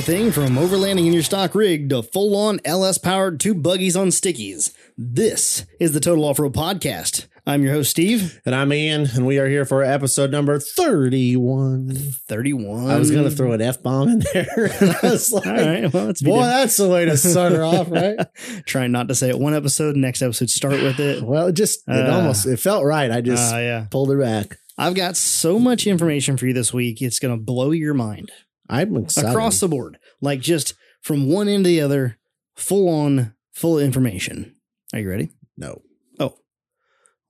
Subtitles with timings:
[0.00, 4.08] Everything from overlanding in your stock rig to full on LS powered tube buggies on
[4.08, 4.72] stickies.
[4.96, 7.26] This is the Total Off Road Podcast.
[7.46, 8.40] I'm your host, Steve.
[8.46, 11.90] And I'm Ian, and we are here for episode number 31.
[12.26, 12.88] 31.
[12.88, 14.70] I was going to throw an F bomb in there.
[15.02, 15.92] I was like, All right.
[15.92, 18.18] Well, boy, that's the way to start her off, right?
[18.64, 21.22] Trying not to say it one episode, next episode, start with it.
[21.30, 23.10] Well, it just, it Uh, almost, it felt right.
[23.10, 23.86] I just Uh, yeah.
[23.90, 24.56] pulled her back.
[24.78, 27.02] I've got so much information for you this week.
[27.02, 28.30] It's going to blow your mind
[28.70, 29.28] I'm excited.
[29.30, 29.98] across the board.
[30.20, 32.18] Like just from one end to the other,
[32.56, 34.54] full on, full information.
[34.94, 35.30] Are you ready?
[35.56, 35.82] no.
[36.18, 36.36] Oh,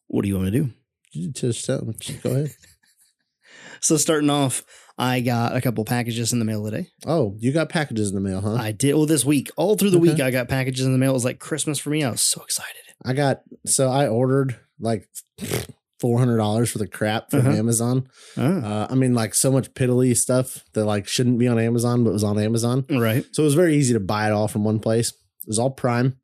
[0.08, 0.70] what do you want me to do?
[1.12, 1.94] You Just, tell me.
[1.98, 2.50] Just go ahead.
[3.82, 4.62] So starting off,
[4.98, 6.88] I got a couple packages in the mail today.
[7.06, 8.54] Oh, you got packages in the mail, huh?
[8.54, 9.50] I did well this week.
[9.56, 10.10] All through the Okay.
[10.12, 11.10] week, I got packages in the mail.
[11.10, 12.04] It was like Christmas for me.
[12.04, 12.82] I was so excited.
[13.04, 15.08] I got, so I ordered like
[16.02, 17.50] $400 for the crap from Uh-huh.
[17.50, 18.08] Amazon.
[18.36, 22.04] Oh, Uh, I mean, like so much piddly stuff that like shouldn't be on Amazon,
[22.04, 22.84] but was on Amazon.
[22.90, 23.24] right.
[23.32, 25.08] So it was very easy to buy it all from one place.
[25.10, 26.16] It was all Prime,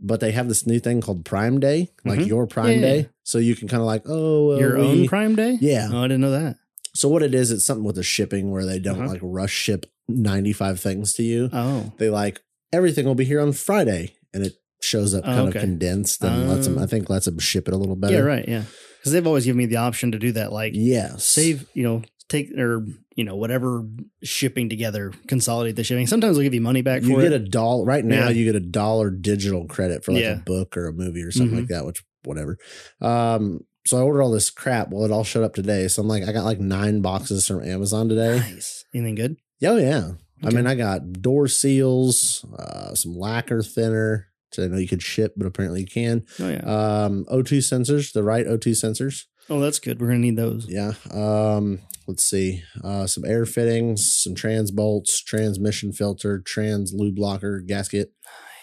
[0.00, 2.26] but they have this new thing called Prime Day, like Mhm.
[2.28, 2.80] your Prime Yeah.
[2.80, 3.08] Day.
[3.24, 5.58] So you can kind of like, oh, well, Your we- own Prime Day?
[5.60, 5.88] Yeah.
[5.92, 6.56] Oh, I didn't know that.
[6.94, 9.08] So what it is, it's something with the shipping where they don't Uh-huh.
[9.12, 11.50] like rush ship 95 things to you.
[11.52, 12.40] Oh, They like
[12.72, 15.58] everything will be here on Friday and it shows up Oh, kind okay.
[15.58, 16.82] of condensed and lets them, Oh.
[16.82, 18.14] I think lets them ship it a little better.
[18.14, 18.48] yeah, right.
[18.48, 18.62] Yeah.
[19.08, 20.52] Because they've always given me the option to do that.
[20.52, 22.84] Like, yeah, save, you know, take or,
[23.16, 23.84] you know, whatever
[24.22, 26.06] shipping together, consolidate the shipping.
[26.06, 27.40] Sometimes they'll give you money back you for get it.
[27.42, 28.24] a dollar right now.
[28.24, 28.30] Yeah.
[28.30, 30.32] You get a dollar digital credit for like Yeah.
[30.38, 31.60] a book or a movie or something Mhm.
[31.60, 32.58] like that, which whatever.
[33.00, 34.90] Um, so I ordered all this crap.
[34.90, 35.88] Well, it all showed up today.
[35.88, 38.36] So I'm like, I got like nine boxes from Amazon today.
[38.38, 38.84] nice.
[38.94, 39.36] Anything good?
[39.64, 40.12] Oh yeah.
[40.44, 44.27] I mean, I got door seals, uh, some lacquer thinner.
[44.52, 46.24] So I know you could ship, but apparently you can.
[46.40, 46.58] Oh, yeah.
[47.04, 49.24] Um, O2 sensors, the right O2 sensors.
[49.50, 50.00] oh, that's good.
[50.00, 50.66] We're going to need those.
[50.68, 50.92] Yeah.
[51.12, 52.62] Um, let's see.
[52.82, 58.12] Uh, some air fittings, some trans bolts, transmission filter, trans lube blocker, gasket.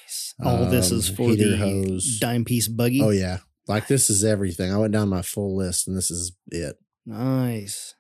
[0.04, 0.34] Nice.
[0.44, 2.18] All of this is Um, for the hose.
[2.20, 3.02] dime piece buggy.
[3.02, 3.40] Oh yeah.
[3.68, 4.72] Like this is everything.
[4.72, 6.78] I went down my full list and this is it.
[7.06, 7.96] Nice.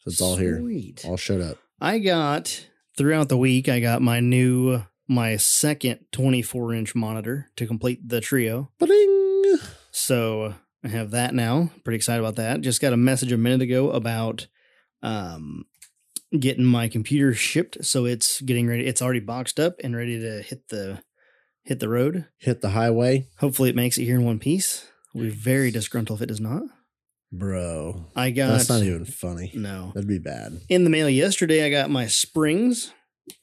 [0.00, 0.58] So it's all here.
[0.60, 1.04] Sweet.
[1.06, 1.58] All showed up.
[1.80, 2.66] I got
[2.96, 8.20] throughout the week, I got my new, my second 24 inch monitor to complete the
[8.20, 8.70] trio.
[8.78, 9.56] Ba-ding!
[9.90, 10.54] So
[10.84, 11.70] I have that now.
[11.84, 12.60] Pretty excited about that.
[12.60, 14.46] Just got a message a minute ago about
[15.02, 15.64] um,
[16.38, 17.84] getting my computer shipped.
[17.84, 18.86] So it's getting ready.
[18.86, 21.02] It's already boxed up and ready to hit the
[21.64, 22.26] hit the road.
[22.38, 23.26] Hit the highway.
[23.38, 24.86] Hopefully it makes it here in one piece.
[25.12, 26.62] We're very disgruntled if it does not.
[27.32, 28.06] Bro.
[28.14, 29.50] I got That's not even funny.
[29.56, 29.90] no.
[29.92, 30.60] That'd be bad.
[30.68, 32.92] In the mail yesterday, I got my springs.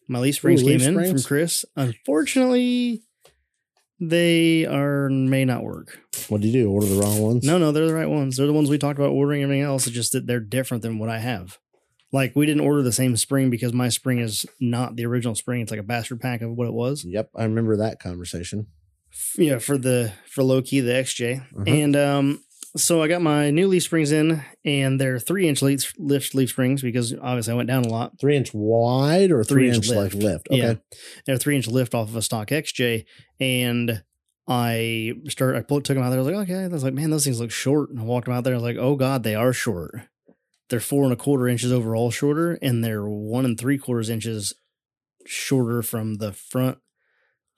[0.07, 1.11] My leaf springs Ooh, came leaf in springs?
[1.23, 1.65] from Chris.
[1.75, 3.03] Unfortunately,
[3.99, 5.99] they are may not work.
[6.29, 6.71] What did you do?
[6.71, 7.43] Order the wrong ones?
[7.45, 8.37] No, no, they're the right ones.
[8.37, 9.43] They're the ones we talked about ordering.
[9.43, 11.57] Everything else, it's just that they're different than what I have.
[12.13, 15.61] Like we didn't order the same spring because my spring is not the original spring.
[15.61, 17.03] It's like a bastard pack of what it was.
[17.05, 17.31] Yep.
[17.35, 18.67] I remember that conversation.
[19.37, 21.63] Yeah, for the for low key the XJ, Uh-huh.
[21.65, 22.43] and um,
[22.77, 26.49] so I got my new leaf springs in, and they're three inch leaf lift leaf
[26.49, 28.19] springs because obviously I went down a lot.
[28.19, 30.15] Three inch wide or three, Three inch inch, like lift.
[30.15, 30.47] lift?
[30.49, 30.57] Okay.
[30.59, 30.73] Yeah.
[31.25, 33.05] They're three inch lift off of a stock XJ,
[33.39, 34.03] and
[34.47, 35.57] I started.
[35.59, 36.19] I pulled, took them out there.
[36.19, 36.63] I was like, okay.
[36.63, 37.89] I was like, man, those things look short.
[37.89, 38.53] And I walked them out there.
[38.53, 39.91] I was like, oh god, they are short.
[40.69, 44.53] They're four and a quarter inches overall shorter, and they're one and three quarters inches
[45.25, 46.77] shorter from the front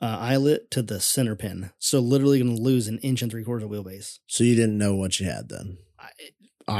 [0.01, 1.71] uh, eyelet to the center pin.
[1.79, 4.19] So literally going to lose an inch and three quarters of wheelbase.
[4.27, 5.77] So you didn't know what you had then?
[5.99, 6.09] I,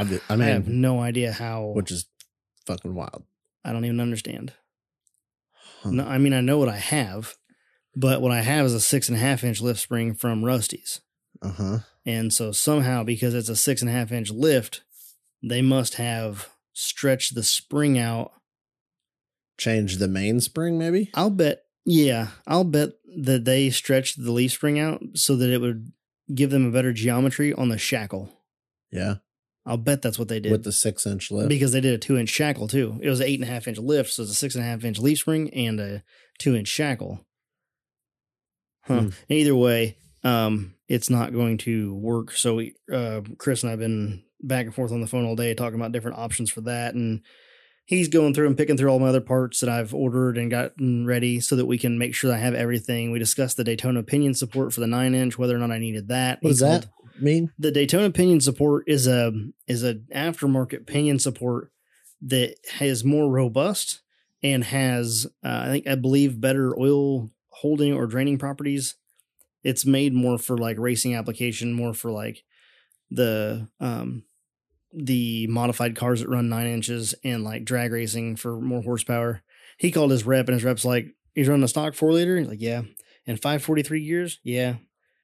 [0.04, 1.72] Obvi- I I, have no idea how.
[1.74, 2.06] which is
[2.66, 3.24] fucking wild.
[3.64, 4.52] I don't even understand.
[5.82, 5.90] Huh.
[5.90, 7.36] No, I mean, I know what I have,
[7.94, 11.00] but what I have is a six and a half inch lift spring from Rusty's.
[11.42, 11.78] Uh huh.
[12.06, 14.82] And so somehow, because it's a six and a half inch lift,
[15.42, 18.32] they must have stretched the spring out.
[19.58, 21.10] Change the mainspring, maybe.
[21.14, 25.60] I'll bet, yeah, I'll bet that they stretched the leaf spring out so that it
[25.60, 25.92] would
[26.34, 28.32] give them a better geometry on the shackle.
[28.90, 29.16] Yeah,
[29.66, 30.52] I'll bet that's what they did.
[30.52, 31.48] with the six inch lift.
[31.48, 32.98] because they did a two inch shackle too.
[33.02, 34.66] It was an eight and a half inch lift, so it's a six and a
[34.66, 36.02] half inch leaf spring and a
[36.38, 37.24] two inch shackle.
[38.82, 39.00] Huh.
[39.02, 39.08] Hmm.
[39.28, 42.32] Either way, um, it's not going to work.
[42.32, 45.54] So we, uh, Chris and I've been back and forth on the phone all day
[45.54, 47.20] talking about different options for that, and
[47.90, 51.04] he's going through and picking through all my other parts that I've ordered and gotten
[51.04, 53.10] ready so that we can make sure I have everything.
[53.10, 56.06] We discussed the Daytona pinion support for the nine inch, whether or not I needed
[56.06, 56.38] that.
[56.40, 56.86] what does that
[57.20, 57.50] mean?
[57.58, 59.32] the Daytona pinion support is a
[59.66, 61.72] is an aftermarket pinion support
[62.22, 64.02] that is more robust
[64.40, 68.94] and has uh, I think I believe better oil holding or draining properties.
[69.64, 72.44] It's made more for like racing application, more for like
[73.10, 74.22] the um
[74.92, 79.42] the modified cars that run nine inches and like drag racing for more horsepower.
[79.78, 82.38] He called his rep, and his rep's like, he's running a stock four liter.
[82.38, 82.82] He's like, yeah.
[83.26, 84.76] And 543 gears, yeah.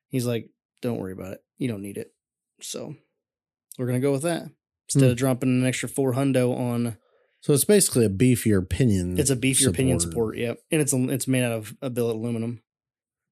[0.09, 0.49] He's like,
[0.83, 1.41] don't worry about it.
[1.59, 2.13] You don't need it.
[2.61, 2.95] So
[3.79, 4.49] we're gonna go with that
[4.89, 5.11] instead Hmm.
[5.11, 6.97] of dropping an extra four hundo on.
[7.41, 9.19] So it's basically a beefier pinion.
[9.19, 10.37] It's a beefier pinion support.
[10.37, 10.39] support.
[10.39, 12.63] Yep, and it's it's made out of a billet aluminum.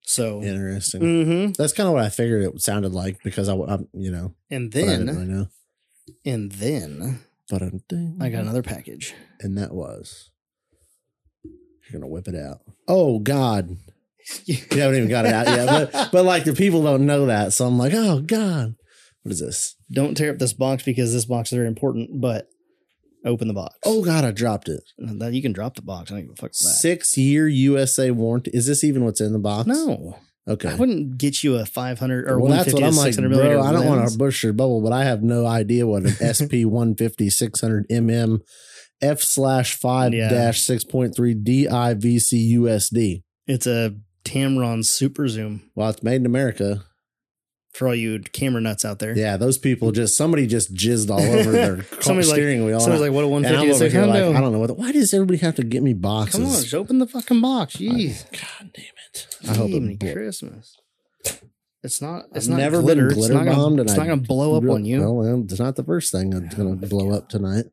[0.07, 1.01] So, Interesting.
[1.01, 4.35] hmm That's kind of what I figured it sounded like because I, am you know,
[4.51, 5.47] and then I
[6.25, 6.99] didn't then
[7.51, 7.67] really know.
[7.67, 9.15] and then I, got another package.
[9.41, 10.31] and that was.
[11.45, 12.61] You're gonna whip it out.
[12.89, 13.77] Oh God,
[14.47, 15.93] you haven't even got it out yet.
[15.93, 18.75] But but like the people don't know that, so I'm like, oh God,
[19.23, 19.77] what is this?
[19.93, 22.21] Don't tear up this box because this box is very important.
[22.23, 22.49] But
[23.25, 23.77] open the box.
[23.85, 24.83] Oh God, I dropped it.
[24.99, 26.11] you can drop the box.
[26.11, 26.55] I don't give a fuck.
[26.55, 28.51] Six year USA warranty.
[28.55, 29.67] Is this even what's in the box?
[29.67, 30.69] No, Okay.
[30.69, 33.55] I wouldn't get you a 500 or well, that's what I'm like, millimeter.
[33.57, 33.63] bro.
[33.63, 36.69] I don't want to burst your bubble, but I have no idea what an SP
[36.69, 38.41] 150 600 mm
[39.01, 40.29] f slash five Yeah.
[40.29, 43.23] dash six point three DIVC USD.
[43.47, 43.95] It's a
[44.25, 46.85] Tamron Super Zoom Well, it's made in America.
[47.75, 49.17] For all you camera nuts out there.
[49.17, 52.81] Yeah, those people just somebody just jizzed all over their car Somebody's like- steering wheel.
[52.81, 54.77] Someone's like, "What a 150 I'm to over here like, 600?" I don't know what.
[54.79, 56.35] Why does everybody have to get me boxes?
[56.41, 57.77] Come on, just open the fucking box.
[57.77, 59.27] Jeez, God damn it!
[59.49, 60.13] I hope Jiminy it.
[60.15, 60.77] Christmas.
[61.83, 62.25] It's not.
[62.35, 63.03] It's I've not never glitter.
[63.03, 64.73] been It's glitter not gonna- bombed, and It's I not going to blow up Real-
[64.75, 65.01] on you.
[65.01, 67.67] Well, well, it's not the first thing that's going to oh blow up tonight.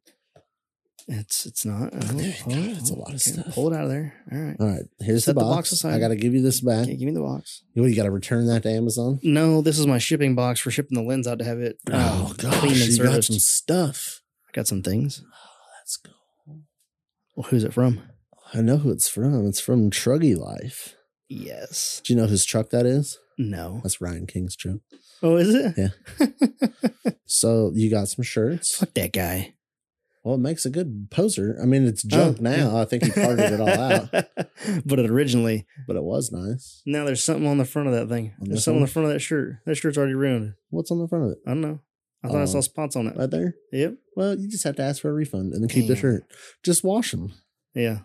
[1.14, 1.90] It's it's not.
[1.94, 3.54] Oh, God, oh, it's a lot of stuff.
[3.54, 4.14] Pull it out of there.
[4.32, 4.56] All right.
[4.60, 5.56] All right, here's the the box.
[5.56, 5.94] box aside.
[5.94, 6.84] I got to give you this back.
[6.84, 7.64] Okay, give me the box.
[7.74, 9.20] What, you got to return that to Amazon?
[9.22, 12.28] No, this is my shipping box for shipping the lens out to have it Oh
[12.30, 14.22] um, gosh, cleaned and you got some stuff.
[14.48, 15.22] I got some things.
[15.80, 16.12] Let's go.
[17.36, 18.02] Well, who's it from?
[18.54, 19.48] I know who it's from.
[19.48, 20.96] It's from Truggy Life.
[21.28, 22.02] Yes.
[22.06, 23.18] Do you know whose truck that is?
[23.38, 23.82] No.
[23.84, 24.78] That's Ryan King's truck.
[25.24, 25.76] Oh, is it?
[25.78, 26.28] Yeah.
[27.34, 28.76] So you got some shirts.
[28.76, 29.54] Fuck that guy.
[30.24, 31.58] Well, it makes a good poser.
[31.62, 32.78] I mean, it's junk Oh, now.
[32.78, 34.10] I think he parted it all out,
[34.86, 36.84] but it originally, but it was nice.
[36.86, 38.34] now there's something on the front of that thing.
[38.40, 39.58] On There's something on the front of that shirt.
[39.66, 40.54] That shirt's already ruined.
[40.70, 41.38] What's on the front of it?
[41.48, 41.80] I don't know.
[42.24, 42.46] I thought I Oh.
[42.46, 43.18] saw spots on it.
[43.18, 43.56] Right there.
[43.72, 43.96] Yep.
[44.16, 46.24] Well, you just have to ask for a refund and then keep the shirt.
[46.64, 47.34] Just wash them.
[47.74, 48.02] Yeah.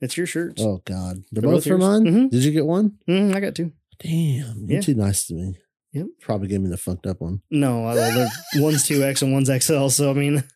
[0.00, 0.60] It's your shirts.
[0.60, 2.02] Oh God, they're, They're both both for mine.
[2.04, 2.30] Mhm.
[2.30, 2.98] Did you get one?
[3.08, 3.70] Mm, I got two.
[4.00, 4.80] Damn, you're Yeah.
[4.80, 5.54] too nice to me.
[5.92, 6.06] Yep.
[6.20, 7.42] Probably gave me the fucked up one.
[7.52, 8.26] No, I,
[8.56, 9.88] one's 2X and one's XL.
[9.90, 10.42] So, I mean,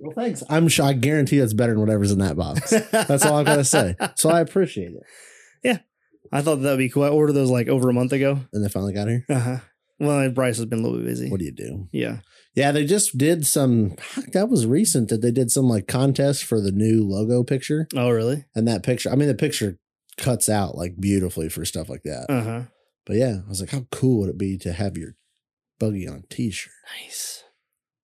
[0.00, 0.42] Well, thanks.
[0.48, 0.86] I'm sure.
[0.86, 2.70] I guarantee that's better than whatever's in that box.
[2.90, 3.96] That's all I gotta say.
[4.16, 5.02] So I appreciate it.
[5.62, 5.78] Yeah.
[6.32, 7.02] I thought that would be cool.
[7.04, 8.38] I ordered those like over a month ago.
[8.52, 9.24] And they finally got here.
[9.28, 9.56] Uh huh.
[9.98, 11.28] Well, Bryce has been a little bit busy.
[11.28, 11.88] What do you do?
[11.92, 12.18] yeah.
[12.56, 13.94] Yeah, they just did some.
[14.32, 18.10] That was recent that they did some like contest for the new logo picture, Oh,
[18.10, 18.44] really?
[18.56, 19.08] and that picture.
[19.08, 19.78] I mean, the picture
[20.16, 22.26] cuts out like beautifully for stuff like that.
[22.28, 22.62] Uh huh.
[23.06, 25.14] But yeah, I was like, how cool would it be to have your
[25.78, 26.72] buggy on T-shirt?
[27.04, 27.39] Nice.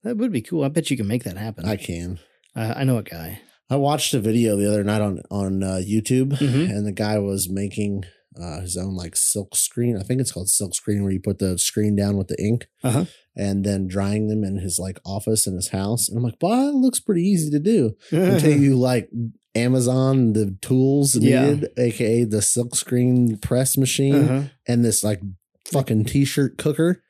[0.06, 0.62] That would be cool.
[0.62, 1.64] I bet you can make that happen.
[1.66, 2.20] I can.
[2.54, 3.40] I know a guy.
[3.68, 6.70] I watched a video the other night on on uh, YouTube, Mhm.
[6.70, 8.04] and the guy was making
[8.40, 9.96] uh, his own like silk screen.
[9.96, 12.66] I think it's called silk screen, where you put the screen down with the ink,
[12.84, 13.06] Uh-huh.
[13.34, 16.08] and then drying them in his like office in his house.
[16.08, 19.08] And I'm like, well, it looks pretty easy to do until you like
[19.56, 21.46] Amazon the tools Yeah.
[21.50, 24.42] needed, aka the silk screen press machine, uh-huh.
[24.68, 25.20] and this like
[25.64, 27.02] fucking t-shirt cooker.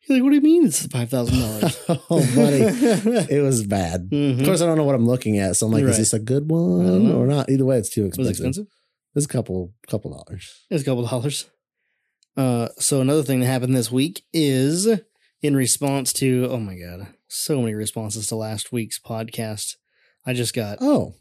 [0.00, 1.78] He's like, what do you mean it's five thousand dollars?
[1.88, 2.62] oh, buddy,
[3.34, 4.08] it was bad.
[4.12, 5.86] Of course, I don't know what I'm looking at, so I'm like, Mm-hmm.
[5.88, 5.92] Right.
[5.92, 7.50] is this a good one or not?
[7.50, 8.28] Either way, it's too expensive.
[8.30, 8.66] it expensive?
[9.14, 10.64] It's a couple couple dollars.
[10.70, 11.46] It's a couple dollars.
[12.36, 14.88] Uh, so another thing that happened this week is
[15.42, 19.76] in response to oh my god, so many responses to last week's podcast.
[20.24, 21.14] I just got Oh,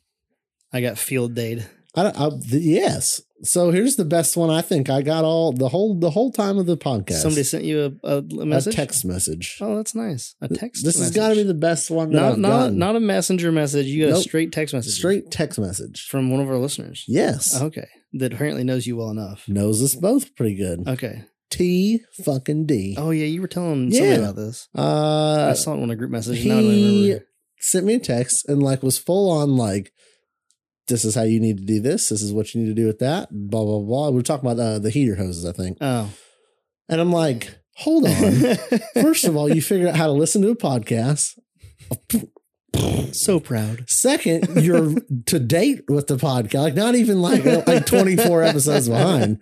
[0.71, 1.67] I got field dayed.
[2.07, 3.21] I, I yes.
[3.41, 4.49] So here's the best one.
[4.49, 7.21] I think I got all the whole the whole time of the podcast.
[7.21, 9.57] Somebody sent you a, a, a a text message.
[9.61, 10.35] Oh, that's nice.
[10.41, 10.83] A text.
[10.83, 10.83] Message.
[10.83, 12.77] This has got to be the best one not I've not gotten.
[12.77, 13.85] not a messenger message.
[13.85, 14.93] You got a straight text message.
[14.93, 16.07] straight text message.
[16.09, 17.05] from one of our listeners.
[17.07, 19.47] Yes, Okay, that apparently knows you well enough.
[19.47, 20.85] knows us both pretty good.
[20.87, 21.23] Okay.
[21.49, 22.95] T fucking D.
[22.97, 24.67] Oh yeah, you were telling somebody about this.
[24.77, 26.45] Uh, I saw it on a group message.
[26.45, 27.25] Now I don't he remember.
[27.59, 29.91] sent me a text and like was full on like
[30.89, 32.85] this is how you need to do this this is what you need to do
[32.87, 35.77] with that blah blah blah We are talking about uh, the heater hoses i think
[35.81, 36.09] Oh.
[36.89, 38.57] and i'm like hold on
[39.01, 41.37] first of all you figured out how to listen to a podcast
[43.11, 43.89] so proud.
[43.89, 44.93] second you're
[45.25, 49.41] to date with the podcast like not even like like 24 episodes behind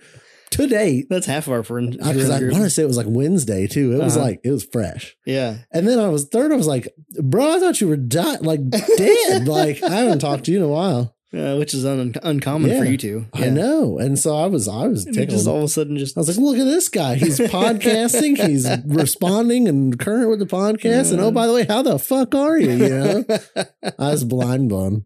[0.49, 3.05] to date That's half of our friend because i want to say it was like
[3.09, 4.27] wednesday too it was Uh-huh.
[4.27, 5.57] like it was fresh Yeah.
[5.73, 6.53] And then I was third.
[6.53, 6.87] I was like,
[7.21, 9.45] "Bro, I thought you were di- like dead.
[9.59, 12.85] like I haven't talked to you in a while." Uh, which is un- uncommon for
[12.85, 13.25] you two.
[13.33, 13.97] I know.
[13.99, 15.29] And so I was I was tickled.
[15.29, 17.15] just all of a sudden just I was like, look at this guy.
[17.15, 18.37] He's podcasting.
[18.37, 21.11] He's responding and current with the podcast.
[21.11, 22.71] And oh, by the way, how the fuck are you?
[22.71, 23.23] You know,
[23.99, 25.05] I was blind blown.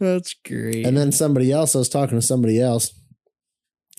[0.00, 0.84] that's great.
[0.86, 2.92] And then somebody else, I was talking to somebody else.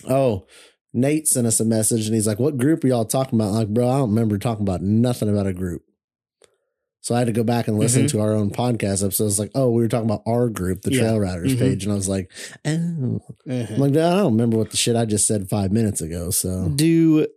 [0.10, 0.46] Oh,
[0.94, 3.50] Nate sent us a message and he's like, What group are y'all talking about?
[3.50, 5.82] I'm like, bro, I don't remember talking about nothing about a group.
[7.04, 8.10] So I had to go back and listen Mhm.
[8.12, 9.38] to our own podcast episodes.
[9.38, 11.00] Like, oh, we were talking about our group, the Yeah.
[11.02, 11.60] Trail Riders Mhm.
[11.60, 11.84] page.
[11.84, 12.32] And I was like,
[12.66, 13.22] oh.
[13.50, 13.74] Uh-huh.
[13.74, 16.30] I'm like, I don't remember what the shit I just said five minutes ago.
[16.32, 17.28] So Do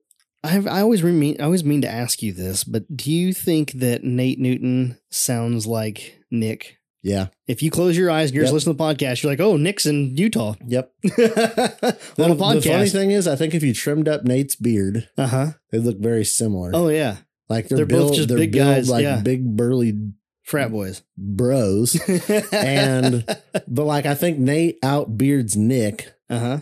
[0.44, 0.58] I?
[0.58, 4.04] I always mean I always mean to ask you this, but do you think that
[4.04, 6.76] Nate Newton sounds like Nick?
[7.02, 7.28] yeah.
[7.48, 8.54] If you close your eyes and you're just Yep.
[8.54, 10.92] listening to the podcast, you're like, "Oh, Nick's in Utah Yep.
[11.04, 14.54] on The, a the funny podcast." thing is, I think if you trimmed up Nate's
[14.56, 15.52] beard, Uh huh.
[15.72, 16.70] they look very similar.
[16.74, 17.16] Oh yeah,
[17.48, 19.20] like they're, they're both just they're big built guys, like yeah.
[19.20, 20.12] big burly
[20.44, 21.02] frat boys.
[21.16, 21.96] bros.
[22.52, 23.24] And-
[23.68, 26.12] but like I think Nate outbeards Nick.
[26.30, 26.58] uh huh.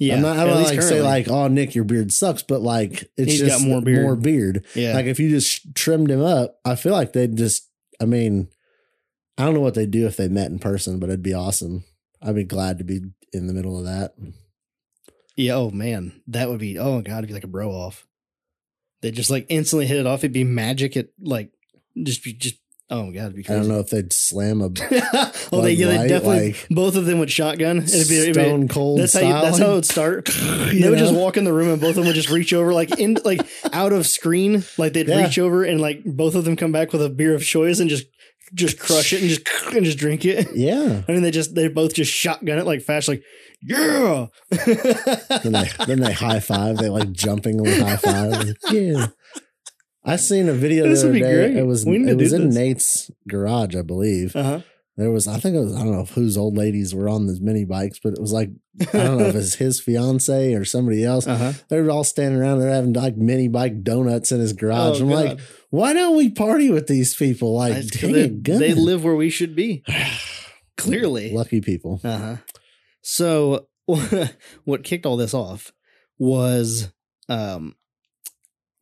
[0.00, 3.10] Yeah, I'm not, I don't like say like, oh Nick, your beard sucks, but like
[3.16, 4.02] it's He's just got more beard.
[4.02, 4.64] more beard.
[4.76, 4.94] yeah.
[4.94, 7.68] Like if you just trimmed him up, I feel like they'd just.
[8.00, 8.46] I mean,
[9.36, 11.82] I don't know what they'd do if they met in person, but it'd be awesome.
[12.22, 13.00] I'd be glad to be
[13.32, 14.14] in the middle of that.
[15.36, 15.54] Yeah.
[15.54, 16.78] Oh man, that would be.
[16.78, 18.06] Oh god, it'd be like a bro off.
[19.00, 20.20] They just like instantly hit it off.
[20.20, 20.96] It'd be magic.
[20.96, 21.50] At like
[22.02, 22.56] just be just.
[22.90, 24.64] Oh my god, I don't know if they'd slam a
[25.52, 27.78] oh, they yeah, they definitely like- both of them would shotgun.
[27.82, 29.00] It'd be, it'd be stone cold.
[29.00, 30.30] that's how you, that's how it would start.
[30.72, 32.72] They would just walk in the room and both of them would just reach over
[32.72, 33.42] like in like
[33.74, 35.22] out of screen, like they'd Yeah.
[35.26, 37.90] reach over and like both of them come back with a beer of choice and
[37.90, 38.06] just
[38.54, 40.48] just crush it and just and just drink it.
[40.56, 41.02] Yeah.
[41.08, 43.22] I mean, they just they both just shotgun it like fast, like
[43.62, 44.26] yeah.
[44.50, 46.76] Then they then they high five.
[46.78, 48.30] They like jumpingly high five.
[48.32, 49.06] Like, yeah.
[50.04, 51.34] I seen a video the This would other day.
[51.34, 51.56] great.
[51.56, 52.54] It was We need to it was in this.
[52.54, 54.34] Nate's garage, I believe.
[54.34, 54.60] uh-huh.
[54.96, 57.40] There was I think it was I don't know whose old ladies were on those
[57.40, 58.50] mini bikes, but it was like
[58.80, 61.26] I don't know if it's his fiance or somebody else.
[61.28, 61.52] uh-huh.
[61.68, 62.58] They were all standing around.
[62.58, 65.00] They're having like mini bike donuts in his garage.
[65.00, 65.38] Oh, I'm like,
[65.70, 67.54] why don't we party with these people?
[67.54, 69.84] Like, dang they, it, they live where we should be.
[70.76, 71.32] Clearly.
[71.32, 72.00] lucky people.
[72.02, 72.36] Uh huh.
[73.08, 73.68] So
[74.64, 75.72] what kicked all this off
[76.18, 76.92] was
[77.30, 77.74] um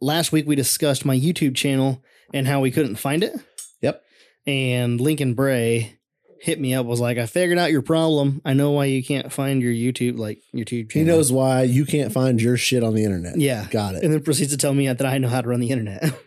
[0.00, 2.02] last week we discussed my YouTube channel
[2.34, 3.34] and how we couldn't find it.
[3.82, 4.02] Yep.
[4.44, 6.00] And Lincoln Bray
[6.40, 8.42] hit me up was like, I figured out your problem.
[8.44, 11.86] I know why you can't find your YouTube like your YouTube He knows why you
[11.86, 13.38] can't find your shit on the internet.
[13.38, 13.68] Yeah.
[13.70, 14.02] Got it.
[14.02, 16.02] And then proceeds to tell me that I know how to run the internet.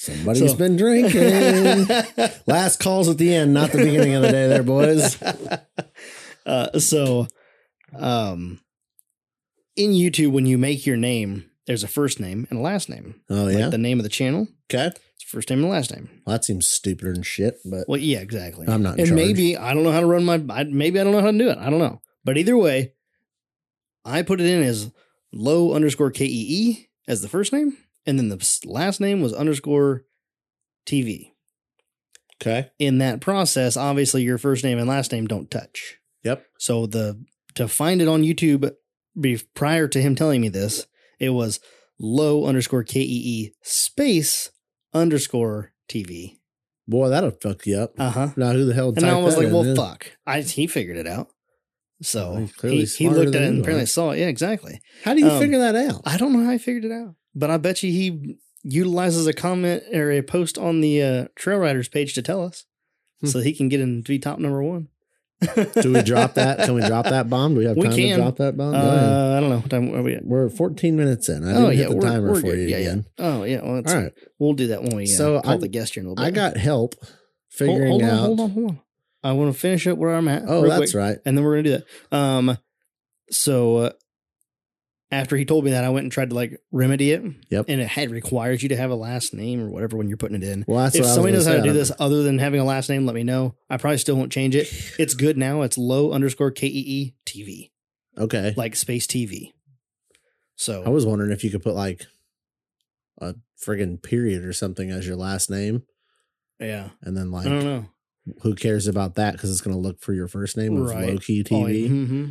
[0.00, 1.86] Somebody's So- been drinking.
[2.46, 5.20] Last calls at the end, not the beginning of the day, there, boys.
[6.46, 7.26] uh, so,
[7.98, 8.60] um,
[9.76, 13.20] in YouTube, when you make your name, there's a first name and a last name.
[13.28, 13.68] Oh Like yeah.
[13.70, 14.86] the name of the channel, Okay.
[14.86, 16.08] it's first name and last name.
[16.24, 18.66] Well, that seems stupider than shit, but Well, yeah, exactly.
[18.68, 19.16] I'm not and charge.
[19.16, 20.40] maybe I don't know how to run my.
[20.48, 21.58] I, maybe I don't know how to do it.
[21.58, 22.00] I don't know.
[22.24, 22.92] But either way,
[24.04, 24.90] I put it in as
[25.32, 27.76] low underscore k e e as the first name,
[28.06, 30.04] and then the last name was underscore
[30.86, 31.32] TV.
[32.40, 32.70] okay.
[32.78, 35.98] In that process, obviously your first name and last name don't touch.
[36.24, 36.44] Yep.
[36.58, 37.22] So the
[37.54, 38.72] to find it on YouTube
[39.18, 40.86] be, prior to him telling me this,
[41.18, 41.60] it was
[41.98, 44.50] low underscore k e e space
[44.94, 46.38] underscore TV.
[46.86, 47.94] Boy, that'll fuck you up.
[47.98, 48.28] Uh huh.
[48.36, 48.94] now who the hell?
[48.96, 49.74] And I was like, well, huh?
[49.74, 50.12] fuck.
[50.26, 51.28] I he figured it out.
[52.00, 54.20] So Well, he, he looked at it and apparently saw it.
[54.20, 54.80] Yeah, exactly.
[55.04, 56.02] How do you um, figure that out?
[56.04, 59.32] I don't know how I figured it out, but I bet you he utilizes a
[59.32, 62.64] comment or a post on the uh, Trail Riders page to tell us,
[63.20, 63.26] Hmm.
[63.28, 64.88] so he can get in to be top number one.
[65.80, 66.58] Do we drop that?
[66.64, 67.54] Can we drop that bomb?
[67.54, 68.74] Do we have We time to drop that bomb?
[68.74, 70.24] Uh, I don't know what time are we at.
[70.24, 71.44] We're 14 minutes in.
[71.44, 72.58] I Oh, yeah, hit the we're- timer we're for good.
[72.58, 72.96] you Yeah, yeah.
[73.18, 74.12] Oh yeah, well, All right.
[74.40, 76.24] we'll do that when we uh, So call I- the guest here in a little
[76.24, 76.28] bit.
[76.28, 77.12] I got help Hold-
[77.50, 78.18] figuring hold, on, out.
[78.18, 78.80] hold on, hold on.
[79.22, 80.42] I want to finish up where I'm at.
[80.48, 80.94] Oh, that's quick.
[80.94, 81.18] right.
[81.24, 81.78] and then we're gonna do
[82.10, 82.16] that.
[82.16, 82.58] Um,
[83.30, 83.90] so uh,
[85.10, 87.22] after he told me that, I went and tried to like remedy it.
[87.50, 87.64] Yep.
[87.68, 90.36] And it had required you to have a last name or whatever when you're putting
[90.36, 90.64] it in.
[90.68, 92.60] Well, that's if what I was somebody knows how to do this other than having
[92.60, 93.54] a last name, let me know.
[93.70, 94.68] I probably still won't change it.
[94.98, 95.62] It's good now.
[95.62, 97.70] It's low underscore K E E TV,
[98.22, 98.52] Okay.
[98.56, 99.52] like space TV.
[100.56, 102.04] So I was wondering if you could put like
[103.20, 103.34] a
[103.64, 105.84] friggin' period or something as your last name,
[106.60, 107.86] yeah, and then like I don't know.
[108.42, 111.08] who cares about that because it's going to look for your first name of Right.
[111.08, 111.88] low key Oh, TV.
[111.88, 112.26] Mm-hmm.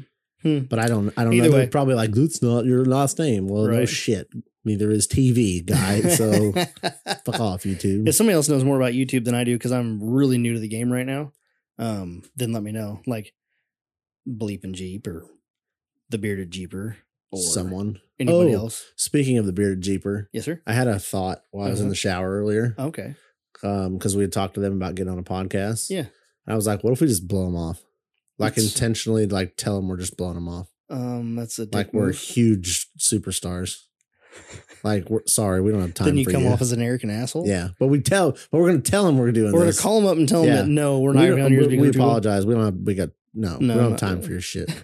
[0.47, 0.69] Mhm.
[0.69, 1.13] But I don't.
[1.17, 1.55] I don't Either know.
[1.55, 1.67] way.
[1.67, 3.47] Probably like that's not your last name.
[3.47, 4.29] Well, no shit.
[4.65, 6.01] Neither is TV guy.
[6.01, 6.51] So
[7.25, 8.07] fuck off, YouTube.
[8.07, 10.59] if somebody else knows more about YouTube than I do, because I'm really new to
[10.59, 11.31] the game right now,
[11.79, 13.01] um, then let me know.
[13.07, 13.33] Like
[14.27, 15.25] Bleeping Jeep or
[16.09, 16.97] the Bearded Jeeper
[17.31, 17.99] or Someone.
[18.19, 18.59] anybody Oh.
[18.63, 18.85] else.
[18.95, 20.61] Speaking of the bearded jeeper, Yes, sir.
[20.65, 21.91] I had a thought while I was in Uh-huh.
[21.91, 22.75] the shower earlier.
[22.79, 23.15] Okay.
[23.63, 25.89] Um, because we had talked to them about getting on a podcast.
[25.89, 25.99] Yeah.
[26.45, 27.83] And I was like, what if we just blow them off?
[28.39, 30.67] Like It's- intentionally, like tell them we're just blowing them off.
[30.89, 32.17] Um, that's a Like we're move.
[32.17, 33.77] huge superstars.
[34.83, 36.49] like we're sorry, we don't have time Then you for come you.
[36.49, 37.47] off as an arrogant asshole.
[37.47, 40.07] yeah, but we tell, but we're gonna tell them we're doing We're gonna call them
[40.09, 40.61] up and tell them Yeah.
[40.61, 42.45] that no, we're not don't- going we, we apologize.
[42.45, 42.75] We don't have.
[42.75, 43.57] We got no.
[43.57, 43.97] No, we don't have no.
[43.97, 44.69] time for your shit.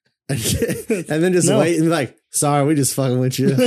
[0.28, 0.38] and
[1.22, 1.58] then just No.
[1.60, 3.50] wait and be like, sorry, we just fucking with you.
[3.50, 3.58] And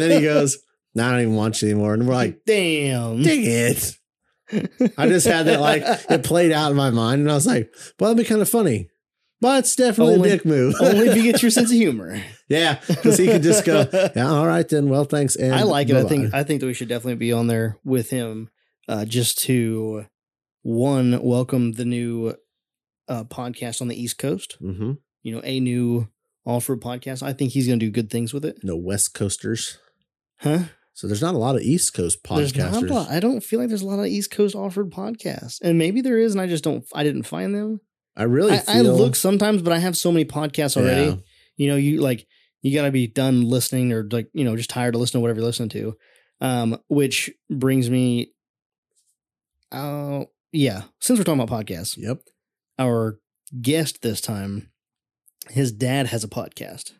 [0.00, 0.56] then he goes,
[0.94, 1.92] no, I don't even want you anymore.
[1.92, 3.22] And we're like, damn.
[3.22, 3.96] dang it.
[4.52, 7.72] I just had that like it played out in my mind, and I was like,
[7.98, 8.88] "Well, that'd be kind of funny."
[9.40, 10.74] But it's definitely Only- a dick move.
[10.80, 12.22] Only if you get your sense of humor.
[12.48, 13.86] yeah, because he could just go,
[14.16, 14.88] "Yeah, all right then.
[14.88, 15.96] Well, thanks." And I like it.
[15.96, 18.48] I bye-bye." think I think that we should definitely be on there with him,
[18.88, 20.06] uh, just to
[20.62, 22.34] one welcome the new
[23.08, 24.56] uh, podcast on the East Coast.
[24.62, 24.98] Mhm.
[25.22, 26.08] You know, a new
[26.44, 27.22] off road podcast.
[27.22, 28.58] I think he's going to do good things with it.
[28.62, 29.78] no West Coasters.
[30.38, 30.64] Huh?
[30.96, 32.88] So there's not a lot of East Coast There's not a podcasters.
[32.90, 33.10] lot.
[33.10, 36.16] I don't feel like there's a lot of East Coast offered podcasts, and maybe there
[36.16, 36.86] is, and I just don't.
[36.94, 37.80] I didn't find them.
[38.16, 41.10] I really I, feel I look sometimes, but I have so many podcasts already.
[41.10, 41.16] Yeah.
[41.58, 42.26] You know, you like
[42.62, 45.22] you got to be done listening, or like you know, just tired of listening to
[45.22, 45.96] whatever you're listening to.
[46.40, 48.32] Um, which brings me,
[49.72, 52.20] oh yeah, since we're talking about podcasts, Yep.
[52.78, 53.18] our
[53.60, 54.70] guest this time,
[55.50, 56.92] his dad has a podcast,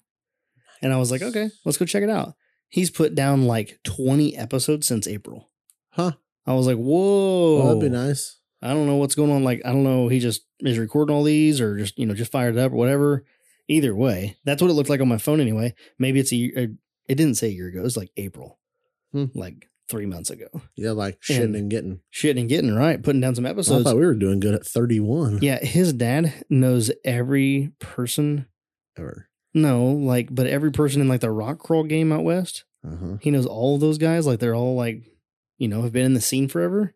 [0.83, 2.35] and I was like, okay, let's go check it out.
[2.69, 5.51] He's put down like 20 episodes since April.
[5.91, 6.13] Huh.
[6.47, 8.39] I was like, whoa, Well, that'd be nice.
[8.63, 9.45] I don't know what's going on.
[9.45, 10.09] Like, I don't know.
[10.09, 12.77] He just is recording all these or just, you know, just fired it up or
[12.77, 13.25] whatever.
[13.69, 15.75] Either way, that's what it looked like on my phone anyway.
[15.99, 16.69] Maybe it's a year.
[17.09, 17.81] It didn't say a year ago.
[17.81, 18.59] It was like April,
[19.13, 19.27] Hmm.
[19.35, 20.47] like three months ago.
[20.77, 22.01] Yeah, like shitting And- and getting.
[22.11, 23.87] Shit and getting right, putting down some episodes.
[23.87, 25.41] I thought we were doing good at 31.
[25.43, 28.47] yeah, his dad knows every person.
[28.97, 29.29] Ever.
[29.57, 32.65] No, like, but every person in like the rock crawl game out west.
[32.87, 33.17] Uh huh.
[33.21, 34.27] He knows all of those guys.
[34.27, 35.03] Like, they're all like,
[35.59, 36.95] you know, have been in the scene forever.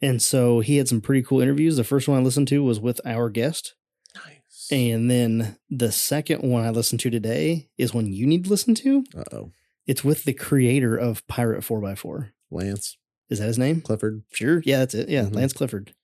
[0.00, 1.76] And so he had some pretty cool interviews.
[1.76, 3.74] The first one I listened to was with our guest.
[4.14, 4.68] Nice.
[4.72, 8.74] And then the second one I listened to today is one you need to listen
[8.76, 9.04] to.
[9.16, 9.52] Uh oh.
[9.86, 12.30] It's with the creator of Pirate 4x4.
[12.50, 12.96] Lance
[13.28, 13.80] Is that his name?
[13.82, 14.22] Clifford.
[14.32, 14.62] Sure.
[14.64, 15.08] Yeah, that's it.
[15.10, 15.34] Yeah, Mhm.
[15.34, 15.94] Lance Clifford.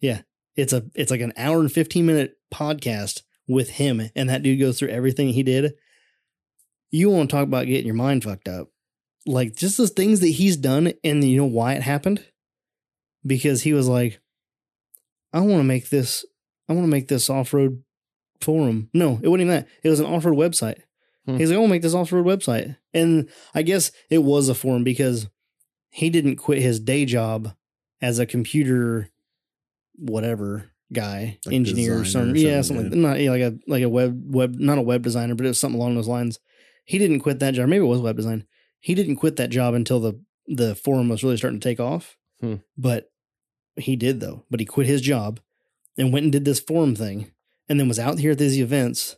[0.00, 0.22] Yeah.
[0.56, 4.60] It's a it's like an hour and 15 minute podcast with him and that dude
[4.60, 5.74] goes through everything he did.
[6.90, 8.68] You want to talk about getting your mind fucked up.
[9.26, 12.24] Like just the things that he's done and you know why it happened?
[13.24, 14.20] Because he was like
[15.32, 16.24] I want to make this
[16.68, 17.82] I want to make this off-road
[18.40, 18.88] forum.
[18.92, 19.68] No, it wasn't even that.
[19.82, 20.80] It was an off-road website.
[21.26, 21.36] Hmm.
[21.36, 22.76] He's like, I want to make this off-road website.
[22.92, 25.28] And I guess it was a forum because
[25.90, 27.54] he didn't quit his day job
[28.00, 29.10] as a computer
[29.94, 33.58] whatever guy, Like engineer or some or yeah, something, something like, not yeah, like a
[33.66, 36.38] like a web web not a web designer, but it was something along those lines.
[36.84, 37.68] He didn't quit that job.
[37.68, 38.46] Maybe it was web design.
[38.80, 42.16] He didn't quit that job until the the forum was really starting to take off.
[42.40, 42.56] Hmm.
[42.76, 43.10] But
[43.76, 44.44] he did though.
[44.50, 45.40] But he quit his job
[45.96, 47.30] and went and did this forum thing
[47.68, 49.16] and then was out here at these events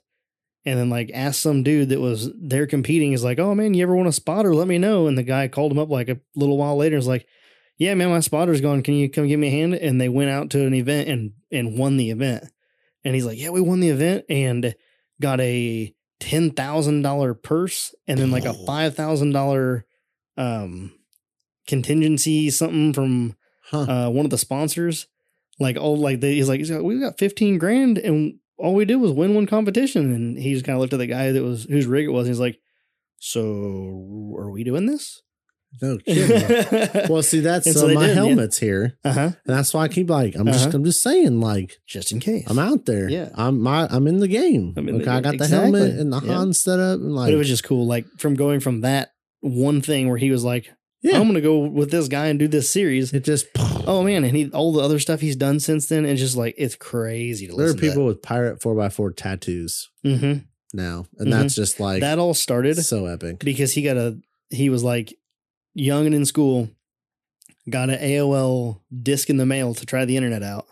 [0.64, 3.82] and then like asked some dude that was there competing is like, "Oh man, you
[3.82, 4.54] ever want a spotter?
[4.54, 6.96] Let me know." And the guy called him up like a little while later.
[6.96, 7.26] and was like,
[7.76, 8.82] "Yeah, man, my spotter's gone.
[8.82, 11.32] Can you come give me a hand?" And they went out to an event and
[11.50, 12.44] and won the event.
[13.04, 14.74] And he's like, "Yeah, we won the event and
[15.20, 19.84] got a ten thousand dollar purse and then like a five thousand dollar
[20.36, 20.92] um
[21.66, 23.36] contingency something from
[23.70, 23.80] Huh.
[24.06, 25.06] uh, one of the sponsors.
[25.58, 28.84] Like, oh, like they, he's like, he's like, we got fifteen grand, and all we
[28.84, 30.12] did was win one competition.
[30.12, 32.26] And he just kind of looked at the guy that was whose rig it was.
[32.26, 32.58] And he's like,
[33.18, 33.40] so
[34.36, 35.22] are we doing this?
[35.82, 37.06] No kidding.
[37.08, 38.14] well, see, that's And uh, my did, yeah.
[38.14, 39.20] helmet's here, uh huh.
[39.20, 40.76] and that's why I keep like I'm just Uh-huh.
[40.76, 42.44] I'm just saying like Just in case.
[42.48, 43.08] I'm out there.
[43.08, 43.30] Yeah.
[43.34, 44.74] I'm my I'm in the game.
[44.76, 46.38] In the okay, I got the helmet and the Yeah.
[46.38, 47.86] HANS set up and like but it was just cool.
[47.86, 49.10] Like from going from that
[49.40, 50.70] one thing where he was like,
[51.02, 51.18] yeah.
[51.18, 53.12] I'm gonna go with this guy and do this series.
[53.12, 53.46] it just
[53.86, 56.06] Oh man, and he all the other stuff he's done since then.
[56.06, 59.90] It's just like it's crazy to there are people with pirate four x four tattoos
[60.02, 60.34] hmm
[60.72, 61.30] now, and Mhm.
[61.30, 63.40] that's just like that all started so epic.
[63.40, 64.18] because he got a
[64.50, 65.14] he was like
[65.74, 66.70] young and in school
[67.68, 70.66] got an AOL disc in the mail to try the internet out.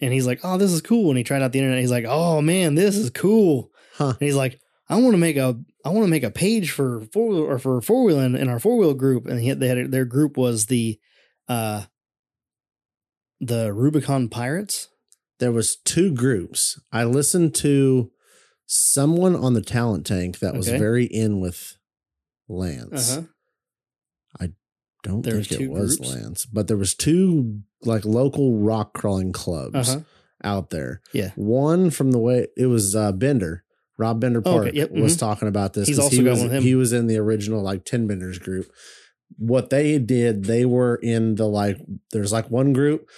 [0.00, 1.80] And he's like, "Oh, this is cool." And he tried out the internet.
[1.80, 4.10] He's like, "Oh man, this is cool." Huh.
[4.10, 7.02] And he's like, "I want to make a I want to make a page for
[7.12, 9.90] four wheel or for four wheeling in our four wheel group." And he they had
[9.90, 11.00] their group was the
[11.48, 11.84] uh
[13.40, 14.88] the Rubicon Pirates.
[15.40, 16.80] There was two groups.
[16.92, 18.10] I listened to
[18.66, 20.78] someone on the talent tank that was Okay.
[20.78, 21.76] very in with
[22.48, 23.16] Lance.
[23.16, 23.26] Uh-huh.
[24.40, 24.50] I
[25.02, 26.14] don't There think it was groups?
[26.14, 30.00] Lance, but there was two like local rock crawling clubs Uh-huh.
[30.42, 31.00] out there.
[31.12, 31.30] Yeah.
[31.36, 33.64] One from the way it was uh, Bender,
[33.96, 34.76] Rob Bender Oh, Park okay.
[34.78, 34.90] Yep.
[34.92, 35.20] was Mhm.
[35.20, 35.88] talking about this.
[35.88, 36.62] He's also he was, with him.
[36.62, 38.70] He was in the original like Ten Benders group.
[39.36, 41.78] What they did, they were in the like.
[42.12, 43.08] There's like one group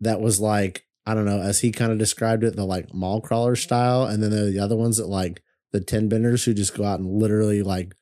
[0.00, 3.20] that was like I don't know, as he kind of described it, the like mall
[3.20, 6.52] crawler style, and then there are the other ones that like the ten benders who
[6.54, 7.94] just go out and literally like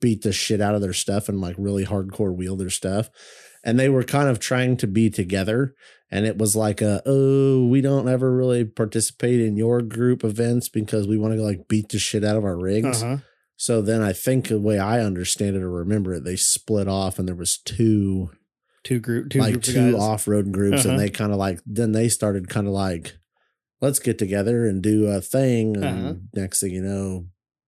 [0.00, 3.10] beat the shit out of their stuff and like really hardcore wheel their stuff.
[3.64, 5.74] And they were kind of trying to be together.
[6.10, 10.68] And it was like a, oh, we don't ever really participate in your group events
[10.68, 13.02] because we want to like beat the shit out of our rigs.
[13.02, 13.18] Uh-huh.
[13.56, 17.18] So then I think the way I understand it or remember it, they split off
[17.18, 18.30] and there was two
[18.84, 20.90] Two group, two like two off road groups, Uh-huh.
[20.90, 23.18] and they kind of like then they started kind of like
[23.80, 25.76] let's get together and do a thing.
[25.76, 26.14] And Uh-huh.
[26.32, 27.26] next thing you know,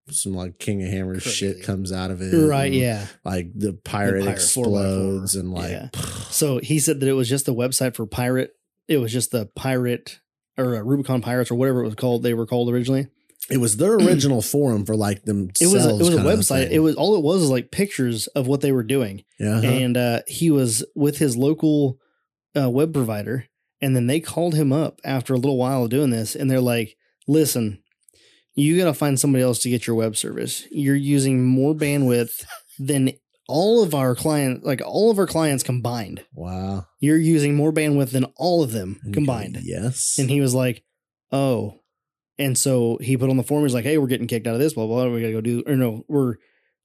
[0.08, 1.66] some like King of Hammers shit Crazy.
[1.66, 2.34] comes out of it.
[2.34, 3.06] Right, yeah.
[3.24, 5.88] Like the pirate, pirate 4x4, explodes and like yeah.
[6.30, 8.52] So he said that it was just the website for pirate.
[8.88, 10.20] It was just the pirate
[10.58, 12.22] or uh, Rubicon Pirates or whatever it was called.
[12.22, 13.08] They were called originally.
[13.48, 15.50] it was their original forum for like them.
[15.60, 16.70] It was a, it was a website.
[16.70, 19.24] It was all it was was like pictures of what they were doing.
[19.38, 19.60] yeah.
[19.60, 21.98] and uh, he was with his local
[22.56, 23.46] uh, web provider
[23.80, 26.60] and then they called him up after a little while of doing this and they're
[26.60, 26.96] like
[27.28, 27.80] listen
[28.60, 30.66] you got to find somebody else to get your web service.
[30.70, 32.44] You're using more bandwidth
[32.78, 33.12] than
[33.48, 36.24] all of our client like all of our clients combined.
[36.34, 36.86] Wow.
[37.00, 39.58] you're using more bandwidth than all of them And you go, combined.
[39.62, 40.16] Yes.
[40.18, 40.84] and he was like
[41.32, 41.80] oh.
[42.38, 44.60] And so he put on the forum he's like hey we're getting kicked out of
[44.60, 45.12] this blah blah, blah.
[45.12, 46.36] we gotta go do or no we're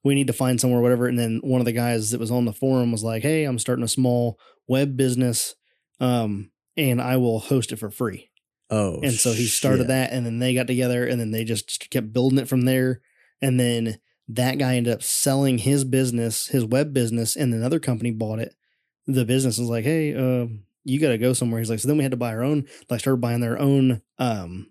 [0.04, 1.08] we need to find somewhere whatever.
[1.08, 3.60] And then one of the guys that was on the forum was like hey i'm
[3.60, 5.54] starting a small web business
[6.00, 8.30] um and i will host it for free
[8.70, 9.88] oh, and so he started shit.
[9.88, 13.02] that and then they got together and then they just kept building it from there.
[13.42, 18.12] And then that guy ended up selling his business his web business and another company
[18.12, 18.56] bought it.
[19.08, 21.60] The business was like hey um you got to go somewhere.
[21.60, 24.02] He's like so then we had to buy our own like started buying their own
[24.18, 24.68] um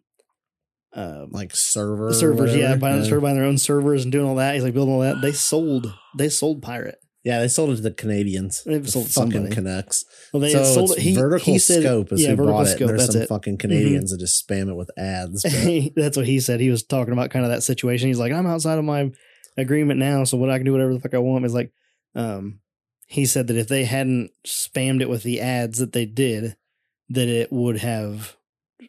[0.93, 4.55] um like server servers yeah buying, started buying their own servers and doing all that.
[4.55, 5.21] He's like building all that.
[5.21, 8.63] They sold they sold pirate Yeah, they sold it to the Canadians.
[8.65, 9.55] They The sold it to fucking somebody.
[9.55, 10.05] Canucks.
[10.33, 12.67] well they so sold it he, vertical he said scope is yeah, who vertical bought
[12.67, 12.77] it.
[12.77, 13.25] scope, There's some it.
[13.25, 13.35] Mm-hmm.
[13.35, 15.43] fucking Canadians that just spam it with ads.
[15.97, 16.61] that's what he said.
[16.61, 18.09] He was talking about kind of that situation.
[18.09, 19.11] He's like, I'm outside of my
[19.57, 21.45] agreement now, so what I can do whatever the fuck I want.
[21.47, 21.73] Is like,
[22.15, 22.61] um,
[23.07, 26.57] he said that if they hadn't spammed it with the ads that they did,
[27.09, 28.37] that it would have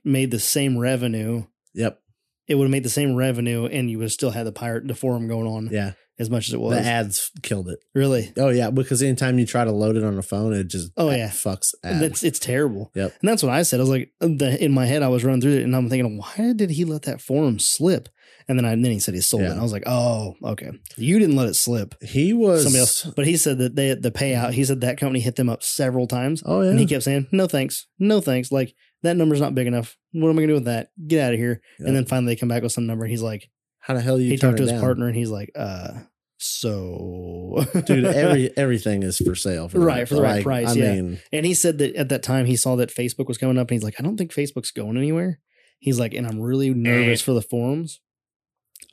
[0.04, 1.45] made the same revenue.
[1.74, 2.02] yep.
[2.48, 4.93] It would have made the same revenue, and you would still have the pirate the
[4.93, 5.93] forum going on Yeah.
[6.19, 6.78] As much as it was.
[6.78, 7.80] The ads killed it.
[7.93, 10.91] really, Oh yeah, because anytime you try to load it on a phone, it just
[10.97, 11.30] Oh, yeah.
[11.30, 11.99] fucks ads.
[11.99, 12.91] that's it's terrible.
[12.95, 13.13] Yep.
[13.21, 13.80] And that's what I said.
[13.80, 15.89] I was like, uh, the, in my head, I was running through it, and I'm
[15.89, 18.10] thinking, why did he let that forum slip?
[18.47, 19.49] And then I then he said he sold it.
[19.51, 20.69] And I was like, oh, okay.
[20.97, 21.95] You didn't let it slip.
[22.04, 23.04] he was somebody else.
[23.15, 24.51] But he said that they the payout.
[24.54, 26.69] He said that company hit them up several times, Oh yeah.
[26.69, 29.97] and he kept saying, "No thanks, no thanks." Like that number's not big enough.
[30.12, 30.89] What am I gonna do with that?
[31.08, 31.60] Get out of here.
[31.80, 31.88] Yep.
[31.88, 33.06] And then finally they come back with some number.
[33.06, 33.49] And he's like,
[33.86, 34.82] How the hell you he talked to his down?
[34.82, 35.91] partner, and he's like, uh,
[36.38, 40.69] so, Dude, every everything is for sale for the Right, for the right like, price,
[40.69, 40.93] I yeah.
[40.93, 43.69] mean, and he said that at that time he saw that Facebook was coming up,
[43.69, 45.39] and he's like, I don't think Facebook's going anywhere.
[45.80, 48.00] He's like, and I'm really nervous for the forums.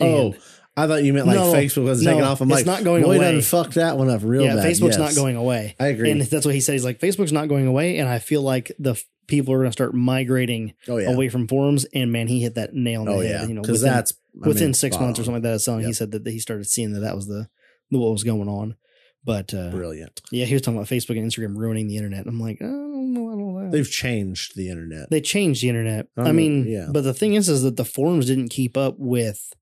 [0.00, 0.34] oh,
[0.76, 2.40] I thought you meant like No, Facebook was no, taking off.
[2.40, 3.32] I'm it's like, not going boy, away.
[3.32, 4.64] done fucked that one up real yeah, bad.
[4.66, 4.98] Facebook's Yes.
[4.98, 5.76] not going away.
[5.78, 6.10] I agree.
[6.10, 6.72] And that's what he said.
[6.72, 9.68] He's like, Facebook's not going away, and I feel like the f- people are going
[9.68, 11.10] to start migrating oh yeah.
[11.10, 11.84] away from forums.
[11.94, 13.30] And man, he hit that nail on the oh head.
[13.30, 13.46] yeah.
[13.46, 15.60] You know, Because within, that's I within mean, six months or something like that.
[15.60, 17.48] Selling, he said that he started seeing that that was the
[17.90, 18.76] what was going on.
[19.24, 20.20] But uh, Brilliant.
[20.32, 22.26] yeah, he was talking about Facebook and Instagram ruining the internet.
[22.26, 23.70] I'm like, I don't know, I don't know.
[23.70, 25.10] They've changed the internet.
[25.10, 26.08] they changed the internet.
[26.16, 26.88] I I, don't know, mean, yeah.
[26.90, 29.52] but the thing is, is that the forums didn't keep up with.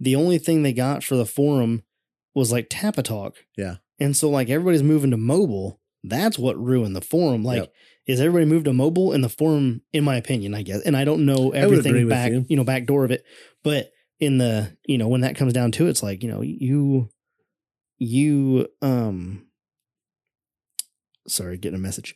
[0.00, 1.82] The only thing they got for the forum
[2.34, 3.32] was like Tapatalk.
[3.56, 3.76] Yeah.
[3.98, 5.80] and so like everybody's moving to mobile.
[6.04, 7.42] That's what ruined the forum.
[7.42, 7.72] Like, Yep.
[8.06, 9.82] Is everybody moved to mobile in the forum?
[9.92, 12.46] In my opinion, I guess, and I don't know I would agree everything back, you.
[12.48, 13.24] you know, back door of it,
[13.62, 13.90] but
[14.20, 17.08] in the you know when that comes down to it, it's like you know you
[17.98, 19.46] you um
[21.26, 22.14] sorry getting a message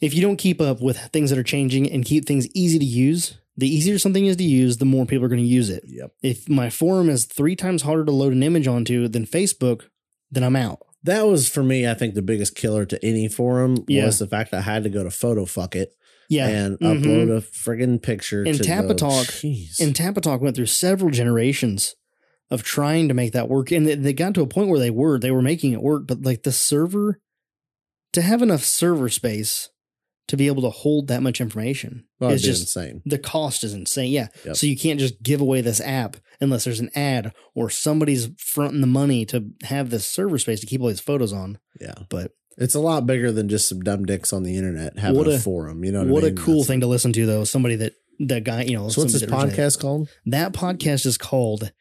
[0.00, 2.84] if you don't keep up with things that are changing and keep things easy to
[2.84, 5.84] use the easier something is to use the more people are going to use it
[5.86, 6.12] Yep.
[6.22, 9.82] if my forum is three times harder to load an image onto than facebook
[10.30, 13.84] then i'm out That was for me, I think the biggest killer to any forum
[13.88, 14.06] Yeah.
[14.06, 15.86] was the fact that I had to go to Photobucket
[16.28, 17.02] yeah and Mhm.
[17.02, 19.80] upload a friggin' picture And Go, Jeez.
[19.80, 21.94] and tapatalk went through several generations
[22.50, 24.90] of trying to make that work and they- they got to a point where they
[24.90, 27.20] were they were making it work but like the server
[28.12, 29.68] to have enough server space
[30.28, 33.02] to be able to hold that much information well, is just insane.
[33.04, 34.12] the cost is insane.
[34.12, 34.28] Yeah.
[34.44, 34.56] Yep.
[34.56, 38.80] So you can't just give away this app unless there's an ad or somebody's fronting
[38.80, 41.58] the money to have this server space to keep all these photos on.
[41.80, 41.94] Yeah.
[42.08, 45.26] But It's a lot bigger than just some dumb dicks on the internet having What
[45.28, 45.84] a, a- forum.
[45.84, 46.36] You know what, what I a mean?
[46.36, 47.44] cool That's- thing to listen to, though.
[47.44, 48.88] Somebody that that guy, you know.
[48.90, 50.08] So what's this somebody that originated- podcast called?
[50.26, 51.72] That podcast is called,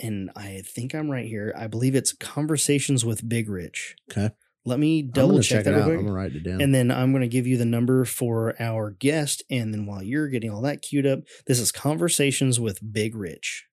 [0.00, 1.54] and I think I'm right here.
[1.56, 3.94] I believe it's Conversations with Big Rich.
[4.10, 4.34] Okay.
[4.64, 5.86] Let me double check, check, that real out.
[5.86, 5.98] quick.
[5.98, 6.60] I'm gonna write it down.
[6.60, 9.42] And then I'm going to give you the number for our guest.
[9.50, 13.66] And then while you're getting all that queued up, this is Conversations with Big Rich.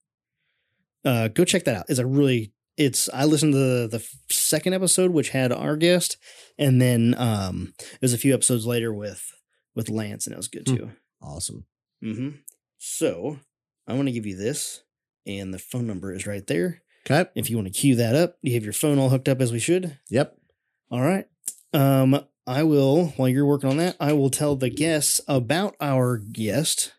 [1.05, 1.85] Uh, go check that out.
[1.89, 6.17] It's a really, it's, I listened to the, the second episode, which had our guest.
[6.57, 9.31] And then um, was a few episodes later with,
[9.75, 10.75] with Lance, and it was good Hmm.
[10.75, 10.91] too.
[11.21, 11.65] awesome.
[12.03, 12.29] Mm-hmm.
[12.77, 13.39] So
[13.87, 14.83] I want to give you this,
[15.25, 16.81] and the phone number is right there.
[17.09, 17.29] Okay.
[17.35, 19.51] If you want to cue that up, you have your phone all hooked up as
[19.51, 19.97] we should.
[20.09, 20.35] Yep.
[20.91, 21.25] All right.
[21.73, 26.17] Um, I will, while you're working on that, I will tell the guests about our
[26.17, 26.91] guest,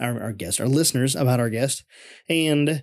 [0.00, 1.84] our, our guest, our listeners about our guest.
[2.30, 2.82] And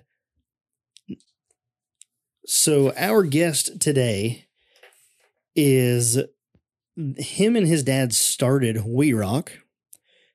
[2.46, 4.46] so our guest today
[5.56, 6.18] is
[7.16, 9.12] him and his dad started W.E.
[9.12, 9.50] Rock.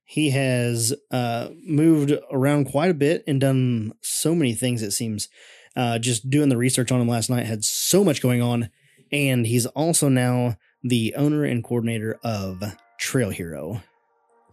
[0.04, 5.30] He has uh, moved around quite a bit and done so many things, it seems.
[5.78, 8.70] Uh, just doing the research on him last night had so much going on
[9.12, 12.64] and he's also now the owner and coordinator of
[13.00, 13.82] Trail Hero.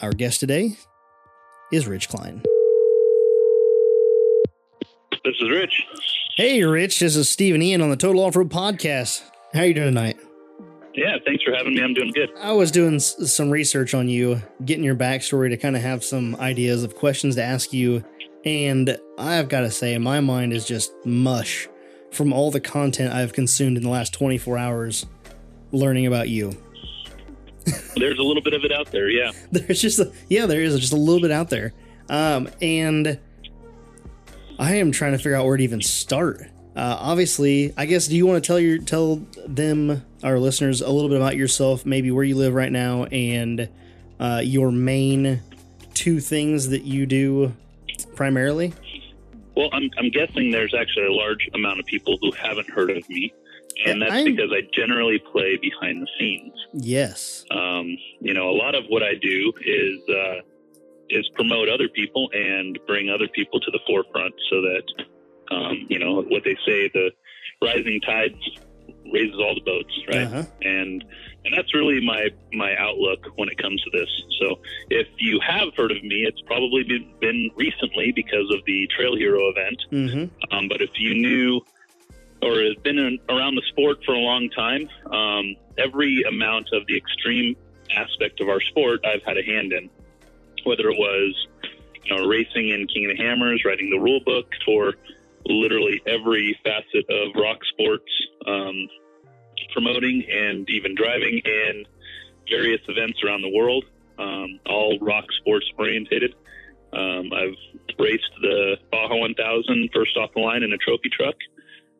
[0.00, 0.76] Our guest today
[1.72, 2.42] is Rich Klein.
[5.24, 5.82] This is Rich.
[6.36, 9.22] Hey, Rich, this is Steve and Ian on the Total Off Road Podcast.
[9.52, 10.16] How are you doing tonight?
[10.94, 11.82] Yeah, thanks for having me.
[11.82, 12.30] I'm doing good.
[12.40, 16.04] I was doing s- some research on you, getting your backstory to kind of have
[16.04, 18.04] some ideas of questions to ask you,
[18.44, 21.68] and I've got to say, my mind is just mush
[22.16, 25.06] from all the content I've consumed in the last 24 hours
[25.72, 26.56] learning about you.
[27.96, 29.08] There's a little bit of it out there.
[29.10, 29.32] Yeah.
[29.52, 31.72] there's just a, yeah there is just a little bit out there
[32.08, 33.18] um and
[34.58, 36.42] i am trying to figure out where to even start
[36.76, 40.90] uh obviously i guess do you want to tell your tell them our listeners a
[40.90, 43.68] little bit about yourself maybe where you live right now and
[44.20, 45.40] uh your main
[45.94, 47.52] two things that you do
[48.14, 48.72] primarily
[49.56, 53.08] Well, I'm, I'm guessing there's actually a large amount of people who haven't heard of
[53.08, 53.32] me,
[53.86, 56.52] and that's I'm- because I generally play behind the scenes.
[56.74, 60.40] yes Um, you know, a lot of what I do is uh,
[61.08, 64.84] is promote other people and bring other people to the forefront, so that
[65.50, 67.10] um, you know what they say: the
[67.62, 68.34] rising tide
[69.12, 70.26] raises all the boats, right?
[70.26, 71.04] uh-huh and
[71.46, 74.08] and that's really my my outlook when it comes to this.
[74.40, 74.58] So
[74.90, 79.16] if you have heard of me, it's probably been, been recently because of the Trail
[79.16, 79.80] Hero event.
[79.90, 81.60] mm-hmm Um, but if you knew
[82.42, 86.86] or have been in, around the sport for a long time, um, every amount of
[86.86, 87.56] the extreme
[87.94, 89.88] aspect of our sport, I've had a hand in.
[90.64, 91.46] Whether it was
[92.04, 94.94] you know racing in King of the Hammers, writing the rule book, or
[95.46, 98.10] literally every facet of rock sports.
[98.46, 98.88] Um,
[99.72, 101.84] promoting and even driving in
[102.48, 103.84] various events around the world,
[104.18, 106.34] um, all rock sports orientated.
[106.92, 111.34] Um, I've raced the Baja 1000 first off the line in a trophy truck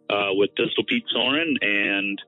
[0.08, 2.20] uh, with Pistol Pete Sohren and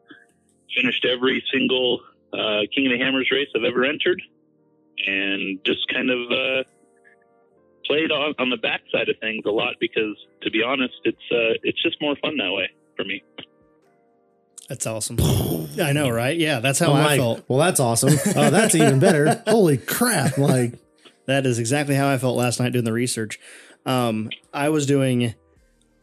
[0.74, 2.00] finished every single
[2.32, 4.20] uh, King of the Hammers race I've ever entered
[5.06, 6.62] and just kind of uh,
[7.86, 11.56] played on, on the backside of things a lot because, to be honest, it's uh,
[11.62, 13.22] it's just more fun that way for me.
[14.68, 15.16] That's awesome
[15.82, 18.14] i know right yeah that's how I'm i like, felt well, that's awesome.
[18.36, 19.42] Oh, that's even better.
[19.48, 20.36] Holy crap!
[20.38, 20.74] Like,
[21.26, 23.38] That is exactly how I felt last night doing the research.
[23.84, 25.34] Um, I was doing,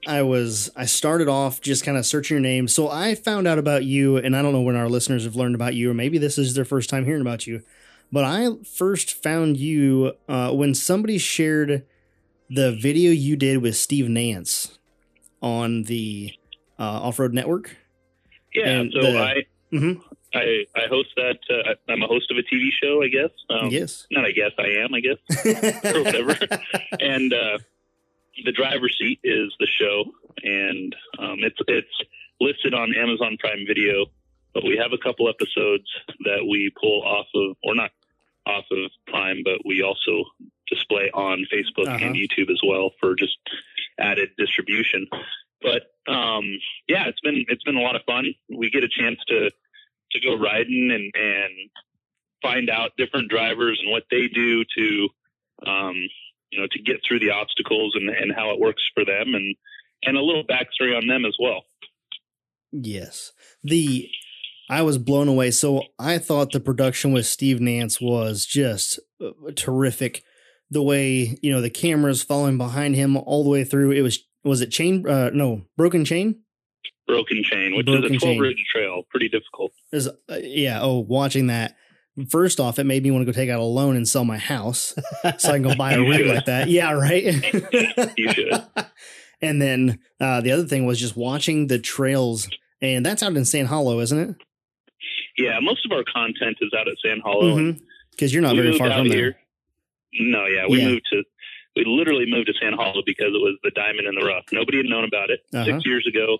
[0.08, 2.67] I was, I started off just kind of searching your name.
[2.67, 5.56] So I found out about you, and I don't know when our listeners have learned
[5.56, 7.63] about you, or maybe this is their first time hearing about you.
[8.12, 11.86] But I first found you uh, when somebody shared
[12.49, 14.78] the video you did with Steve Nance
[15.41, 16.34] on the
[16.78, 17.75] uh, Off Road Network.
[18.55, 20.01] Yeah, And so the- I, Mhm.
[20.33, 21.39] I I host that.
[21.49, 23.31] Uh, I'm a host of a TV show, I guess.
[23.49, 24.05] Um, yes.
[24.11, 24.93] Not I guess I am.
[24.93, 25.17] I guess
[25.95, 26.35] or whatever.
[26.99, 27.57] and uh,
[28.43, 30.05] the driver's seat is the show,
[30.43, 31.95] and um, it's it's
[32.39, 34.05] listed on Amazon Prime Video.
[34.53, 35.87] But we have a couple episodes
[36.25, 37.91] that we pull off of, or not
[38.45, 40.23] off of Prime, but we also
[40.69, 42.05] display on Facebook Uh-huh.
[42.05, 43.37] and YouTube as well for just
[43.99, 45.07] added distribution.
[45.65, 46.45] But um,
[46.88, 48.25] yeah, it's been it's been a lot of fun.
[48.56, 49.49] We get a chance to
[50.12, 51.69] to go riding and and
[52.41, 55.10] find out different drivers and what they do to
[55.65, 55.95] um,
[56.51, 59.56] you know to get through the obstacles and, and how it works for them and
[60.04, 61.63] and a little backstory on them as well.
[62.71, 63.32] Yes.
[63.63, 64.10] The
[64.69, 65.51] I was blown away.
[65.51, 70.23] So I thought the production with Steve Nance was just uh, terrific.
[70.71, 73.91] The way, you know, the cameras following behind him all the way through.
[73.91, 76.41] It was was it chain uh no, broken chain?
[77.08, 78.41] Broken chain, which Broken is a 12 chain.
[78.41, 79.71] ridge trail, pretty difficult.
[79.91, 81.75] Is uh, yeah, oh, watching that
[82.29, 84.38] First off, it made me want to go take out a loan and sell my
[84.38, 84.93] house
[85.38, 86.69] so I can go buy a rig like that.
[86.69, 87.25] Yeah, right.
[88.17, 88.63] You should.
[89.41, 92.47] And then uh, the other thing was just watching the trails,
[92.81, 94.36] and that's out in Sand Hollow, isn't it?
[95.38, 97.75] yeah, most of our content is out at Sand Hollow.
[98.12, 99.17] Because you're not very far from there.
[99.17, 99.38] here.
[100.21, 100.88] No, yeah, we Yeah.
[100.88, 101.23] moved to
[101.75, 104.45] we literally moved to Sand Hollow because it was the diamond in the rough.
[104.51, 105.41] Nobody had known about it.
[105.53, 105.65] Uh-huh.
[105.65, 106.39] Six years ago,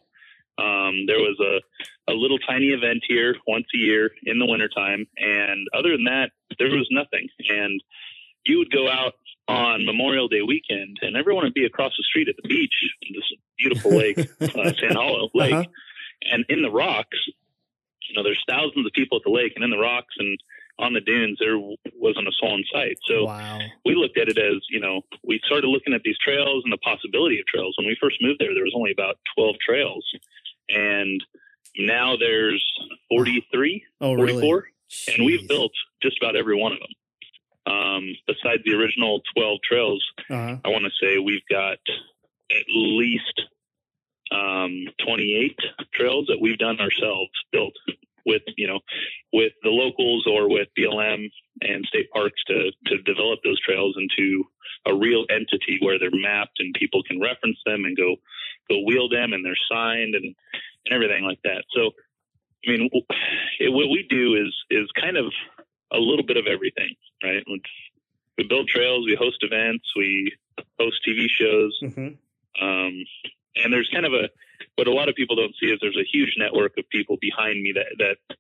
[0.58, 5.08] um, there was a, a little tiny event here once a year in the wintertime.
[5.18, 7.28] And other than that, there was nothing.
[7.50, 7.84] And
[8.46, 9.14] you would go out
[9.48, 13.16] on Memorial Day weekend and everyone would be across the street at the beach, in
[13.16, 15.54] this beautiful lake, uh, Sand Hollow Lake.
[15.54, 15.66] Uh-huh.
[16.32, 17.18] And in the rocks,
[18.08, 20.40] you know, there's thousands of people at the lake and in the rocks and
[20.78, 21.58] on the dunes, there
[21.96, 22.98] wasn't a soul in sight.
[23.08, 23.60] So wow.
[23.86, 26.78] we looked at it as you know we started looking at these trails and the
[26.80, 30.06] possibility of trails when we first moved there there was only about 12 trails
[30.70, 31.24] and
[31.78, 32.64] now there's
[33.10, 34.64] 43 Oh, 44 really?
[35.16, 40.04] and we've built just about every one of them um, besides the original 12 trails
[40.30, 40.58] Uh-huh.
[40.66, 41.78] i want to say we've got
[42.52, 43.42] at least
[44.32, 45.58] um, 28
[45.94, 47.74] trails that we've done ourselves built
[48.26, 48.80] with you know
[49.34, 51.30] with the locals or with BLM
[51.62, 54.44] and state parks to to develop those trails into
[54.88, 58.16] a real entity where they're mapped and people can reference them and go
[58.70, 60.26] go wheel them and they're signed and
[60.86, 61.64] and everything like that.
[61.76, 61.92] So
[62.68, 63.06] I mean w-
[63.60, 65.32] it, what we do is is kind of
[65.92, 67.44] a little bit of everything, right?
[68.38, 70.34] We build trails, we host events, we
[70.80, 72.18] host TV shows, Mhm.
[72.60, 73.06] um,
[73.56, 74.30] and there's kind of a
[74.76, 77.62] what a lot of people don't see is there's a huge network of people behind
[77.62, 78.36] me that that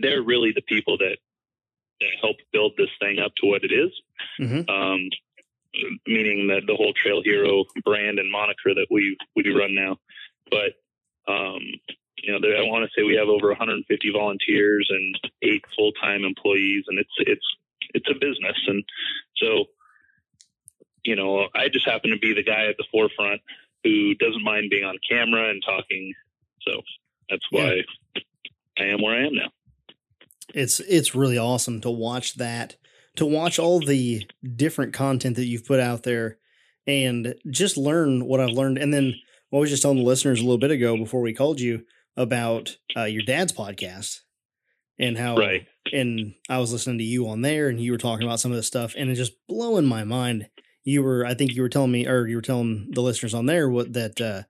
[0.00, 1.16] they're really the people that
[2.00, 3.90] that help build this thing up to what it is.
[4.40, 4.68] Mhm.
[4.68, 5.10] Um,
[6.06, 9.98] meaning that the whole Trail Hero brand and moniker that we we run now.
[10.50, 10.74] But
[11.28, 11.60] um,
[12.22, 16.24] you know, I want to say we have over 150 volunteers and eight full time
[16.24, 17.46] employees, and it's it's
[17.94, 18.84] it's a business, and
[19.36, 19.66] so
[21.04, 23.40] you know, I just happen to be the guy at the forefront
[23.86, 26.12] who doesn't mind being on camera and talking.
[26.62, 26.82] So
[27.30, 27.82] that's why
[28.78, 29.48] I am where I am now.
[30.54, 32.76] It's it's really awesome to watch that,
[33.16, 36.38] to watch all the different content that you've put out there,
[36.86, 38.78] and just learn what I've learned.
[38.78, 39.14] And then
[39.50, 41.84] what I was just telling the listeners a little bit ago before we called you
[42.16, 44.20] about uh, your dad's podcast
[44.98, 45.66] and how Right.
[45.92, 48.56] and I was listening to you on there, and you were talking about some of
[48.56, 50.48] this stuff, and it's just blowing my mind.
[50.86, 53.46] You were, I think, you were telling me, or you were telling the listeners on
[53.46, 54.42] there, what that uh,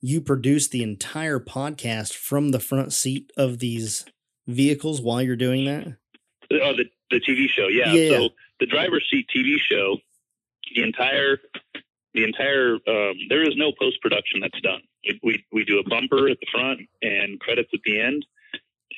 [0.00, 4.06] you produced the entire podcast from the front seat of these
[4.46, 5.86] vehicles while you're doing that.
[6.50, 7.92] Oh, the the TV show, yeah.
[7.92, 8.10] Yeah.
[8.10, 9.98] So the driver's seat TV show,
[10.74, 11.38] the entire
[12.14, 14.80] the entire um, there is no post production that's done.
[15.04, 18.24] We, we we do a bumper at the front and credits at the end.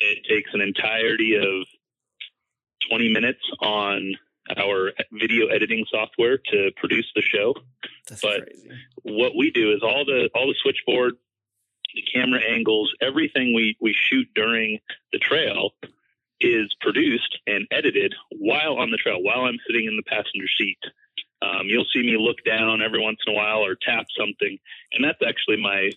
[0.00, 1.66] It takes an entirety of
[2.88, 4.14] twenty minutes on
[4.56, 7.54] our video editing software to produce the show.
[8.08, 8.70] That's But- crazy.
[9.02, 11.14] what we do is all the all the switchboard,
[11.94, 14.80] the camera angles, everything we we shoot during
[15.12, 15.74] the trail
[16.40, 20.78] is produced and edited while on the trail, while I'm sitting in the passenger seat.
[21.42, 24.58] Um, you'll see me look down every once in a while or tap something,
[24.92, 25.90] and that's actually my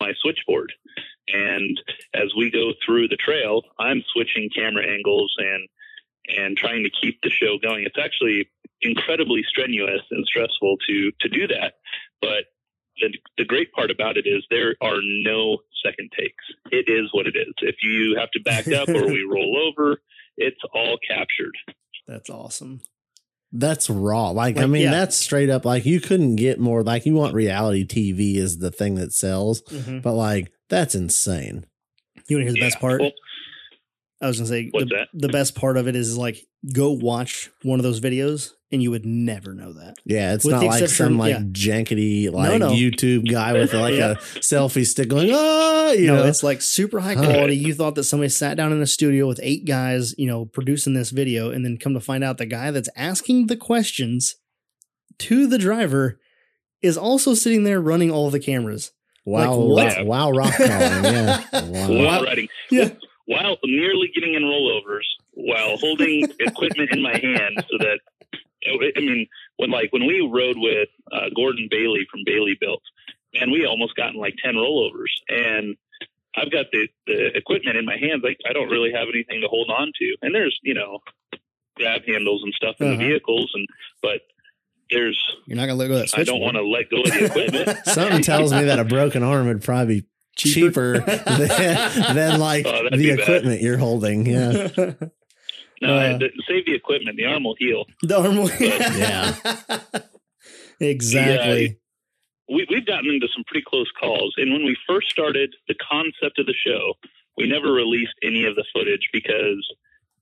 [0.00, 0.72] my switchboard.
[1.28, 1.80] And
[2.12, 5.68] as we go through the trail, I'm switching camera angles and
[6.28, 7.84] and trying to keep the show going.
[7.84, 8.48] It's actually
[8.82, 11.74] incredibly strenuous and stressful to to do that.
[12.20, 12.44] But
[13.00, 13.08] the,
[13.38, 16.44] the great part about it is there are no second takes.
[16.70, 17.52] It is what it is.
[17.62, 20.00] If you have to back up or we roll over,
[20.36, 21.54] it's all captured.
[22.06, 22.80] That's awesome.
[23.56, 24.30] That's raw.
[24.30, 24.90] Like, I mean, yeah.
[24.90, 28.70] that's straight up like you couldn't get more like you want reality TV is the
[28.72, 30.02] thing that sells, Mhm.
[30.02, 31.64] but like that's insane.
[32.28, 33.00] You want to hear the best part?
[33.00, 33.12] Well,
[34.22, 35.08] I was gonna say What's the, that?
[35.12, 36.38] the best part of it is like
[36.72, 39.96] go watch one of those videos and you would never know that.
[40.04, 41.40] Yeah, it's With not like some like yeah.
[41.40, 42.70] jankety like no.
[42.70, 44.12] YouTube guy with like Yeah.
[44.12, 46.24] a selfie stick going, oh, you no, know.
[46.26, 47.24] it's like super high Huh.
[47.24, 47.56] quality.
[47.56, 50.94] You thought that somebody sat down in a studio with eight guys, you know, producing
[50.94, 54.36] this video, and then come to find out the guy that's asking the questions
[55.18, 56.18] to the driver
[56.82, 58.90] is also sitting there running all the cameras.
[59.24, 59.96] wow, what?
[59.96, 60.70] rock, wow, rock calling.
[61.04, 61.44] Yeah.
[61.52, 61.88] Wow.
[61.88, 62.90] while riding, Yeah.
[63.26, 67.98] While nearly getting in rollovers, while holding equipment in my hand, so that
[68.66, 69.26] I mean,
[69.58, 72.82] when like when we rode with uh, Gordon Bailey from Bailey Built,
[73.34, 75.76] man, we almost gotten like ten rollovers, and
[76.36, 78.22] I've got the the equipment in my hands.
[78.24, 80.98] Like I don't really have anything to hold on to, and there's you know
[81.76, 82.96] grab handles and stuff in Uh-huh.
[82.96, 83.66] the vehicles, and
[84.02, 84.20] but
[84.90, 86.18] there's You're not gonna let go of that.
[86.18, 87.78] I don't want to let go of the equipment.
[87.86, 90.06] Something tells me that a broken arm would probably be
[90.36, 93.20] cheaper, than, than like Oh, the be bad.
[93.20, 94.26] equipment you're holding.
[94.26, 94.68] Yeah.
[95.82, 97.16] No, Uh, the, save the equipment.
[97.16, 97.84] The arm will heal.
[98.02, 98.36] the arm.
[98.36, 98.50] Will.
[98.60, 99.34] yeah.
[100.80, 101.78] exactly.
[102.48, 104.34] we, we've gotten into some pretty close calls.
[104.36, 106.94] And when we first started the concept of the show,
[107.36, 109.66] we never released any of the footage because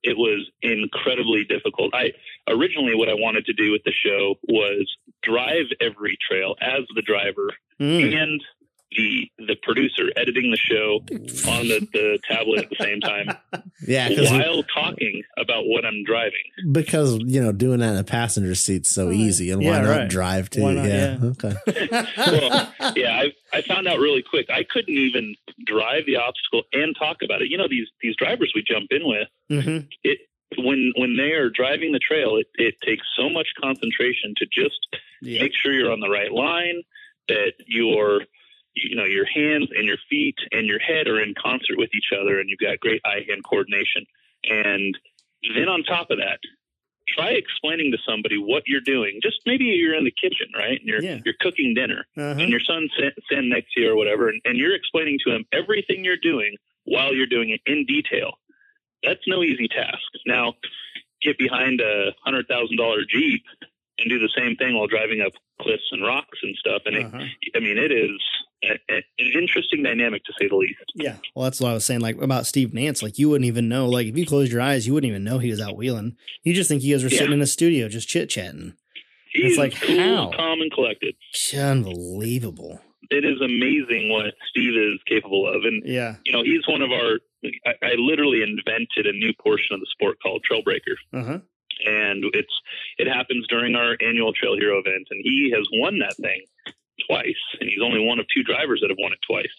[0.03, 1.95] it was incredibly difficult.
[1.95, 2.13] I
[2.49, 4.91] originally what I wanted to do with the show was
[5.23, 7.51] drive every trail as the driver
[7.81, 8.15] Mm.
[8.23, 8.41] and
[8.97, 11.01] the the producer editing the show
[11.51, 13.26] on the, the tablet at the same time
[13.86, 16.40] Yeah, because while talking about what I'm driving.
[16.72, 19.16] because you know doing that in the passenger seat's so Right.
[19.16, 20.72] easy, and why Yeah, not drive too?
[20.72, 20.86] Not?
[20.86, 21.18] yeah.
[21.20, 21.30] Yeah.
[21.30, 21.55] okay.
[22.16, 24.47] Well, yeah, I, I found out really quick.
[24.51, 25.34] I couldn't even
[25.66, 27.49] drive the obstacle and talk about it.
[27.51, 29.88] You know, these these drivers we jump in with, Mhm.
[30.05, 30.18] it
[30.59, 34.78] when when they are driving the trail, it, it takes so much concentration to just
[35.22, 35.40] Yeah.
[35.43, 36.82] make sure you're on the right line,
[37.28, 38.22] that your
[38.75, 42.11] you know your hands and your feet and your head are in concert with each
[42.18, 44.05] other, and you've got great eye hand coordination.
[44.45, 44.97] And
[45.55, 46.39] then on top of that,
[47.09, 49.20] try explaining to somebody what you're doing.
[49.23, 50.79] Just maybe you're in the kitchen, right?
[50.81, 51.20] And you're Yeah.
[51.25, 52.41] you're cooking dinner Uh-huh.
[52.41, 52.91] and your son's
[53.27, 56.57] standing next to you or whatever, and, and you're explaining to him everything you're doing
[56.85, 58.39] while you're doing it in detail.
[59.03, 60.03] That's no easy task.
[60.27, 60.55] Now,
[61.23, 63.45] get behind a hundred thousand dollar Jeep
[63.99, 66.83] and do the same thing while driving up cliffs and rocks and stuff.
[66.87, 67.25] And Uh-huh.
[67.55, 68.20] I mean, it is
[68.65, 70.81] a, a, an interesting dynamic to say the least.
[70.95, 71.17] Yeah.
[71.35, 73.03] Well, that's what I was saying, like about Steve Nance.
[73.03, 73.89] Like you wouldn't even know.
[73.89, 76.17] Like if you closed your eyes, you wouldn't even know he was out wheeling.
[76.45, 77.19] You just think you guys were Yeah.
[77.19, 78.75] sitting in a studio just chit chatting.
[79.33, 80.31] He's like, cool, how?
[80.37, 81.15] calm, and collected.
[81.87, 82.81] Unbelievable.
[83.11, 86.17] It is amazing what Steve is capable of, and Yeah.
[86.25, 87.19] you know, he's one of our.
[87.67, 90.95] I, I literally invented a new portion of the sport called Trailbreaker.
[91.13, 91.39] Uh huh.
[91.85, 92.53] and it's
[92.99, 96.43] it happens during our annual Trail Hero event, and he has won that thing
[97.07, 99.57] twice, and he's only one of two drivers that have won it twice.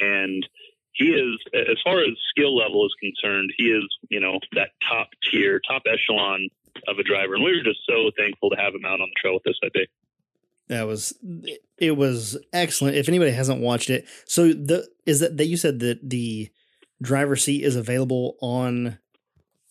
[0.00, 0.46] And
[0.92, 5.08] he is, as far as skill level is concerned, he is you know that top
[5.30, 6.48] tier, top echelon
[6.86, 9.20] of a driver, and we were just so thankful to have him out on the
[9.20, 9.86] trail with us that day.
[10.68, 11.14] That was
[11.78, 12.96] it was excellent.
[12.96, 16.50] If anybody hasn't watched it, so the is that that you said that the
[17.00, 18.98] driver seat is available on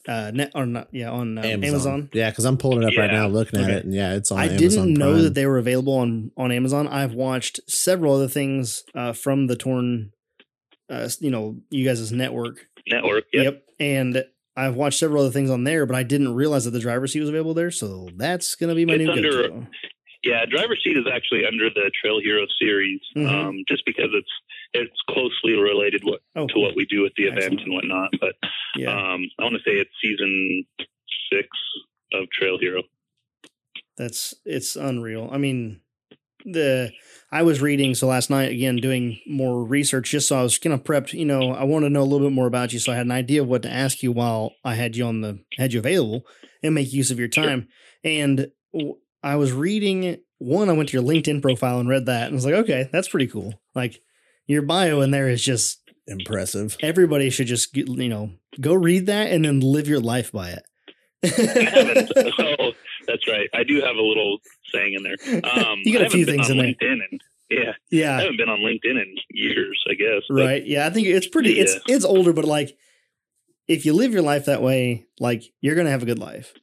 [0.08, 2.10] uh net or not yeah on uh, Amazon.
[2.14, 4.40] Yeah, because I'm pulling it up right now, looking at it, and yeah, it's on.
[4.40, 4.54] Amazon.
[4.58, 5.24] I Amazon didn't know Prime.
[5.24, 6.88] that they were available on on Amazon.
[6.88, 10.12] I've watched several other things uh, from the Torn,
[10.90, 12.58] uh, you know, you guys' network.
[12.90, 13.64] Network, yep.
[13.82, 14.24] and
[14.56, 17.20] I've watched several other things on there, but I didn't realize that the driver's seat
[17.20, 17.70] was available there.
[17.72, 19.68] So that's gonna be my It's new under- go-to.
[20.24, 23.30] Yeah, driver's seat is actually under the Trail Hero series, Mhm.
[23.30, 24.30] um, just because it's
[24.74, 27.62] it's closely related what, Oh, to what we do at the event Excellent.
[27.64, 28.10] and whatnot.
[28.20, 28.36] But
[28.76, 30.66] yeah, Um, I want to say it's season
[31.32, 31.48] six
[32.14, 32.84] of Trail Hero.
[33.98, 35.30] that's it's unreal.
[35.32, 35.82] I mean,
[36.46, 36.92] the
[37.32, 40.74] I was reading so last night again doing more research just so I was kind
[40.74, 41.14] of prepped.
[41.14, 43.06] You know, I want to know a little bit more about you, so I had
[43.06, 45.80] an idea of what to ask you while I had you on the had you
[45.80, 46.26] available
[46.64, 47.44] and make use of your Sure.
[47.44, 47.68] time.
[48.04, 48.52] And
[49.24, 50.70] I was reading one.
[50.70, 53.28] I went to your LinkedIn profile and read that, and was like, okay, that's pretty
[53.28, 53.60] cool.
[53.76, 54.00] Like
[54.48, 56.78] your bio in there is just impressive.
[56.80, 60.64] everybody should just you know go read that and then live your life by it.
[62.40, 62.72] oh,
[63.08, 63.50] that's right.
[63.54, 64.40] I do have a little
[64.74, 65.42] saying in there.
[65.44, 68.18] Um, you got a few things in there, LinkedIn and yeah, yeah.
[68.18, 69.82] I haven't been on LinkedIn in years.
[69.90, 70.24] I guess.
[70.30, 70.66] right.
[70.66, 71.60] Yeah, I think it's pretty.
[71.60, 72.78] It's it's older, but like
[73.68, 76.54] if you live your life that way, like you're gonna have a good life.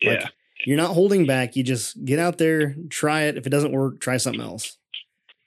[0.00, 0.28] Yeah.
[0.66, 1.56] You're not holding back.
[1.56, 3.36] You just get out there, try it.
[3.36, 4.78] If it doesn't work, try something else.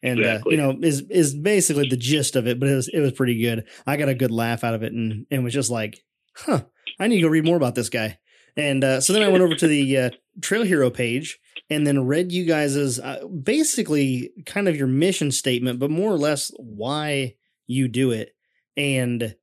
[0.04, 0.58] And Exactly.
[0.58, 3.14] uh, you know is is basically the gist of it, but it was it was
[3.14, 3.66] pretty good.
[3.86, 6.04] I got a good laugh out of it, and and was just like,
[6.36, 6.62] huh,
[7.00, 8.20] I need to go read more about this guy.
[8.56, 10.10] And uh, so then I went over to the uh,
[10.42, 11.40] Trail Hero page
[11.70, 16.18] and then read you guys's uh, basically kind of your mission statement, but more or
[16.18, 17.36] less why
[17.68, 18.36] you do it.
[18.76, 19.36] And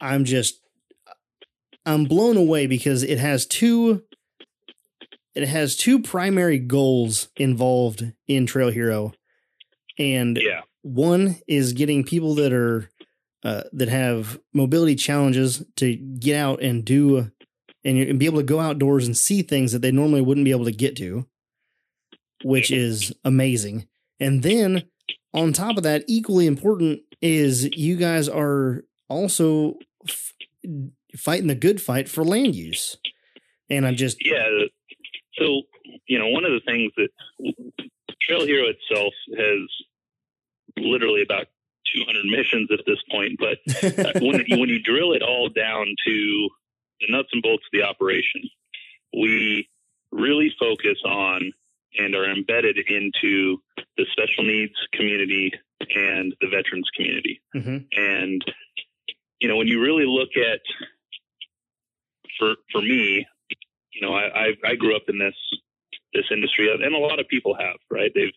[0.00, 0.60] I'm just
[1.84, 4.02] I'm blown away because it has two
[5.34, 9.12] it has two primary goals involved in Trail Hero.
[9.98, 10.60] And yeah.
[10.82, 12.90] one is getting people that are
[13.44, 17.30] uh, that have mobility challenges to get out and do
[17.84, 20.50] and, and be able to go outdoors and see things that they normally wouldn't be
[20.50, 21.26] able to get to,
[22.42, 23.86] which is amazing.
[24.20, 24.84] And then
[25.32, 29.74] on top of that, equally important is you guys are also
[30.06, 30.34] f-
[31.16, 32.96] fighting the good fight for land use.
[33.70, 34.46] And I'm just Yeah.
[35.38, 35.62] So,
[36.06, 37.08] you know, one of the things that
[38.20, 39.68] Trail Hero itself has
[40.82, 41.46] literally about
[41.94, 46.48] 200 missions at this point, but uh, when, when you drill it all down to
[47.00, 48.42] the nuts and bolts of the operation,
[49.14, 49.68] we
[50.12, 51.52] really focus on
[51.98, 53.58] and are embedded into
[53.96, 57.40] the special needs community and the veterans community.
[57.54, 57.86] Mhm.
[57.96, 58.44] And
[59.40, 60.60] you know, when you really look at
[62.38, 63.26] for for me,
[63.92, 65.34] you know, I I, I grew up in this
[66.12, 68.10] this industry, and a lot of people have, right?
[68.14, 68.32] They've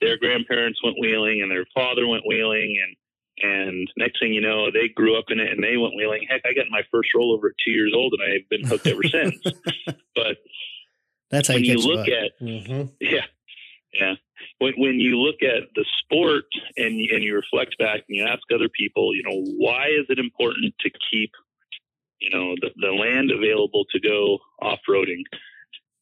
[0.00, 2.96] their grandparents went wheeling, and their father went wheeling, and
[3.42, 6.26] And next thing you know, they grew up in it and they went wheeling.
[6.28, 9.02] Heck, I got my first rollover at two years old and I've been hooked ever
[9.04, 9.36] since.
[10.14, 10.36] But
[11.30, 12.08] That's how when you you look bug.
[12.10, 12.82] at Mm-hmm.
[13.00, 13.24] yeah,
[13.94, 14.14] yeah.
[14.58, 16.44] When when you look at the sport
[16.76, 20.18] and and you reflect back and you ask other people, you know, why is it
[20.18, 21.30] important to keep,
[22.20, 25.22] you know, the, the land available to go off roading?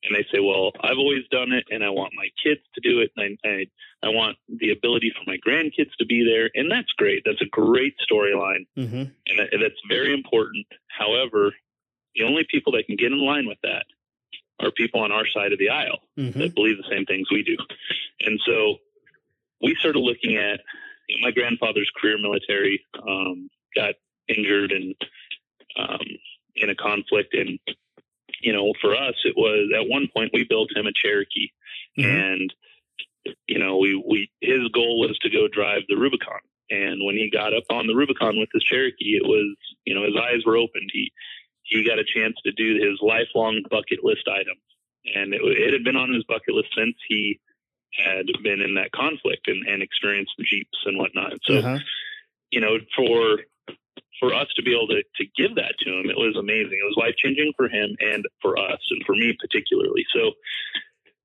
[0.04, 3.00] And they say, well, I've always done it, and I want my kids to do
[3.00, 3.64] it, and I, I
[4.00, 7.22] I want the ability for my grandkids to be there, and that's great.
[7.24, 10.66] That's a great storyline hmm and that's very important.
[10.88, 11.52] However,
[12.14, 13.84] the only people that can get in line with that
[14.60, 17.42] are people on our side of the aisle hmm that believe the same things we
[17.42, 17.56] do.
[18.20, 18.76] And so
[19.60, 20.60] we started looking at
[21.08, 23.94] you know, my grandfather's career military um, got
[24.28, 24.94] injured and
[25.78, 26.06] um,
[26.56, 27.58] in a conflict, and
[28.40, 31.50] you know, for us, it was at one point we built him a Cherokee,
[31.98, 32.04] Mhm.
[32.04, 32.54] and
[33.46, 36.40] you know, we we his goal was to go drive the Rubicon.
[36.70, 40.04] And when he got up on the Rubicon with his Cherokee, it was you know
[40.04, 40.90] his eyes were opened.
[40.92, 41.12] He
[41.62, 44.56] he got a chance to do his lifelong bucket list item,
[45.14, 47.40] and it, it had been on his bucket list since he
[47.92, 51.32] had been in that conflict and, and experienced the jeeps and whatnot.
[51.42, 51.78] So Uh-huh.
[52.50, 53.40] you know, for
[54.20, 56.78] for us to be able to, to give that to him, it was amazing.
[56.78, 60.04] It was life changing for him and for us, and for me particularly.
[60.14, 60.32] So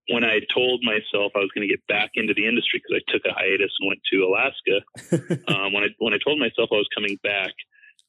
[0.10, 3.12] when I told myself I was going to get back into the industry because I
[3.12, 6.76] took a hiatus and went to Alaska, um, when I when I told myself I
[6.76, 7.54] was coming back,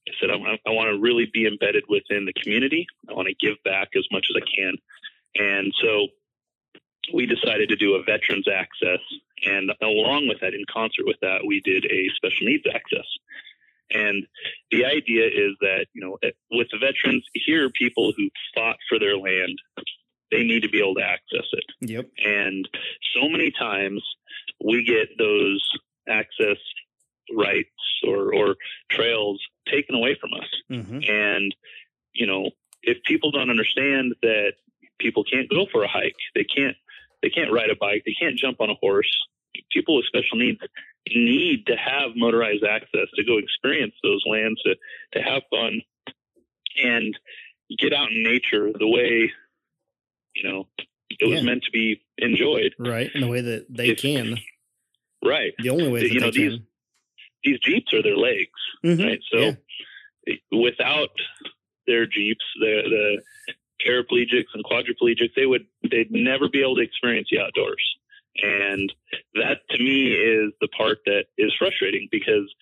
[0.09, 2.87] I said I, I want to really be embedded within the community.
[3.09, 4.75] I want to give back as much as I can,
[5.37, 6.09] and so
[7.13, 9.01] we decided to do a veterans access,
[9.45, 13.07] and along with that, in concert with that, we did a special needs access.
[13.95, 14.27] And
[14.71, 16.19] the idea is that you know,
[16.51, 19.59] with the veterans, here are people who fought for their land.
[20.31, 21.65] They need to be able to access it.
[21.81, 22.07] Yep.
[22.25, 22.69] And
[23.15, 24.03] so many times
[24.63, 25.65] we get those
[26.09, 26.57] access
[27.33, 27.71] rights
[28.07, 28.57] or, or
[28.91, 29.41] trails
[29.71, 30.49] taken away from us.
[30.69, 31.55] hmm And,
[32.13, 32.51] you know,
[32.83, 34.55] if people don't understand that
[34.99, 36.77] people can't go for a hike, they can't,
[37.23, 39.11] they can't ride a bike, they can't jump on a horse.
[39.71, 40.59] People with special needs
[41.15, 44.75] need to have motorized access to go experience those lands, to,
[45.13, 45.81] to have fun
[46.83, 47.17] and
[47.79, 49.31] get out in nature the way,
[50.35, 50.67] you know,
[51.11, 52.75] it was meant to be enjoyed.
[52.79, 53.11] Right.
[53.15, 54.39] In the way that they If- can.
[55.25, 55.53] Right.
[55.59, 56.61] The only way that you know, they these-
[57.45, 58.49] These Jeeps are their legs.
[58.83, 58.97] can.
[58.99, 59.05] Mhm.
[59.07, 59.21] right?
[59.31, 59.57] So
[60.27, 60.35] Yeah.
[60.51, 61.11] without
[61.87, 63.55] their Jeeps, the the
[63.87, 67.83] paraplegics and quadriplegics, they would they'd never be able to experience the outdoors.
[68.43, 68.93] And
[69.35, 72.53] that to me is the part that is frustrating because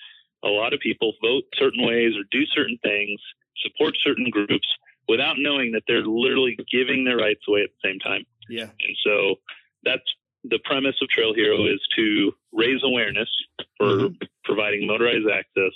[0.45, 3.21] a lot of people vote certain ways or do certain things,
[3.63, 4.67] support certain groups
[5.09, 8.25] without knowing that they're literally giving their rights away at the same time.
[8.49, 8.65] Yeah.
[8.65, 9.37] And so
[9.85, 10.03] that's
[10.45, 13.29] the premise of Trail Hero is to raise awareness
[13.77, 14.29] for Mhm.
[14.45, 15.73] providing motorized access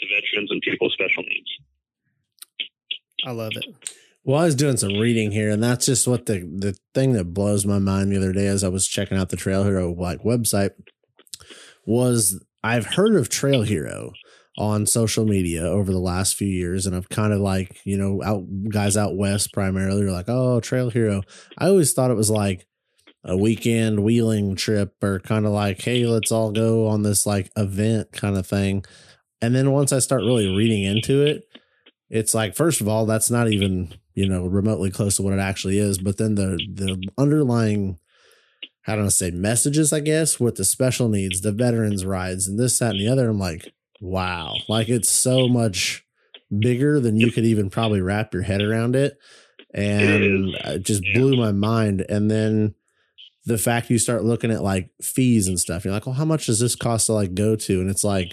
[0.00, 1.50] to veterans and people with special needs.
[3.24, 3.66] I love it.
[4.28, 7.32] Well, I was doing some reading here, and that's just what the the thing that
[7.32, 10.22] blows my mind the other day as I was checking out the Trail Hero like
[10.22, 10.72] website
[11.86, 14.12] was I've heard of Trail Hero
[14.58, 18.22] on social media over the last few years, and I've kind of like you know
[18.22, 21.22] out guys out west primarily are like, oh, Trail Hero.
[21.56, 22.66] I always thought it was like
[23.24, 27.50] a weekend wheeling trip or kind of like, hey, let's all go on this like
[27.56, 28.84] event kind of thing.
[29.40, 31.44] And then once I start really reading into it,
[32.10, 35.38] it's like first of all that's not even you know remotely close to what it
[35.50, 35.98] actually is.
[35.98, 36.50] But then the
[36.82, 37.98] the underlying
[38.82, 42.58] how do i say messages i guess with the special needs the veterans rides and
[42.58, 44.54] this that and the other i'm like wow.
[44.68, 46.04] Like it's so much
[46.56, 49.18] bigger than you could even probably wrap your head around it.
[49.74, 50.54] And is.
[50.64, 51.18] it just Yeah.
[51.18, 52.06] blew my mind.
[52.08, 52.74] And then
[53.44, 56.46] the fact you start looking at like fees and stuff you're like well how much
[56.46, 57.80] does this cost to like go to?
[57.80, 58.32] And it's like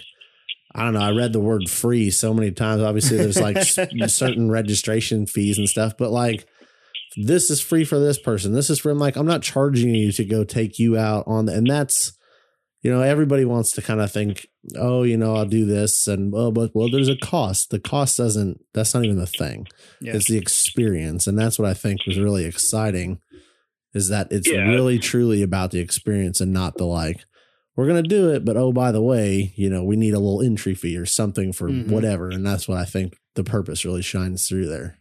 [0.76, 1.00] I don't know.
[1.00, 2.82] I read the word free so many times.
[2.82, 3.56] Obviously, there's like
[4.10, 6.46] certain registration fees and stuff, but like
[7.16, 8.52] this is free for this person.
[8.52, 11.46] This is for I'm like I'm not charging you to go take you out on,
[11.46, 12.12] the, and that's
[12.82, 14.46] you know everybody wants to kind of think,
[14.76, 17.70] oh, you know, I'll do this, and well, but well, there's a cost.
[17.70, 18.60] The cost doesn't.
[18.74, 19.66] That's not even the thing.
[20.02, 20.14] Yeah.
[20.16, 23.20] It's the experience, and that's what I think was really exciting.
[23.94, 24.68] Is that it's Yeah.
[24.68, 27.24] really truly about the experience and not the like
[27.76, 30.42] we're gonna do it, but oh by the way, you know, we need a little
[30.42, 31.88] entry fee or something for Mhm.
[31.90, 34.98] whatever, and that's what I think the purpose really shines through there.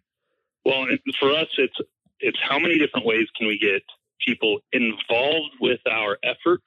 [0.66, 0.86] Well,
[1.20, 1.78] for us, it's
[2.20, 3.84] it's how many different ways can we get
[4.26, 6.64] people involved with our effort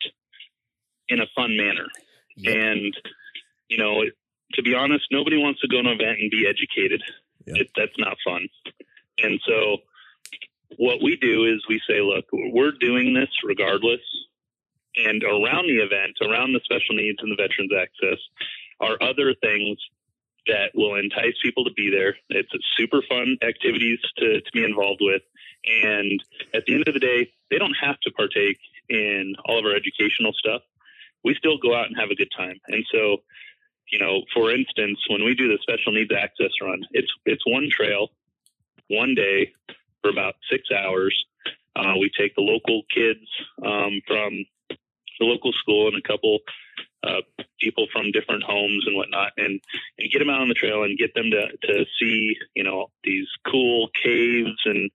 [1.09, 1.87] in a fun manner?
[2.37, 2.55] Yep.
[2.57, 2.97] And
[3.69, 4.03] you know,
[4.55, 7.03] to be honest, nobody wants to go to an event and be educated.
[7.47, 7.63] Yeah.
[7.63, 8.49] It, that's not fun.
[9.19, 9.79] And so,
[10.77, 14.01] what we do is we say, look, we're doing this regardless.
[14.97, 18.19] And around the event, around the special needs and the veterans access,
[18.81, 19.79] are other things
[20.47, 22.17] that will entice people to be there.
[22.31, 25.23] It's super fun activities to, to be involved with.
[25.85, 26.23] And
[26.55, 28.59] at the end of the day, they don't have to partake
[28.89, 30.63] in all of our educational stuff.
[31.25, 32.59] We still go out and have a good time.
[32.69, 33.19] And so,
[33.91, 37.69] you know, for instance, when we do the special needs access run, it's it's one
[37.71, 38.09] trail,
[38.89, 39.53] one day
[40.01, 41.15] for about six hours.
[41.77, 43.27] Uh, we take the local kids
[43.65, 44.45] um, from
[45.19, 46.39] the local school and a couple
[47.05, 47.23] uh,
[47.61, 49.61] people from different homes and whatnot, and
[49.99, 52.91] and get them out on the trail and get them to to see you know
[53.05, 54.91] these cool caves and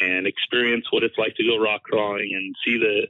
[0.00, 3.06] and experience what it's like to go rock crawling and see the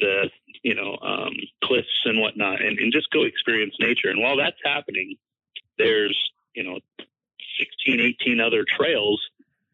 [0.00, 0.30] the
[0.62, 1.32] you know um,
[1.62, 4.08] cliffs and whatnot, and, and just go experience nature.
[4.08, 5.16] And while that's happening,
[5.78, 6.18] there's
[6.54, 6.78] you know
[7.58, 9.20] 16, 18 other trails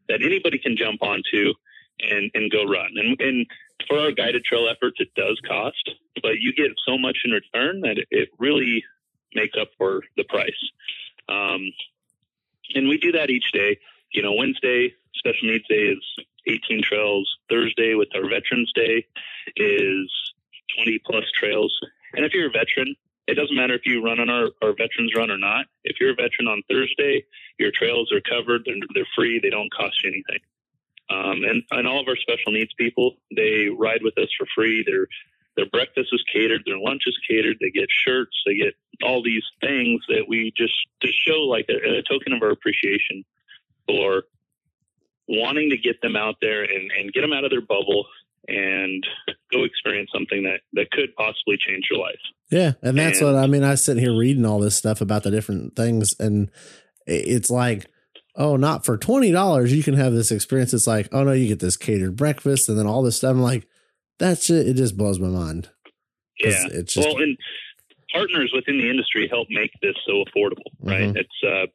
[0.09, 1.55] that anybody can jump onto
[2.01, 2.91] and and go run.
[2.97, 3.47] And and
[3.89, 5.91] for our guided trail efforts, it does cost,
[6.23, 8.85] but you get so much in return that it, really
[9.35, 10.71] makes up for the price.
[11.29, 11.73] Um,
[12.75, 13.79] and we do that each day.
[14.13, 16.05] You know, Wednesday special needs day is
[16.47, 17.29] 18 trails.
[17.49, 19.07] Thursday with our Veterans Day
[19.57, 20.11] is
[20.77, 21.73] 20 plus trails.
[22.15, 22.97] And if you're a veteran,
[23.29, 25.67] it doesn't matter if you run on our, our veterans run or not.
[25.85, 27.25] If you're a veteran on Thursday,
[27.59, 28.63] your trails are covered.
[28.67, 29.39] They're, they're free.
[29.39, 30.41] They don't cost you anything.
[31.11, 34.85] Um, and, and all of our special needs people, they ride with us for free.
[34.87, 35.07] Their
[35.57, 37.57] their breakfast is catered, their lunch is catered.
[37.61, 41.99] They get shirts, they get all these things that we just to show like a,
[41.99, 43.25] a token of our appreciation
[43.87, 44.23] for
[45.29, 48.05] wanting to get them out there and, and get them out of their bubble
[48.49, 49.05] and
[49.53, 52.21] go experience something that that could possibly change your life.
[52.51, 53.65] Yeah, and that's And- what I mean.
[53.65, 56.51] I sit here reading all this stuff about the different things, and
[57.07, 57.87] it's like,
[58.41, 60.73] oh, not for twenty dollars you can have this experience.
[60.75, 63.33] It's like, oh no, you get this catered breakfast, and then all this stuff.
[63.33, 63.69] I'm like,
[64.19, 64.67] that's it.
[64.67, 65.69] It just blows my mind.
[66.41, 66.67] Yeah.
[66.73, 67.37] it's just well, and
[68.13, 71.13] partners within the industry help make this so affordable, right?
[71.13, 71.17] Mhm.
[71.17, 71.67] It's uh,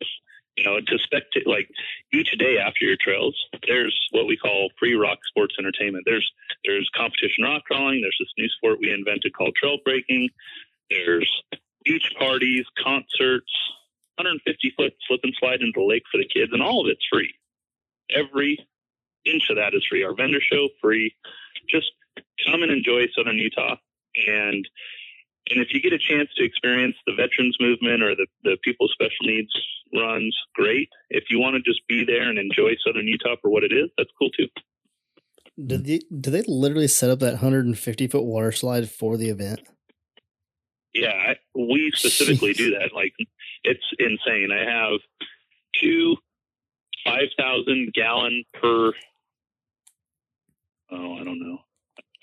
[0.58, 1.70] you know, to spectate like
[2.14, 3.36] each day after your trails,
[3.68, 6.04] there's what we call free rock sports entertainment.
[6.08, 6.30] There's
[6.66, 8.02] there's competition rock crawling.
[8.02, 10.30] There's this new sport we invented called trail breaking.
[10.90, 11.30] There's
[11.84, 13.52] beach parties, concerts,
[14.18, 17.06] 150 foot slip and slide into the lake for the kids, and all of it's
[17.12, 17.34] free.
[18.10, 18.60] Every
[19.26, 20.04] inch of that is free.
[20.04, 21.16] Our vendor show free.
[21.70, 21.92] Just
[22.46, 23.76] come and enjoy Southern Utah
[24.28, 24.68] and
[25.50, 28.88] and if you get a chance to experience the veterans movement or the, the people
[28.88, 29.52] special needs
[29.94, 30.90] runs, great.
[31.12, 33.92] If you want to just be there and enjoy Southern Utah for what it is,
[33.96, 34.48] that's cool too.
[35.64, 39.62] Did they, did they literally set up that 150 foot water slide for the event?
[40.96, 42.90] Yeah, I, we specifically do that.
[42.96, 43.14] Like,
[43.64, 44.50] it's insane.
[44.52, 45.00] I have
[45.82, 46.16] two
[47.06, 48.94] 5,000 gallon per,
[50.92, 51.60] oh, I don't know.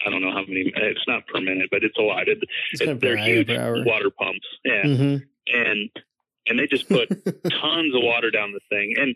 [0.05, 2.29] I don't know how many, it's not per minute, but it's a lot.
[2.29, 2.39] It,
[2.73, 4.47] It's it, they're huge water pumps.
[4.65, 4.83] Yeah.
[4.83, 5.17] hmm
[5.47, 5.91] And,
[6.49, 8.95] and they just put tons of water down the thing.
[8.97, 9.15] And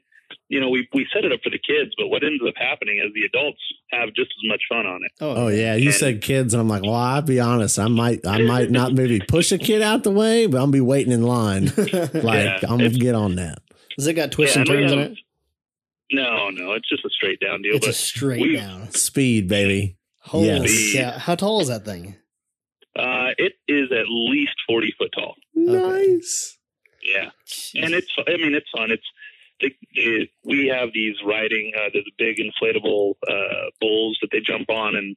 [0.49, 2.99] you know, we we set it up for the kids, but what ends up happening
[3.05, 3.61] is the adults
[3.91, 5.12] have just as much fun on it.
[5.20, 8.27] Oh yeah, you And- said kids, and I'm like, well, I'll be honest, I might,
[8.27, 11.22] I might not maybe push a kid out the way, but I'll be waiting in
[11.22, 11.66] line.
[11.77, 13.59] Like Yeah, I'm gonna get on that.
[13.97, 15.18] Does it got twists Yeah, and and turns in it?
[16.12, 17.74] No, no, it's just a straight down deal.
[17.77, 18.91] It's a straight we- down.
[18.93, 19.97] Speed, baby.
[20.20, 20.93] Holy Yes.
[20.95, 21.18] cow.
[21.18, 22.16] How tall is that thing?
[22.99, 25.35] uh, it is at least forty foot tall.
[25.55, 26.59] Nice.
[27.03, 27.31] Yeah,
[27.83, 28.91] and it's I mean it's fun.
[28.91, 29.05] It's
[29.61, 34.68] it, it, we have these riding uh, the big inflatable uh, bulls that they jump
[34.70, 35.16] on and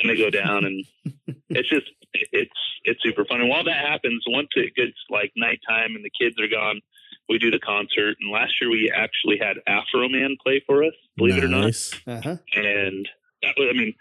[0.00, 0.84] and they go down and
[1.48, 2.50] it's just it's
[2.84, 3.40] it's super fun.
[3.40, 6.80] And while that happens, once it gets like nighttime and the kids are gone,
[7.28, 8.16] we do the concert.
[8.20, 11.74] And last year we actually had Afroman play for us, believe it or not.
[12.06, 12.36] Uh-huh.
[12.54, 13.08] And
[13.42, 13.94] that was, I mean,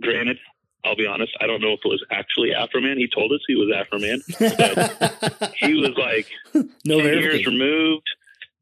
[0.00, 0.38] granted,
[0.84, 2.96] I'll be honest, I don't know if it was actually Afroman.
[2.96, 4.20] He told us he was Afroman.
[5.56, 6.26] He was like
[6.84, 8.08] no 10 years removed,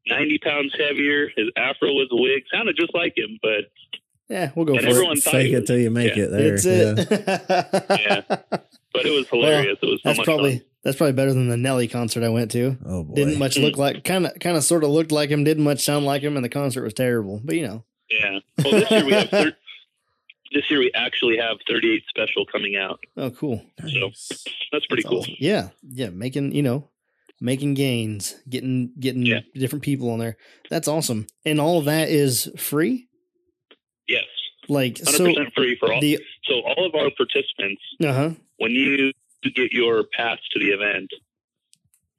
[0.07, 1.29] 90 pounds heavier.
[1.35, 2.43] His afro was a wig.
[2.53, 3.71] Sounded just like him, but
[4.29, 5.23] Yeah, we'll go and for everyone it.
[5.23, 6.23] Fake it till you make yeah.
[6.23, 6.27] it.
[6.31, 6.53] There.
[6.55, 6.93] It's yeah.
[8.27, 8.27] it.
[8.93, 9.77] but it was hilarious.
[9.81, 10.65] it was so That's much probably fun.
[10.83, 12.77] that's probably better than the Nelly concert I went to.
[12.85, 13.15] Oh boy.
[13.15, 13.81] Didn't much look mm-hmm.
[13.81, 15.43] like kind of kind of sort of looked like him.
[15.43, 17.41] Didn't much sound like him, and the concert was terrible.
[17.43, 18.39] But you know, Yeah.
[18.63, 19.55] Well, this year we have thir-
[20.53, 22.99] this year we actually have 38 special coming out.
[23.15, 24.45] oh cool, Nice.
[24.71, 25.19] That's pretty That's cool.
[25.19, 25.35] awesome.
[25.39, 26.89] Yeah, yeah, making you know
[27.41, 29.41] making gains, getting getting Yeah.
[29.55, 30.37] different people on there.
[30.69, 33.07] That's awesome, and all of that is free.
[34.07, 34.23] Yes.
[34.69, 35.99] Like 100% so, free for all.
[35.99, 38.29] the So all of our participants, uh huh.
[38.57, 39.11] when you
[39.43, 41.09] get your pass to the event,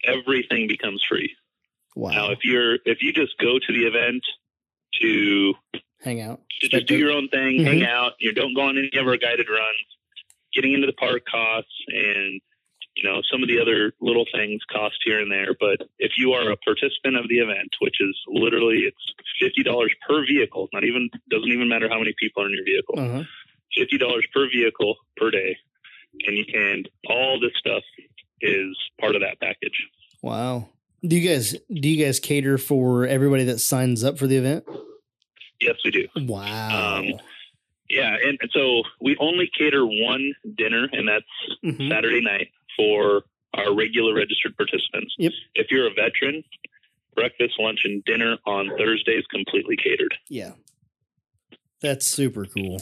[0.05, 1.35] everything becomes free.
[1.95, 4.23] Wow, Now, if you're if you just go to the event
[5.01, 5.55] to
[6.03, 6.41] hang out.
[6.61, 7.87] to just do your own thing, hang Mhm.
[7.89, 8.15] out.
[8.19, 9.87] You don't go on any of our guided runs.
[10.55, 12.41] Getting into the park costs, and
[12.97, 15.55] you know, some of the other little things cost here and there.
[15.59, 19.05] But if you are a participant of the event, which is literally it's
[19.41, 22.65] fifty dollars per vehicle, not even doesn't even matter how many people are in your
[22.65, 23.23] vehicle, Uh-huh.
[23.77, 25.57] fifty dollars per vehicle per day,
[26.27, 27.83] and you can all this stuff
[28.41, 29.87] is part of that package.
[30.21, 30.69] Wow.
[31.05, 34.65] Do you guys do you guys cater for everybody that signs up for the event?
[35.61, 36.09] Yes, we do.
[36.17, 36.99] Wow.
[36.99, 37.13] Um,
[37.89, 41.27] Yeah, and, so we only cater one dinner, and that's
[41.65, 41.91] Mhm.
[41.91, 43.23] Saturday night for
[43.55, 45.15] our regular registered participants.
[45.19, 45.33] Yep.
[45.55, 46.43] If you're a veteran,
[47.15, 50.15] breakfast, lunch, and dinner on Thursday is completely catered.
[50.31, 50.53] Yeah.
[51.83, 52.81] That's super cool.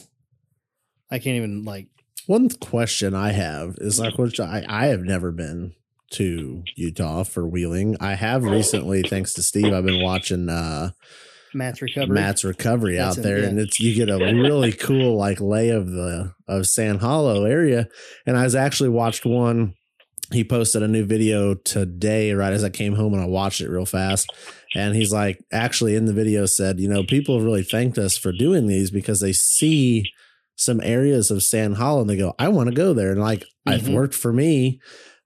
[1.11, 1.88] I can't even like
[2.26, 5.74] One question I have is like, which I, I have never been
[6.12, 7.97] to Utah for wheeling.
[8.01, 10.91] I have recently, thanks to Steve, I've been watching uh,
[11.55, 12.14] Matt's recovery.
[12.14, 13.47] Matt's recovery That's out it, there, yeah.
[13.47, 17.88] and it's you get a really cool like lay of the of Sand Hollow area.
[18.26, 19.74] And I was actually watched one.
[20.33, 23.68] He posted a new video today, right as I came home, and I watched it
[23.68, 24.33] real fast.
[24.74, 28.16] And he's like, actually, in the video said, you know, people have really thanked us
[28.16, 30.12] for doing these because they see
[30.57, 33.11] some areas of Sand Hollow and they go, I want to go there.
[33.11, 33.93] And like, I've Mhm.
[33.95, 34.78] worked for me.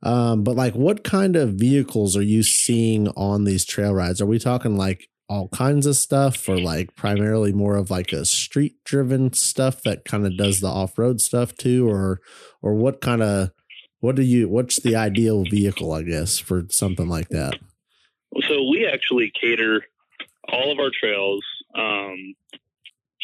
[0.03, 4.21] Um, but like, what kind of vehicles are you seeing on these trail rides?
[4.21, 8.25] Are we talking like all kinds of stuff or like primarily more of like a
[8.25, 11.89] street driven stuff that kind of does the off road stuff too?
[11.89, 12.21] Or,
[12.63, 13.51] or what kind of,
[14.05, 17.59] what do you, what's the ideal vehicle, I guess, for something like that?
[18.47, 19.83] So we actually cater
[20.47, 21.43] all of our trails
[21.75, 22.35] um,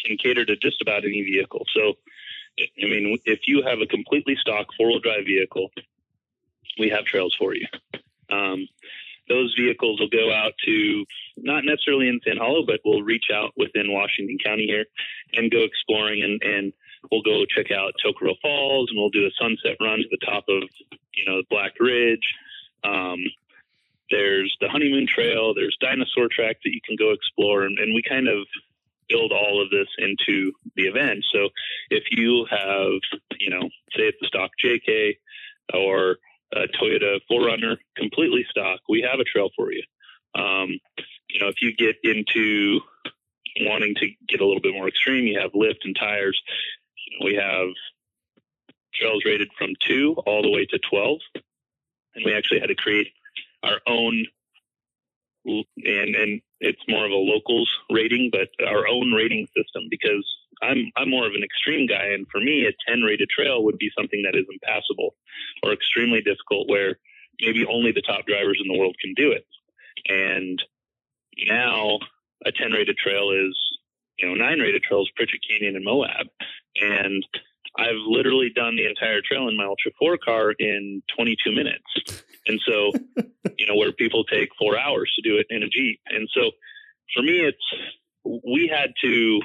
[0.03, 1.67] can cater to just about any vehicle.
[1.75, 1.93] So,
[2.59, 5.69] I mean, if you have a completely stock four wheel drive vehicle,
[6.79, 7.67] we have trails for you.
[8.31, 8.67] Um,
[9.29, 11.05] those vehicles will go out to
[11.37, 14.85] not necessarily in Sand Hollow, but we'll reach out within Washington County here
[15.33, 16.73] and go exploring and, and
[17.09, 20.43] we'll go check out Toquerville Falls and we'll do a sunset run to the top
[20.49, 20.63] of,
[21.15, 22.25] you know, Black Ridge.
[22.83, 23.19] Um,
[24.11, 28.03] there's the honeymoon trail there's dinosaur track that you can go explore and, and we
[28.07, 28.45] kind of
[29.09, 31.49] build all of this into the event so
[31.89, 32.99] if you have
[33.39, 33.63] you know
[33.95, 35.17] say it's a stock jk
[35.73, 36.17] or
[36.53, 39.83] a toyota 4runner completely stock we have a trail for you
[40.35, 40.69] um,
[41.29, 42.79] you know if you get into
[43.61, 46.39] wanting to get a little bit more extreme you have lift and tires
[47.23, 47.69] we have
[48.93, 51.17] trails rated from two all the way to 12
[52.15, 53.07] and we actually had to create
[53.63, 54.25] our own
[55.45, 60.25] and and it's more of a locals rating but our own rating system because
[60.61, 62.05] i'm i'm more of an extreme guy.
[62.13, 65.15] And for me a 10 rated trail would be something that is impassable
[65.63, 66.97] or extremely difficult where
[67.39, 69.45] maybe only the top drivers in the world can do it.
[70.07, 70.61] And
[71.47, 71.99] now
[72.45, 73.57] a 10 rated trail is
[74.19, 76.27] you know 9 rated trails pritchett canyon and moab
[76.79, 77.25] and
[77.77, 82.23] I've literally done the entire trail in my Ultra 4 car in 22 minutes.
[82.47, 82.91] And so,
[83.57, 85.99] you know, where people take four hours to do it in a Jeep.
[86.07, 86.51] And so
[87.13, 87.57] for me, it's,
[88.23, 89.39] we had to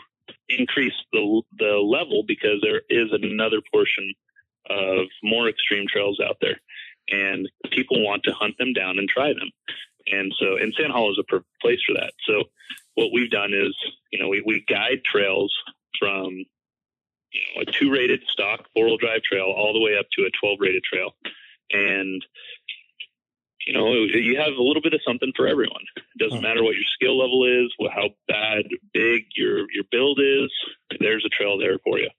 [0.48, 4.12] increase the, the level because there is another portion
[4.68, 6.60] of more extreme trails out there
[7.08, 9.50] and people want to hunt them down and try them.
[10.08, 12.12] And so, and Sand Hollow is a perfect place for that.
[12.28, 12.44] So
[12.94, 13.74] what we've done is,
[14.10, 15.52] you know, we, we guide trails
[15.98, 16.44] from
[17.32, 20.24] you know, a two rated stock four wheel drive trail all the way up to
[20.24, 21.12] a 12 rated trail.
[21.72, 22.24] And,
[23.66, 25.82] you know, you have a little bit of something for everyone.
[25.96, 30.50] It doesn't matter what your skill level is, how bad, big your, your build is.
[31.00, 32.10] There's a trail there for you.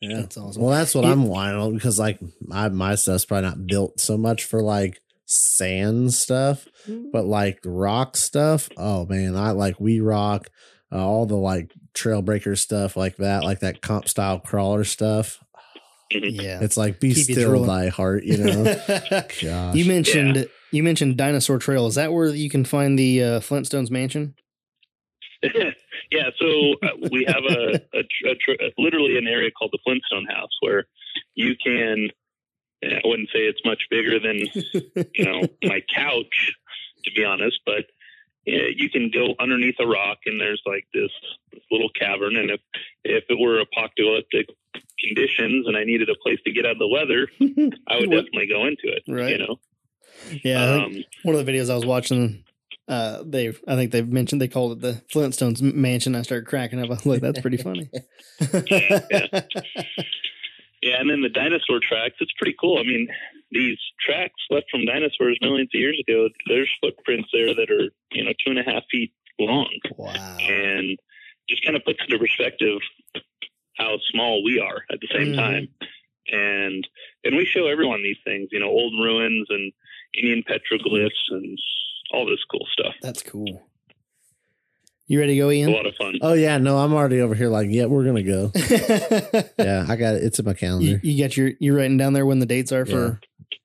[0.00, 0.20] Yeah.
[0.20, 0.62] That's awesome.
[0.62, 4.18] Well, that's what You- I'm wanting because like my my stuff's probably not built so
[4.18, 7.10] much for like sand stuff, mm-hmm.
[7.12, 8.68] but like rock stuff.
[8.76, 10.00] Oh man, I like W.E.
[10.00, 10.48] Rock
[10.92, 15.38] uh, all the like trailbreaker stuff like that, like that comp style crawler stuff.
[16.10, 16.60] yeah.
[16.62, 17.66] It's like be Keep still thrilling.
[17.68, 18.64] thy heart, you know.
[19.42, 19.74] Gosh.
[19.74, 21.86] you mentioned you mentioned Dinosaur Trail.
[21.86, 24.34] Is that where you can find the uh, Flintstones mansion?
[26.10, 26.46] yeah, so
[26.82, 30.50] uh, we have a, a, tr- a tr- literally an area called the Flintstone House
[30.60, 30.84] where
[31.34, 32.08] you can.
[32.82, 34.40] I wouldn't say it's much bigger than
[35.14, 36.52] you know my couch,
[37.04, 37.93] to be honest, but yeah,
[38.46, 41.10] you can go underneath a rock and there's like this,
[41.52, 42.60] this little cavern, and if
[43.04, 44.48] if it were apocalyptic
[45.00, 47.28] conditions and I needed a place to get out of the weather,
[47.88, 49.02] I would definitely go into it.
[49.08, 49.30] Right.
[49.30, 49.56] You know.
[50.42, 52.44] Yeah, Um, one of the videos I was watching,
[52.88, 56.14] uh, they I think they've mentioned they called it the Flintstones mansion.
[56.14, 56.86] I started cracking up.
[56.86, 57.90] I was like, that's pretty funny.
[58.70, 59.00] Yeah,
[60.82, 62.78] Yeah, and then the dinosaur tracks, it's pretty cool.
[62.78, 63.08] I mean,
[63.54, 68.24] these tracks left from dinosaurs millions of years ago, there's footprints there that are, you
[68.24, 69.70] know, two and a half feet long.
[69.96, 70.12] wow.
[70.40, 70.98] And
[71.48, 72.78] just kind of puts into perspective
[73.76, 75.36] how small we are at the same Mhm.
[75.36, 75.68] time.
[76.32, 76.88] and
[77.24, 79.70] and we show everyone these things, you know, old ruins and
[80.14, 81.58] Indian petroglyphs and
[82.12, 82.94] all this cool stuff.
[83.02, 83.62] That's cool.
[85.06, 85.72] You ready to go, It's a Ian?
[85.72, 86.14] lot of fun.
[86.22, 87.48] Oh yeah, no, I'm already over here.
[87.48, 88.50] Like, yeah, we're gonna go.
[89.58, 90.24] Yeah, I got it.
[90.24, 91.00] It's in my calendar.
[91.02, 93.20] you got your you writing down there when the dates are for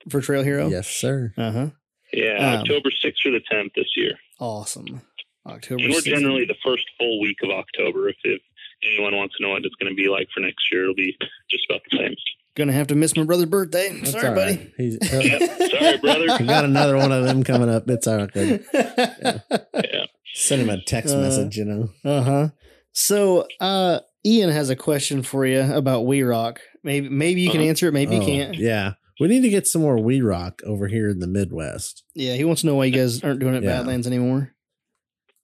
[0.10, 0.68] for Trail Hero?
[0.70, 1.34] Yes, sir.
[1.38, 1.68] Uh huh.
[2.12, 5.02] Yeah, Um, October sixth through the tenth this year, Awesome.
[5.46, 5.84] October.
[5.84, 6.04] and we're 6th.
[6.06, 8.10] generally the first full week of October.
[8.10, 8.42] If, if
[8.84, 11.16] anyone wants to know what it's going to be like for next year, it'll be
[11.50, 12.16] just about the same.
[12.56, 13.90] gonna have to miss my brother's birthday.
[14.00, 14.58] That's Sorry, all buddy.
[14.58, 14.72] right.
[14.78, 15.72] He's, Yep.
[15.72, 16.26] Sorry, brother.
[16.40, 17.90] we got another one of them coming up.
[17.90, 18.62] It's all right.
[18.74, 20.06] Yeah.
[20.34, 21.90] Send him a text Uh, message, you know.
[22.04, 22.48] Uh huh.
[22.92, 26.24] So, uh, Ian has a question for you about W.E.
[26.24, 26.60] Rock.
[26.84, 27.70] Maybe maybe you can Uh-huh.
[27.70, 27.94] answer it.
[27.94, 28.58] Maybe you Oh, can't.
[28.58, 28.94] Yeah.
[29.20, 30.22] We need to get some more W.E.
[30.22, 32.04] Rock over here in the Midwest.
[32.16, 33.78] Yeah, he wants to know why you guys aren't doing it at Yeah.
[33.80, 34.54] Badlands anymore.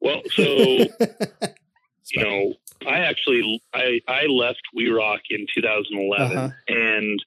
[0.02, 0.46] Well, so
[2.14, 2.54] you know,
[2.88, 4.92] I actually I I left W.E.
[4.92, 6.50] Rock in 2011, Uh-huh.
[6.68, 7.26] and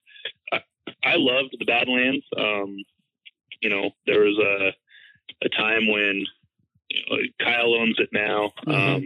[0.53, 0.61] I,
[1.05, 2.25] I loved the Badlands.
[2.37, 2.77] Um,
[3.61, 4.73] you know, there was a
[5.45, 6.38] a time when you know,
[7.41, 8.53] Kyle owns it now.
[8.67, 8.95] Mhm.
[8.97, 9.03] Um,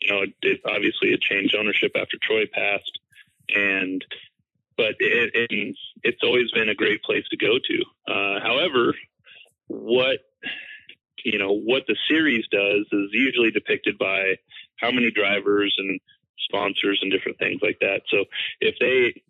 [0.00, 2.98] you know, it, it obviously it changed ownership after Troy passed,
[3.54, 4.04] and
[4.76, 7.84] but it, it, it's always been a great place to go to.
[8.12, 8.94] Uh, however,
[9.66, 10.20] what
[11.24, 14.36] you know what the series does is usually depicted by
[14.78, 16.00] how many drivers and
[16.38, 18.00] sponsors and different things like that.
[18.08, 18.24] So
[18.60, 19.20] if they,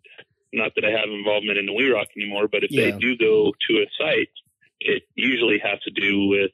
[0.53, 1.91] not that I have involvement in the W.E.
[1.91, 2.91] Rock anymore, but if Yeah.
[2.91, 4.29] they do go to a site,
[4.79, 6.51] it usually has to do with,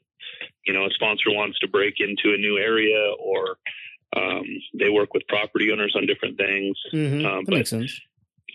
[0.68, 3.56] you know, a sponsor wants to break into a new area or
[4.16, 4.44] um,
[4.78, 6.76] they work with property owners on different things.
[6.92, 7.24] Mhm.
[7.26, 8.00] Um, that makes sense.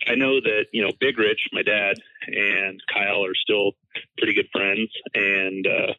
[0.06, 1.94] I know that you know Big Rich, my dad,
[2.26, 3.72] and Kyle are still
[4.18, 5.92] pretty good friends, and uh,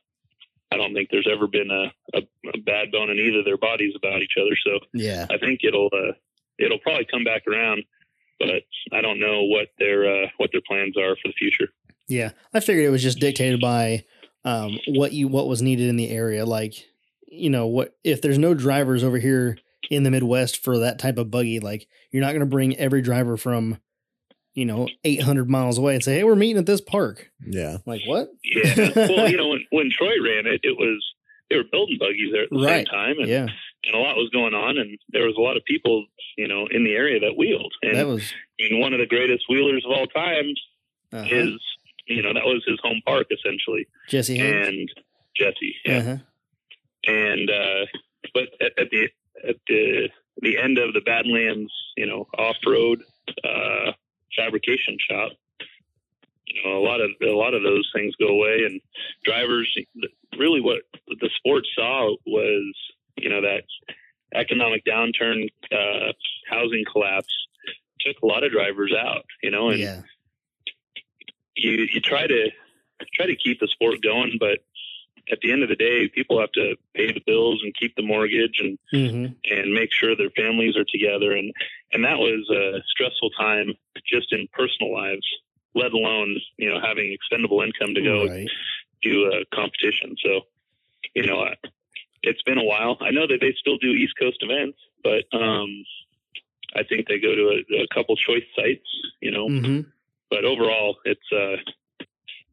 [0.71, 2.21] I don't think there's ever been a, a,
[2.53, 4.55] a bad bone in either of their bodies about each other.
[4.65, 5.25] So Yeah.
[5.29, 6.11] I think it'll uh,
[6.59, 7.83] it'll probably come back around,
[8.39, 11.69] but I don't know what their uh, what their plans are for the future.
[12.07, 12.31] Yeah.
[12.53, 14.03] I figured it was just dictated by
[14.45, 16.45] um, what you what was needed in the area.
[16.45, 16.73] Like,
[17.27, 19.57] you know, what if there's no drivers over here
[19.89, 23.35] in the Midwest for that type of buggy, like you're not gonna bring every driver
[23.37, 23.77] from,
[24.53, 27.29] you know, eight hundred miles away and say, Hey, we're meeting at this park.
[27.45, 27.77] Yeah.
[27.85, 28.29] Like what?
[28.43, 31.03] Yeah, well, you know, when, when Troy ran it, it was
[31.49, 32.77] they were building buggies there at the Right.
[32.77, 33.47] same time, and, Yeah.
[33.83, 36.05] and a lot was going on, and there was a lot of people,
[36.37, 37.71] you know, in the area that wheeled.
[37.83, 40.53] And That was I mean, one of the greatest wheelers of all time
[41.13, 41.59] uh is
[42.07, 44.67] you know that was his home park essentially Jesse Haines.
[44.67, 44.91] and
[45.35, 45.97] jesse yeah.
[45.97, 46.17] Uh-huh.
[47.07, 47.85] and uh
[48.33, 49.09] but at, at the
[49.47, 50.09] at the
[50.41, 53.03] the end of the badlands you know off-road
[53.43, 53.91] uh
[54.35, 55.31] fabrication shop
[56.47, 58.81] you know a lot of a lot of those things go away and
[59.23, 59.73] drivers
[60.37, 62.75] really what the sport saw was
[63.17, 63.63] you know that
[64.33, 66.11] economic downturn uh
[66.49, 67.33] housing collapse
[68.01, 70.01] took a lot of drivers out you know and Yeah.
[71.55, 72.49] You you try to
[73.13, 74.59] try to keep the sport going, but
[75.31, 78.03] at the end of the day, people have to pay the bills and keep the
[78.03, 81.53] mortgage and hmm and make sure their families are together and
[81.93, 83.73] and that was a stressful time
[84.11, 85.27] just in personal lives,
[85.75, 88.49] let alone you know having expendable income to go Right.
[89.01, 90.15] do a competition.
[90.23, 90.41] So
[91.13, 91.45] you know
[92.23, 92.97] it's been a while.
[93.01, 95.69] I know that they still do East Coast events, but um,
[96.75, 98.87] I think they go to a, a couple choice sites.
[99.21, 99.81] You know, hmm
[100.29, 101.55] but overall, it's uh,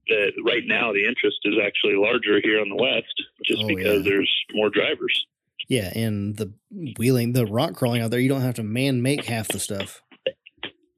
[0.09, 3.13] the right now the interest is actually larger here on the west,
[3.45, 4.11] just Oh, because yeah.
[4.11, 5.27] there's more drivers.
[5.69, 6.53] Yeah, and the
[6.99, 10.03] wheeling, the rock crawling out there, you don't have to man make half the stuff.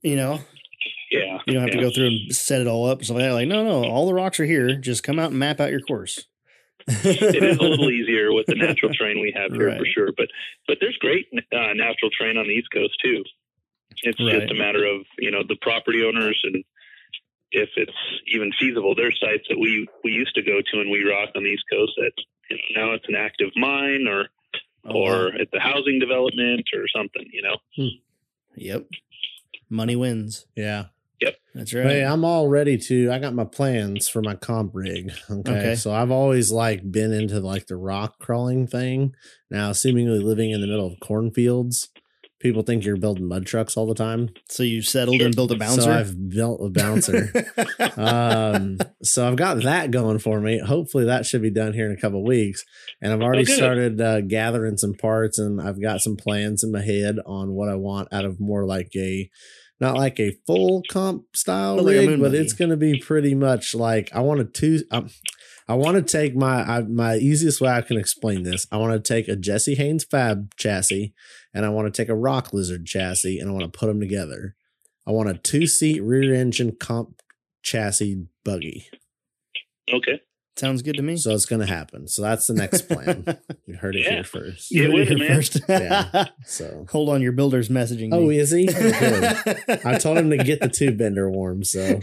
[0.02, 0.40] You know,
[1.10, 1.80] Yeah, you don't have yeah.
[1.80, 2.98] to go through and set it all up.
[2.98, 3.32] and stuff like that.
[3.34, 4.74] Like, no, no, all the rocks are here.
[4.76, 6.26] Just come out and map out your course.
[6.86, 10.28] It is a little easier with the natural terrain we have here for sure, but
[10.66, 13.22] but there's great uh, natural terrain on the East Coast too.
[14.02, 14.40] It's Right.
[14.40, 16.64] just a matter of you know the property owners and
[17.52, 17.92] if it's
[18.26, 18.94] even feasible.
[18.94, 21.04] There's sites that we we used to go to and W.E.
[21.08, 22.12] Rock on the East Coast that
[22.50, 24.26] you know, now it's an active mine or
[24.86, 25.30] Oh, or wow.
[25.36, 27.26] it's a housing development or something.
[27.32, 27.56] You know.
[27.76, 27.96] Hmm.
[28.56, 28.86] Yep.
[29.70, 30.46] Money wins.
[30.54, 30.86] Yeah.
[31.20, 31.36] Yep.
[31.54, 31.86] That's right.
[31.86, 33.10] Hey, I'm all ready to.
[33.10, 35.10] I got my plans for my comp rig.
[35.30, 35.50] Okay?
[35.50, 35.74] Okay.
[35.76, 39.14] So I've always like been into like the rock crawling thing.
[39.50, 41.88] Now, seemingly living in the middle of cornfields,
[42.44, 44.28] people think you're building mud trucks all the time.
[44.48, 45.80] so you settled and built a bouncer.
[45.82, 47.32] So I've built a bouncer.
[47.96, 50.58] um, so I've got that going for me.
[50.58, 52.62] Hopefully that should be done here in a couple of weeks.
[53.02, 53.56] And I've already Oh, good.
[53.56, 57.68] started uh, gathering some parts, and I've got some plans in my head on what
[57.68, 59.28] I want out of more like a,
[59.80, 63.74] not like a full comp style like rig, but it's going to be pretty much
[63.74, 64.84] like I want to two.
[64.90, 65.08] Um,
[65.66, 68.66] I want to take my I, my easiest way I can explain this.
[68.70, 71.14] I want to take a Jesse Haines Fab chassis,
[71.54, 74.00] and I want to take a Rock Lizard chassis, and I want to put them
[74.00, 74.56] together.
[75.06, 77.20] I want a two seat rear engine comp
[77.62, 78.86] chassis buggy.
[79.92, 80.20] Okay.
[80.56, 81.16] Sounds good to me.
[81.16, 82.06] So it's going to happen.
[82.06, 83.24] So that's the next plan.
[83.66, 84.10] You heard it Yeah.
[84.14, 84.70] here first.
[84.70, 85.28] Yeah, You heard it it, man.
[85.36, 85.60] first.
[85.68, 86.26] Yeah.
[86.46, 88.38] So, Hold on, your builder's messaging oh, me.
[88.38, 88.68] is he?
[89.84, 91.64] I told him to get the tube bender warm.
[91.64, 92.00] So,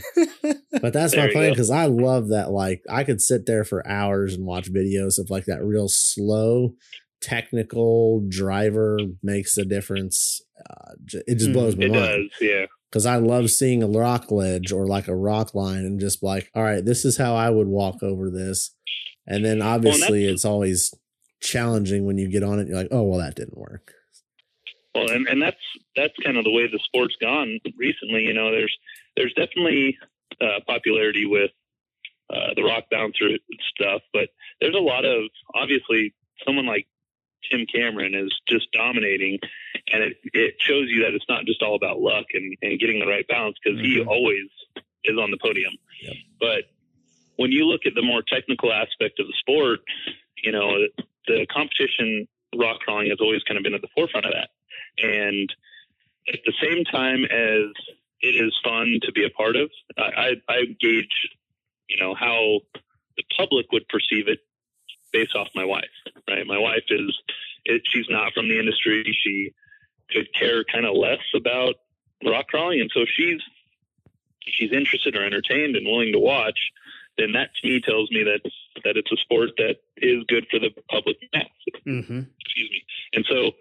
[0.81, 2.51] but that's There my plan because I love that.
[2.51, 6.73] Like, I could sit there for hours and watch videos of like that real slow,
[7.21, 10.41] technical driver makes a difference.
[10.59, 10.93] Uh,
[11.27, 12.41] it just Mm, blows my It mind does.
[12.41, 12.65] Yeah.
[12.89, 16.49] because I love seeing a rock ledge or like a rock line and just like,
[16.55, 18.75] all right, this is how I would walk over this.
[19.27, 20.93] And then obviously it's always
[21.41, 22.67] challenging when you get on it.
[22.67, 23.93] You're like, oh, well, that didn't work.
[24.93, 25.55] Well, and, and that's
[25.95, 28.23] that's kind of the way the sport's gone recently.
[28.23, 28.75] You know, there's
[29.15, 29.97] there's definitely
[30.41, 31.51] uh, popularity with
[32.29, 33.29] uh, the rock bouncer
[33.73, 34.27] stuff, but
[34.59, 35.23] there's a lot of
[35.55, 36.13] obviously
[36.45, 36.87] someone like
[37.49, 39.39] Tim Cameron is just dominating,
[39.91, 42.99] and it it shows you that it's not just all about luck and, and getting
[42.99, 44.07] the right balance because he Mhm.
[44.07, 44.47] always
[45.05, 45.73] is on the podium.
[46.01, 46.15] Yep.
[46.39, 46.63] But
[47.37, 49.79] when you look at the more technical aspect of the sport,
[50.43, 50.87] you know,
[51.27, 54.49] the competition rock crawling has always kind of been at the forefront of that.
[55.03, 55.53] And
[56.31, 57.71] at the same time as
[58.21, 61.29] it is fun to be a part of, I, I, I gauge,
[61.87, 62.59] you know, how
[63.17, 64.39] the public would perceive it
[65.13, 65.89] based off my wife,
[66.29, 66.45] right?
[66.45, 67.17] My wife is,
[67.65, 69.03] it, she's not from the industry.
[69.23, 69.53] She
[70.09, 71.75] could care kind of less about
[72.25, 72.81] rock crawling.
[72.81, 73.41] And so she's,
[74.47, 76.59] she's interested or entertained and willing to watch,
[77.17, 78.41] then that to me tells me that,
[78.83, 81.45] that it's a sport that is good for the public mass
[81.83, 82.83] hmm excuse me.
[83.13, 83.51] And so,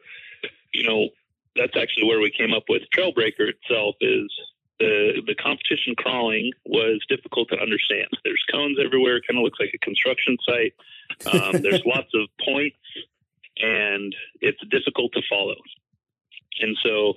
[0.73, 1.09] you know,
[1.57, 4.31] that's actually where we came up with Trailbreaker itself is
[4.81, 8.09] the the competition crawling was difficult to understand.
[8.25, 10.75] There's cones everywhere, it kind of looks like a construction site.
[11.33, 12.77] Um, there's lots of points
[13.59, 15.57] and it's difficult to follow.
[16.61, 17.15] And so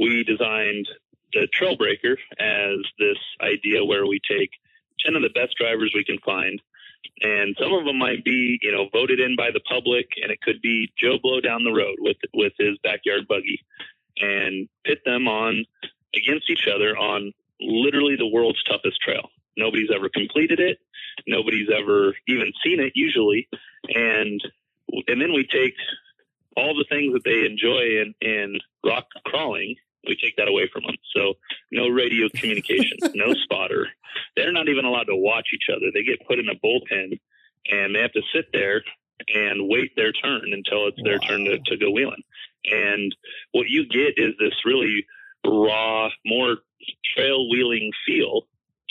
[0.00, 0.88] we designed
[1.32, 4.50] the Trailbreaker as this idea where we take
[5.04, 6.60] 10 of the best drivers we can find
[7.20, 10.40] and some of them might be, you know, voted in by the public, and it
[10.40, 13.60] could be Joe Blow down the road with with his backyard buggy,
[14.18, 15.64] and pit them on
[16.14, 19.28] against each other on literally the world's toughest trail.
[19.56, 20.78] Nobody's ever completed it.
[21.26, 23.48] Nobody's ever even seen it usually,
[23.88, 24.40] and
[25.08, 25.74] and then we take
[26.56, 29.74] all the things that they enjoy in in rock crawling.
[30.06, 30.96] We take that away from them.
[31.14, 31.34] So
[31.70, 33.86] no radio communication, no spotter,
[34.36, 35.86] they're not even allowed to watch each other.
[35.92, 37.20] They get put in a bullpen
[37.70, 38.82] and they have to sit there
[39.32, 41.28] and wait their turn until it's their Wow.
[41.28, 42.22] turn to, to go wheeling.
[42.64, 43.14] And
[43.52, 45.06] what you get is this really
[45.44, 46.56] raw, more
[47.14, 48.42] trail wheeling feel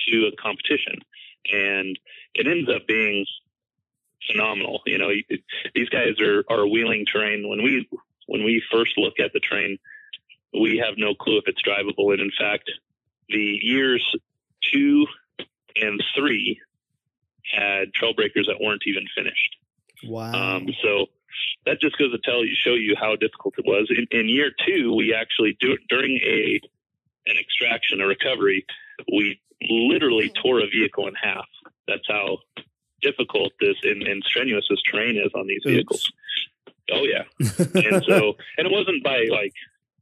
[0.08, 1.00] to a competition.
[1.52, 1.98] And
[2.34, 3.26] it ends up being
[4.32, 4.82] phenomenal.
[4.86, 5.10] You know,
[5.74, 7.48] these guys are, are wheeling terrain.
[7.48, 7.88] When we,
[8.28, 9.78] when we first look at the train,
[10.54, 12.12] we have no clue if it's drivable.
[12.12, 12.70] And in fact,
[13.30, 14.06] the years
[14.72, 15.06] two
[15.76, 16.60] and three
[17.52, 19.56] had trail breakers that weren't even finished.
[20.04, 20.34] Wow.
[20.34, 21.08] Um, so
[21.66, 23.90] that just goes to tell you, show you how difficult it was.
[23.96, 26.60] In, in year two, we actually do during a
[27.28, 28.66] an extraction, a recovery,
[29.14, 31.46] we literally tore a vehicle in half.
[31.88, 32.40] That's how
[33.02, 35.72] difficult this and, and strenuous this terrain is on these Oops.
[35.74, 36.12] vehicles.
[36.92, 39.54] Oh yeah, and so and it wasn't by like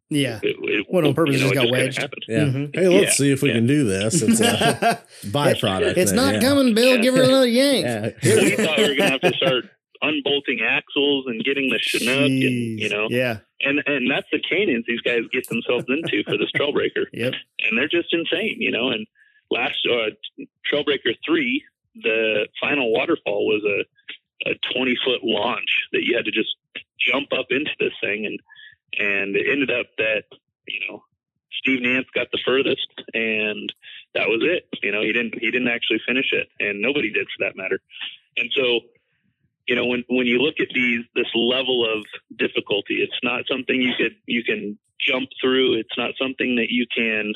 [0.09, 0.39] yeah.
[0.41, 1.99] it, it, What, on purpose, you know, just got wedged?
[1.99, 2.25] happened.
[2.27, 2.39] Yeah.
[2.45, 2.75] Mhm.
[2.75, 3.11] Hey, let's Yeah.
[3.11, 3.55] see if we Yeah.
[3.55, 4.21] can do this.
[4.23, 5.97] It's a byproduct.
[5.97, 6.39] it's then, not yeah.
[6.41, 6.99] coming, Bill.
[7.01, 7.86] Give her another yank.
[7.86, 8.09] Yeah.
[8.41, 9.65] we thought we were going to have to start
[10.02, 13.39] unbolting axles and getting the Chinook, and you know, Yeah.
[13.62, 17.34] and and that's the canyons these guys get themselves into for this Trailbreaker, Yep.
[17.62, 18.89] and they're just insane, you know.
[18.89, 19.06] And
[19.52, 20.12] last uh,
[20.72, 21.64] Trailbreaker three,
[21.95, 26.56] the final waterfall was a a twenty foot launch that you had to just
[27.00, 28.39] jump up into this thing, and
[28.97, 30.24] and it ended up that
[30.68, 31.04] you know
[31.60, 33.72] Steve Nance got the furthest, and
[34.16, 34.68] that was it.
[34.82, 37.80] You know, he didn't he didn't actually finish it, and nobody did for that matter.
[38.38, 38.80] And so,
[39.70, 42.03] you know, when when you look at these this level of
[42.38, 45.76] difficulty, it's not something you could you can jump through.
[45.76, 47.34] It's not something that you can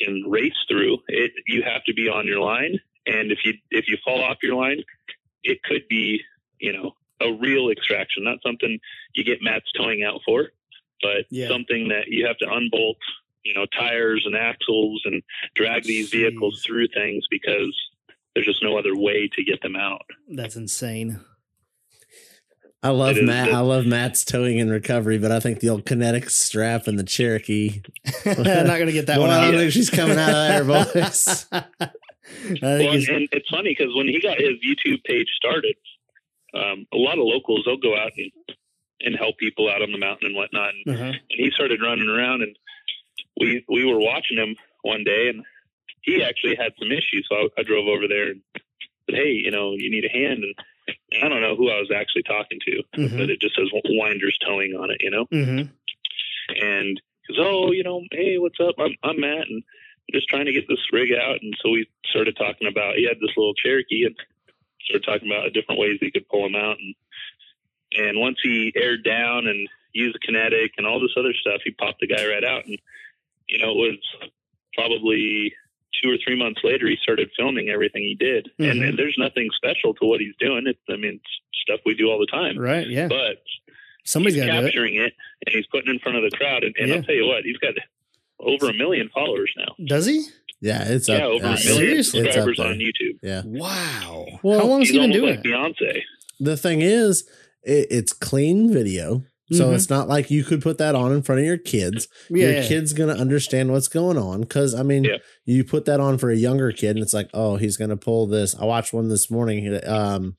[0.00, 0.98] can race through.
[1.08, 4.36] It you have to be on your line, and if you if you fall off
[4.40, 4.84] your line,
[5.42, 6.20] it could be
[6.60, 8.78] you know a real extraction, not something
[9.14, 10.50] you get mats towing out for,
[11.02, 11.48] but Yeah.
[11.48, 12.98] something that you have to unbolt,
[13.44, 15.22] you know, tires and axles and
[15.56, 17.76] drag these vehicles through things because
[18.34, 20.04] there's just no other way to get them out.
[20.28, 21.20] That's insane.
[22.82, 23.50] I love It is Matt.
[23.50, 26.98] the- I love Matt's towing and recovery, but I think the old kinetic strap and
[26.98, 27.80] the Cherokee.
[28.26, 30.66] I'm not going to get that Boy, one I don't think she's coming out of
[30.66, 31.46] there, boys.
[32.62, 35.76] Well, and, it's- and it's funny because when he got his YouTube page started,
[36.54, 38.30] um, a lot of locals they'll go out and,
[39.00, 40.70] and help people out on the mountain and whatnot.
[40.86, 41.04] And, uh-huh.
[41.12, 42.56] and he started running around and
[43.38, 45.44] we we were watching him one day, and
[46.02, 47.26] he actually had some issues.
[47.28, 48.40] So I, I drove over there and
[49.10, 50.54] said, "Hey, you know, you need a hand." And
[50.88, 53.16] I don't know who I was actually talking to, Mhm.
[53.18, 55.26] but it just says Winders Towing on it, you know.
[55.26, 55.68] Mm-hmm.
[56.60, 58.74] And he goes, "Oh, you know, hey, what's up?
[58.78, 61.86] I'm I'm Matt, and I'm just trying to get this rig out." And so we
[62.06, 62.96] started talking about.
[62.96, 64.16] He had this little Cherokee, and
[64.84, 66.78] started talking about different ways he could pull him out.
[66.78, 66.94] And
[67.96, 72.00] and once he aired down and used kinetic and all this other stuff, he popped
[72.00, 72.66] the guy right out.
[72.66, 72.78] And
[73.48, 74.30] you know, it was
[74.74, 75.54] probably
[76.02, 78.50] two or three months later, he started filming everything he did.
[78.58, 78.88] And, Mhm.
[78.90, 80.64] and there's nothing special to what he's doing.
[80.66, 82.58] It's, I mean, it's stuff we do all the time.
[82.58, 82.86] Right.
[82.88, 83.08] Yeah.
[83.08, 83.42] But
[84.04, 84.66] Somebody's he's got it.
[84.66, 85.12] capturing it.
[85.46, 86.64] and he's putting it in front of the crowd.
[86.64, 86.94] And, and Yeah.
[86.96, 87.74] I'll tell you what, he's got
[88.40, 89.74] over a million followers now.
[89.84, 90.24] Does he?
[90.60, 91.22] Yeah, it's yeah, up.
[91.24, 92.22] over yeah, a million Seriously?
[92.22, 93.18] subscribers on YouTube.
[93.22, 93.42] Yeah.
[93.44, 94.26] Wow.
[94.42, 95.48] Well, How long has he been doing like it?
[95.48, 96.02] Beyonce.
[96.40, 97.28] The thing is,
[97.64, 99.24] it, it's clean video.
[99.52, 99.74] So Mhm.
[99.74, 102.08] it's not like you could put that on in front of your kids.
[102.30, 102.50] Yeah.
[102.50, 105.18] your kid's gonna understand what's going on because I mean, Yeah.
[105.44, 108.26] you put that on for a younger kid, and it's like, oh, he's gonna pull
[108.26, 108.54] this.
[108.58, 109.78] I watched one this morning.
[109.86, 110.36] Um,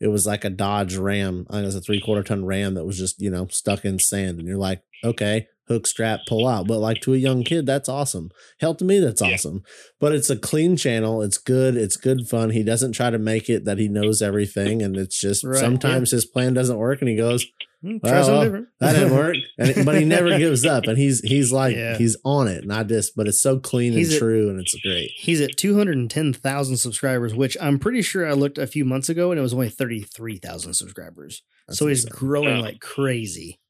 [0.00, 1.46] it was like a Dodge Ram.
[1.48, 3.84] I think it was a three quarter ton Ram that was just you know stuck
[3.84, 6.66] in sand, and you're like, okay, hook strap, pull out.
[6.66, 8.30] But like to a young kid, that's awesome.
[8.60, 9.28] Hell, to me, that's Yeah.
[9.34, 9.62] awesome.
[10.00, 11.22] But it's a clean channel.
[11.22, 11.74] It's good.
[11.76, 12.50] It's good fun.
[12.50, 16.10] He doesn't try to make it that he knows everything, and it's just Right, sometimes
[16.10, 17.46] his plan doesn't work, and he goes,
[17.84, 18.68] Hmm, try Well, something well, different.
[18.80, 19.36] that didn't work.
[19.58, 21.98] And but he never gives up, and he's he's like Yeah.
[21.98, 24.58] he's on it, and I just but it's so clean He's and a- true, and
[24.58, 25.10] it's great.
[25.16, 29.38] He's at 210,000 subscribers, which I'm pretty sure I looked a few months ago and
[29.38, 31.42] it was only 33,000 subscribers.
[31.68, 32.18] That's so he's insane.
[32.18, 33.60] growing like crazy.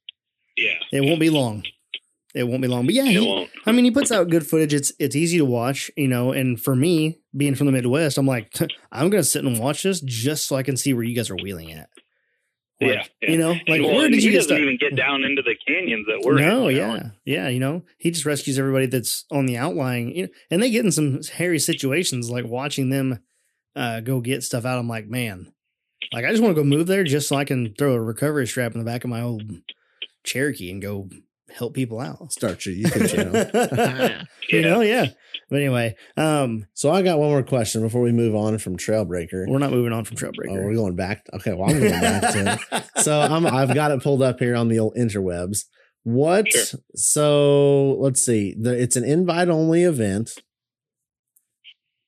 [0.57, 0.75] Yeah.
[0.93, 1.63] It won't be long.
[2.33, 2.85] It won't be long.
[2.85, 3.49] But yeah, It he, won't.
[3.65, 4.73] I mean, he puts out good footage.
[4.73, 6.31] It's it's easy to watch, you know.
[6.31, 8.51] And for me, being from the Midwest, I'm like,
[8.91, 11.35] I'm gonna sit and watch this just so I can see where you guys are
[11.35, 11.89] wheeling at.
[12.81, 13.31] Like, Yeah, yeah.
[13.31, 15.55] you know, like Well, where did he you get doesn't even get down into the
[15.67, 17.47] canyons that we're no, yeah, yeah.
[17.47, 20.83] You know, he just rescues everybody that's on the outlying, you know, and they get
[20.85, 22.29] in some hairy situations.
[22.29, 23.19] Like watching them
[23.75, 24.77] uh, go get stuff out.
[24.77, 25.53] I'm like, man,
[26.11, 28.47] like I just want to go move there just so I can throw a recovery
[28.47, 29.43] strap in the back of my old
[30.25, 31.09] Cherokee and go
[31.57, 32.31] help people out.
[32.31, 34.21] Start your YouTube channel.
[34.49, 35.07] You know, yeah.
[35.49, 39.47] But anyway, um, so I got one more question before we move on from Trailbreaker.
[39.47, 40.49] we're not moving on from Trailbreaker.
[40.51, 41.25] Oh, we're going back.
[41.33, 42.83] Okay, well I'm going back to it.
[43.03, 45.65] So I'm I've got it pulled up here on the old interwebs.
[46.03, 46.47] What?
[46.47, 46.79] Sure.
[46.95, 48.55] So let's see.
[48.59, 50.29] The, it's an invite only event.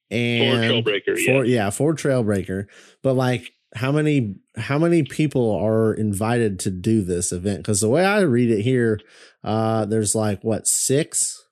[0.09, 1.55] For And Trailbreaker, for yeah.
[1.63, 2.67] yeah for trailbreaker
[3.03, 7.89] but like how many how many people are invited to do this event because the
[7.89, 8.99] way i read it here
[9.47, 11.43] uh there's like what six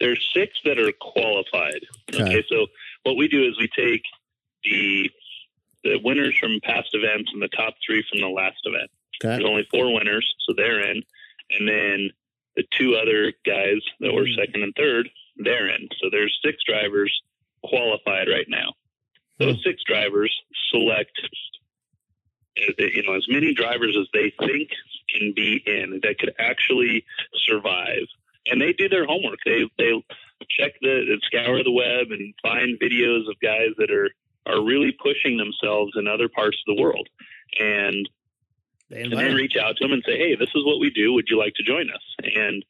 [0.00, 1.80] There's six that are qualified.
[2.12, 2.22] Okay.
[2.22, 2.44] Okay.
[2.48, 2.66] so
[3.02, 4.02] what we do is we take
[4.64, 5.10] the
[5.82, 8.90] the winners from past events and the top three from the last event.
[9.36, 11.02] There's only four winners, so they're in,
[11.50, 12.10] and then
[12.56, 14.36] the two other guys that were Mm.
[14.36, 15.88] second and third, they're in.
[16.00, 17.12] So there's six drivers
[17.62, 18.72] qualified right now.
[19.38, 20.32] Those six drivers
[20.70, 21.12] select,
[22.58, 24.70] uh, you know, as many drivers as they think
[25.14, 27.04] can be in that could actually
[27.46, 28.06] survive,
[28.46, 29.38] and they do their homework.
[29.44, 29.92] They they
[30.50, 34.10] check the scour the web and find videos of guys that are
[34.46, 37.08] are really pushing themselves in other parts of the world,
[37.58, 38.08] and
[38.90, 41.12] They and then reach out to them and say, "Hey, this is what we do.
[41.14, 42.04] Would you like to join us?"
[42.36, 42.64] And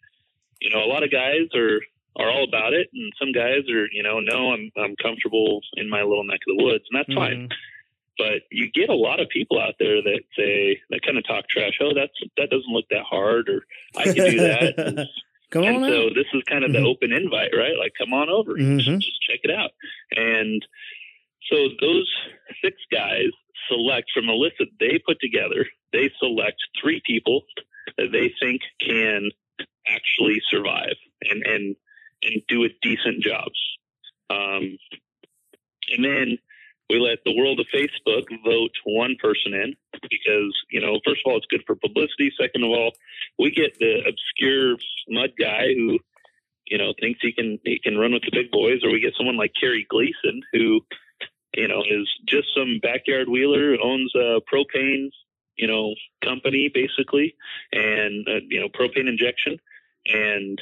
[0.61, 1.81] you know, a lot of guys are
[2.17, 5.91] are all about it, and some guys are, you know, no, I'm I'm comfortable in
[5.91, 7.49] my little neck of the woods, and that's fine.
[7.49, 7.74] Mm-hmm.
[8.17, 11.49] But you get a lot of people out there that say that kind of talk
[11.49, 11.79] trash.
[11.81, 13.65] Oh, that's that doesn't look that hard, or
[13.97, 14.75] I can do that.
[15.55, 16.15] And, Come and on so out.
[16.17, 16.87] this is kind of the Mhm.
[16.89, 17.79] open invite, right?
[17.79, 18.81] Like, come on over, Mhm.
[18.81, 19.71] just, just check it out.
[20.17, 20.67] And
[21.49, 22.11] so those
[22.61, 23.29] six guys
[23.69, 25.69] select from a list that they put together.
[25.93, 27.45] They select three people
[27.99, 29.31] that they think can
[29.87, 30.97] actually survive
[31.31, 31.77] and and
[32.25, 33.49] and do a decent job.
[34.31, 34.79] Um,
[35.93, 36.39] and then
[36.91, 41.31] we let the world of Facebook vote one person in because you know first of
[41.31, 42.33] all it's good for publicity.
[42.41, 42.93] Second of all,
[43.39, 44.77] we get the obscure
[45.09, 45.99] mud guy who
[46.67, 49.15] you know thinks he can he can run with the big boys, or we get
[49.17, 50.81] someone like Kerry Gleason who
[51.57, 55.09] you know is just some backyard wheeler owns a propane
[55.57, 57.35] you know company basically
[57.73, 59.57] and uh, you know propane injection
[60.07, 60.61] and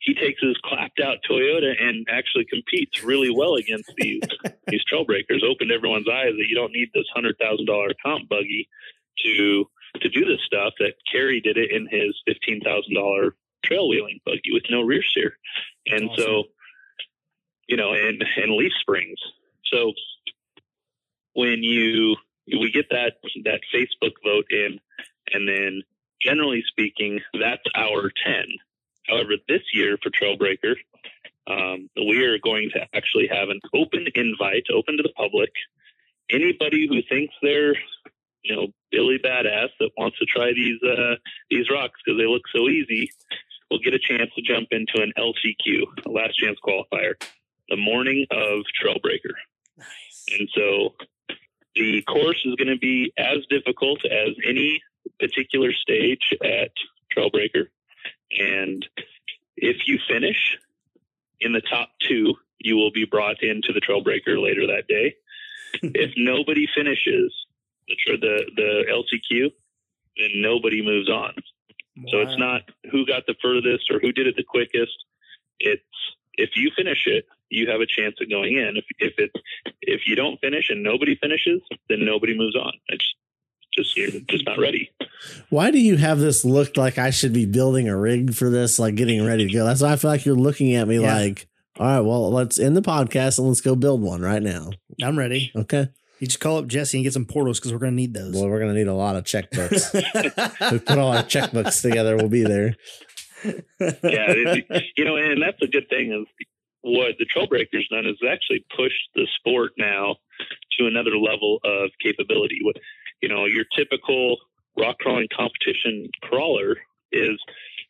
[0.00, 4.22] he takes his clapped out Toyota and actually competes really well against these
[4.66, 5.44] these trailbreakers.
[5.44, 8.68] Opened everyone's eyes that you don't need this hundred thousand dollar comp buggy
[9.24, 9.66] to
[10.00, 10.72] to do this stuff.
[10.78, 15.02] That Kerry did it in his fifteen thousand dollar trail wheeling buggy with no rear
[15.02, 15.36] steer,
[15.86, 16.44] and so
[17.68, 19.18] you know, and and leaf springs.
[19.66, 19.92] So
[21.34, 22.16] when you
[22.46, 23.14] we get that
[23.44, 24.80] that Facebook vote in,
[25.32, 25.82] and then
[26.22, 28.46] generally speaking, that's our ten
[29.10, 30.76] However, this year for Trailbreaker,
[31.46, 35.50] um, we are going to actually have an open invite, open to the public.
[36.30, 37.74] Anybody who thinks they're,
[38.42, 41.16] you know, Billy Badass that wants to try these uh,
[41.50, 43.10] these rocks because they look so easy,
[43.70, 47.14] will get a chance to jump into an LCQ, a last chance qualifier,
[47.68, 49.34] the morning of Trailbreaker.
[49.76, 50.26] Nice.
[50.38, 50.94] And so
[51.74, 54.80] the course is going to be as difficult as any
[55.18, 56.70] particular stage at
[57.16, 57.66] Trailbreaker.
[58.38, 58.86] And
[59.56, 60.58] if you finish
[61.40, 65.14] in the top two, you will be brought into the Trailbreaker later that day.
[65.82, 67.32] if nobody finishes
[67.88, 69.50] the, the, the LCQ,
[70.16, 71.34] then nobody moves on.
[72.08, 74.96] So it's not who got the furthest or who did it the quickest.
[75.58, 75.82] It's
[76.34, 78.76] if you finish it, you have a chance of going in.
[78.76, 79.30] If if it
[79.82, 82.72] if you don't finish and nobody finishes, then nobody moves on.
[82.88, 83.14] It's
[83.72, 84.90] just you're just not ready.
[85.50, 88.78] Why do you have this look like I should be building a rig for this,
[88.78, 89.64] like getting ready to go?
[89.64, 91.14] That's why I feel like you're looking at me Yeah.
[91.14, 91.46] like,
[91.78, 94.70] all right, well, let's end the podcast and let's go build one right now.
[95.02, 95.50] I'm ready.
[95.54, 95.88] Okay.
[96.18, 98.34] You just call up Jesse and get some portals because we're going to need those.
[98.34, 99.92] Well, we're going to need a lot of checkbooks.
[100.72, 102.16] we put all our checkbooks together.
[102.16, 102.76] We'll be there.
[103.44, 106.26] Yeah, it, you know, and that's a good thing is
[106.82, 110.16] what the Trailbreakers done is actually pushed the sport now
[110.78, 112.58] to another level of capability.
[113.20, 114.36] You know, your typical
[114.78, 116.76] rock crawling competition crawler
[117.12, 117.38] is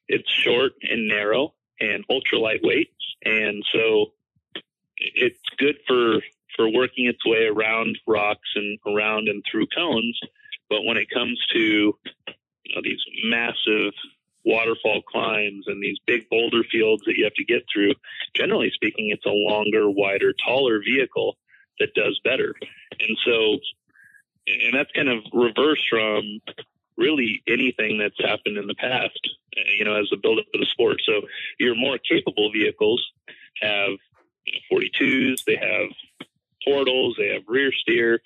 [0.09, 2.90] it's short and narrow and ultra lightweight,
[3.24, 4.12] and so
[4.97, 6.20] it's good for
[6.57, 10.19] for working its way around rocks and around and through cones.
[10.69, 13.93] But when it comes to you know, these massive
[14.44, 17.93] waterfall climbs and these big boulder fields that you have to get through,
[18.35, 21.36] generally speaking, it's a longer, wider, taller vehicle
[21.78, 22.55] that does better.
[23.01, 23.59] And so,
[24.64, 26.40] and that's kind of reverse from
[26.97, 29.20] really anything that's happened in the past,
[29.78, 31.01] you know, as a build up of the sport.
[31.05, 31.22] So
[31.59, 33.02] your more capable vehicles
[33.60, 33.93] have
[34.44, 35.90] you know, 42s, they have
[36.64, 38.20] portals, they have rear steer,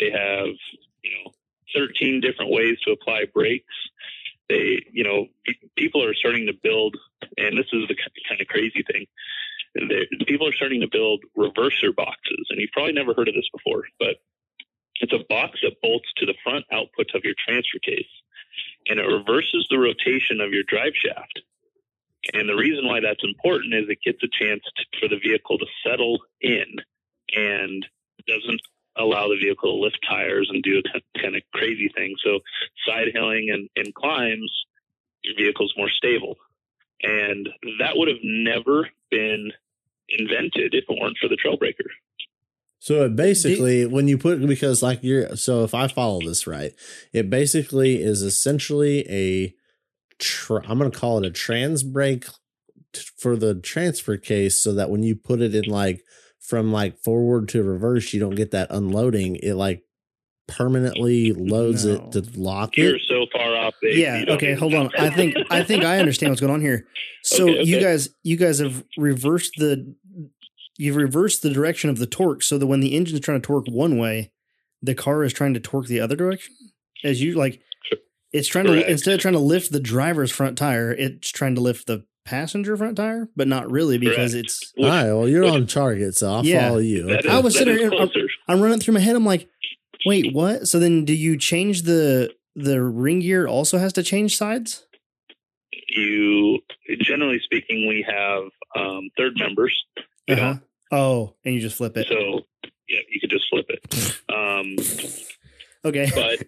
[0.00, 0.54] they have,
[1.02, 1.32] you know,
[1.74, 3.74] 13 different ways to apply brakes
[4.48, 5.26] they, you know,
[5.76, 6.96] people are starting to build,
[7.36, 7.96] and this is the
[8.28, 9.06] kind of crazy thing.
[10.26, 13.84] People are starting to build reverser boxes, and you've probably never heard of this before,
[13.98, 14.16] but
[15.00, 18.08] it's a box that bolts to the front output of your transfer case,
[18.88, 21.40] and it reverses the rotation of your drive shaft.
[22.34, 25.58] And the reason why that's important is it gets a chance to, for the vehicle
[25.58, 26.66] to settle in
[27.34, 27.86] and
[28.26, 28.60] doesn't
[28.96, 32.16] allow the vehicle to lift tires and do a kind of crazy thing.
[32.24, 32.40] So
[32.86, 34.50] side hilling and, and climbs,
[35.22, 36.36] your vehicle's more stable.
[37.02, 37.48] And
[37.78, 39.52] that would have never been
[40.08, 41.90] invented if it weren't for the Trailbreaker.
[42.86, 46.70] So it basically, when you put, because like you're, so if I follow this right,
[47.12, 49.52] it basically is essentially a,
[50.20, 52.26] tr- I'm going to call it a trans brake
[52.92, 56.04] t- for the transfer case so that when you put it in like
[56.38, 59.34] from like forward to reverse, you don't get that unloading.
[59.42, 59.82] It like
[60.46, 61.94] permanently loads No.
[61.94, 63.02] it to lock You're it.
[63.08, 63.96] so far off base.
[63.98, 64.24] yeah.
[64.28, 64.54] Okay.
[64.54, 64.90] Hold on.
[64.96, 66.86] I think I think I understand what's going on here.
[67.24, 69.92] So Okay, you guys you guys have reversed the
[70.78, 73.66] you've reversed the direction of the torque so that when the engine's trying to torque
[73.68, 74.30] one way,
[74.82, 76.54] the car is trying to torque the other direction.
[77.04, 77.60] As you like,
[78.32, 78.86] it's trying Correct.
[78.86, 82.04] to instead of trying to lift the driver's front tire, it's trying to lift the
[82.24, 84.46] passenger front tire, but not really because Correct.
[84.46, 84.72] it's.
[84.76, 85.04] All Which- right.
[85.12, 86.68] Well, you're which- on target, so I'll Yeah.
[86.68, 87.04] follow you.
[87.06, 87.28] that Okay.
[87.28, 88.26] I was sitting is here- closer.
[88.48, 89.14] I'm running through my head.
[89.16, 89.48] I'm like,
[90.04, 90.66] wait, what?
[90.68, 93.46] So then, do you change the the ring gear?
[93.46, 94.86] Also has to change sides.
[95.88, 96.58] You,
[97.00, 98.44] generally speaking, we have
[98.74, 99.74] um, third members.
[100.26, 100.54] You Uh-huh.
[100.54, 100.60] know,
[100.92, 102.06] Oh, and you just flip it.
[102.08, 102.40] So
[102.88, 103.82] yeah, you could just flip it.
[104.32, 104.76] Um,
[105.84, 106.10] Okay.
[106.14, 106.38] but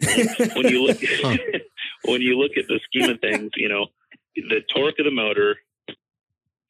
[0.56, 1.36] when you look Huh.
[2.04, 3.86] when you look at the scheme of things, you know,
[4.36, 5.56] the torque of the motor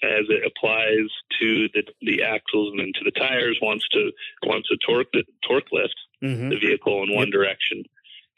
[0.03, 1.09] as it applies
[1.41, 4.11] to the the axles and then to the tires wants to
[4.45, 7.33] wants to torque the torque lift hmm the vehicle in one Yep.
[7.33, 7.85] direction,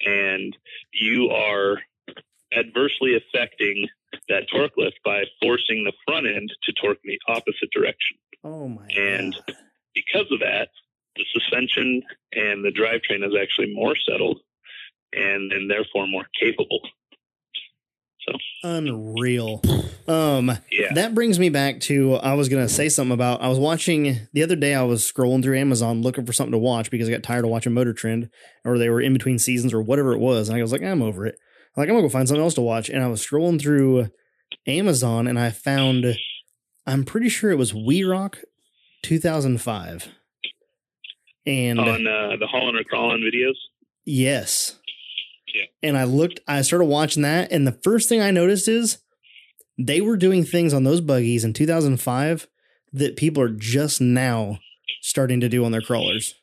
[0.05, 0.57] and
[0.93, 1.79] you are
[2.57, 3.89] adversely affecting
[4.29, 8.17] that torque lift by forcing the front end to torque in the opposite direction.
[8.45, 9.57] Oh my And- god.
[9.95, 10.69] Because of that,
[11.17, 12.03] the suspension
[12.33, 14.39] and the drivetrain is actually more settled
[15.13, 16.81] and, and therefore more capable.
[18.29, 19.63] So Unreal.
[20.07, 20.93] Um Yeah.
[20.95, 24.43] that brings me back to I was gonna say something about I was watching the
[24.43, 27.23] other day I was scrolling through Amazon looking for something to watch because I got
[27.23, 28.29] tired of watching Motor Trend
[28.65, 30.49] or they were in between seasons or whatever it was.
[30.49, 31.35] And I was like, I'm over it.
[31.77, 32.89] I'm like, I'm gonna go find something else to watch.
[32.91, 34.11] And I was scrolling through
[34.67, 36.17] Amazon and I found
[36.91, 38.03] I'm pretty sure it was W.E.
[38.03, 38.39] Rock
[39.03, 40.09] 2005.
[41.47, 43.55] And On uh, the Holland or Crawlin videos.
[44.05, 44.79] Yes.
[45.55, 45.67] Yeah.
[45.89, 48.99] And I looked, I started watching that, and the first thing I noticed is
[49.79, 52.49] they were doing things on those buggies in 2005
[52.93, 54.59] that people are just now
[55.01, 56.35] starting to do on their crawlers.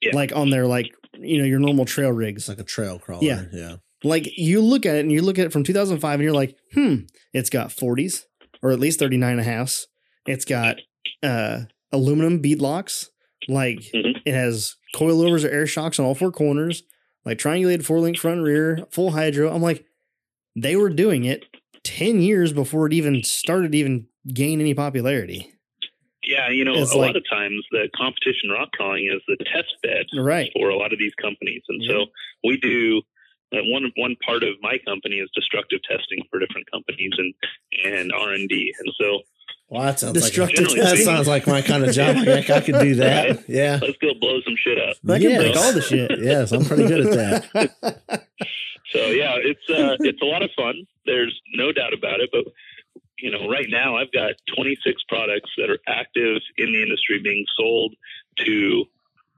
[0.00, 0.14] Yeah.
[0.14, 2.48] Like on their like you know your normal trail rigs.
[2.48, 3.22] Like a trail crawler.
[3.22, 3.44] Yeah.
[3.52, 3.76] Yeah.
[4.02, 6.56] Like you look at it and you look at it from 2005 and you're like,
[6.74, 6.96] hmm,
[7.32, 8.22] it's got 40s
[8.66, 9.86] or at least 39 and a halfs.
[10.26, 10.80] It's got
[11.22, 11.60] uh,
[11.92, 13.10] aluminum bead locks.
[13.48, 14.16] Like Mhm.
[14.26, 16.82] it has coilovers or air shocks on all four corners,
[17.24, 19.54] like triangulated four link front and rear, full hydro.
[19.54, 19.84] I'm like,
[20.56, 21.44] they were doing it
[21.84, 25.52] 10 years before it even started to even gain any popularity.
[26.24, 29.36] Yeah, you know, It's a like- lot of times the competition rock crawling is the
[29.44, 30.50] test bed Right.
[30.54, 31.90] for a lot of these companies, and Yeah.
[31.90, 32.06] so
[32.42, 33.02] we do.
[33.52, 37.34] One one part of my company is destructive testing for different companies and
[37.84, 39.20] and R and D, and so
[39.68, 42.16] Well, that sounds Destructive like that sounds like my kind of job.
[42.26, 43.48] Like, I could do that.
[43.48, 43.78] Yeah.
[43.80, 44.96] let's go blow some shit up.
[45.08, 45.40] I can Yes.
[45.42, 46.10] break all the shit.
[46.20, 47.12] Yes, I'm pretty good at
[47.52, 48.22] that.
[48.92, 50.86] So yeah, it's uh, it's a lot of fun.
[51.06, 52.30] There's no doubt about it.
[52.32, 52.44] But
[53.18, 57.44] you know, right now I've got 26 products that are active in the industry being
[57.56, 57.94] sold
[58.44, 58.84] to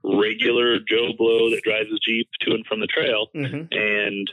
[0.03, 3.67] regular Joe Blow that drives his Jeep to and from the trail, Mhm.
[3.71, 4.31] and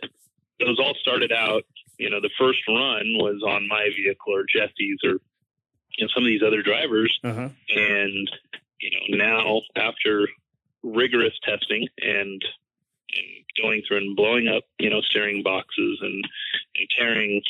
[0.61, 1.65] those all started out.
[1.99, 5.21] You know, the first run was on my vehicle or Jesse's or
[5.99, 7.49] you know some of these other drivers, Uh-huh.
[7.71, 8.31] and
[8.81, 10.29] you know now after
[10.83, 12.45] rigorous testing and
[13.17, 13.27] and
[13.63, 16.29] going through and blowing up you know steering boxes and
[16.77, 17.43] and tearing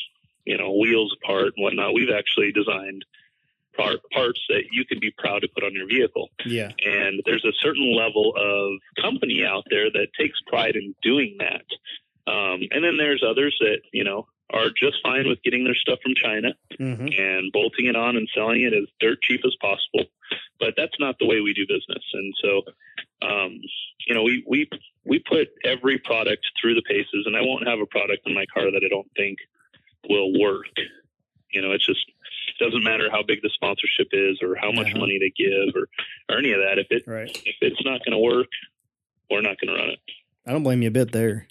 [0.45, 3.05] you know wheels apart and whatnot we've actually designed
[3.77, 6.71] part, parts that you can be proud to put on your vehicle Yeah.
[6.85, 11.67] and there's a certain level of company out there that takes pride in doing that
[12.33, 15.99] um, and then there's others that you know are just fine with getting their stuff
[16.03, 20.05] from china hmm and bolting it on and selling it as dirt cheap as possible.
[20.59, 22.05] But that's not the way we do business.
[22.13, 22.63] And so,
[23.27, 23.61] um,
[24.07, 24.69] you know, we, we,
[25.05, 28.47] we put every product through the paces and I won't have a product in my
[28.53, 29.39] car that I don't think
[30.09, 30.67] will work.
[31.53, 32.05] You know, it's just,
[32.59, 34.99] doesn't matter how big the sponsorship is or how much Uh-huh.
[34.99, 35.89] money they give or,
[36.29, 36.79] or any of that.
[36.79, 37.31] If it, Right.
[37.45, 38.49] if it's not going to work,
[39.31, 39.99] we're not going to run it.
[40.47, 41.49] I don't blame you a bit there.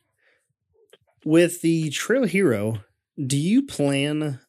[1.23, 2.83] With the Trail Hero,
[3.23, 4.39] do you plan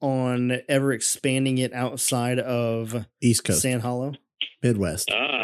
[0.00, 4.14] on ever expanding it outside of East Coast, Sand Hollow?
[4.62, 5.10] Midwest.
[5.12, 5.37] Ah,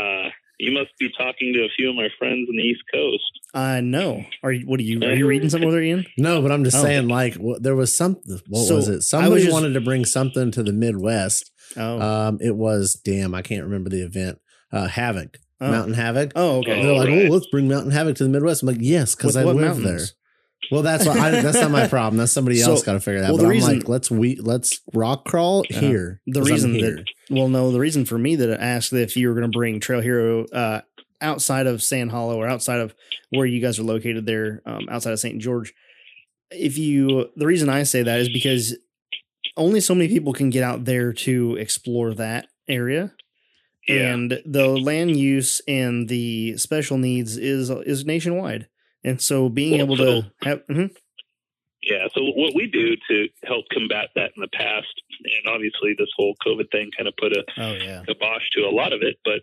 [0.58, 3.24] you must be talking to a few of my friends in the East Coast.
[3.54, 4.24] I know.
[4.42, 4.66] Are you?
[4.66, 5.00] What are you?
[5.02, 6.06] Are you reading something over there, Ian?
[6.18, 6.82] No, but I'm just Oh.
[6.82, 8.16] saying, like, wh- there was some.
[8.48, 8.96] What So, was I it?
[8.96, 11.50] was Somebody just- wanted to bring something to the Midwest.
[11.76, 14.38] Oh, Um, it was damn, I can't remember the event.
[14.72, 15.70] Uh, Havoc, oh.
[15.70, 16.32] Mountain Havoc.
[16.34, 16.82] Oh, okay.
[16.82, 17.26] They're like, right.
[17.26, 18.62] oh, let's bring Mountain Havoc to the Midwest.
[18.62, 19.84] I'm like, yes, because I live mountains?
[19.84, 20.06] there.
[20.70, 22.16] Well, that's what I, that's not my problem.
[22.18, 23.28] That's somebody So, else got to figure that.
[23.30, 26.20] well, but reason- I'm like, let's we let's rock crawl Uh, here.
[26.26, 26.96] the reason here.
[26.96, 29.56] that well, no, the reason for me that I asked if you were going to
[29.56, 30.80] bring Trail Hero uh,
[31.20, 32.94] outside of Sand Hollow or outside of
[33.30, 35.40] where you guys are located there, um, outside of St.
[35.40, 35.72] George.
[36.50, 38.76] If you, the reason I say that is because
[39.56, 43.12] only so many people can get out there to explore that area.
[43.88, 44.14] Yeah.
[44.14, 48.66] and the land use and the special needs is is nationwide
[49.04, 50.90] and so being Well, able so- to have mhm.
[51.82, 52.08] Yeah.
[52.14, 56.34] So what we do to help combat that in the past, and obviously this whole
[56.46, 59.40] COVID thing kind of put a oh yeah kibosh to a lot of it, but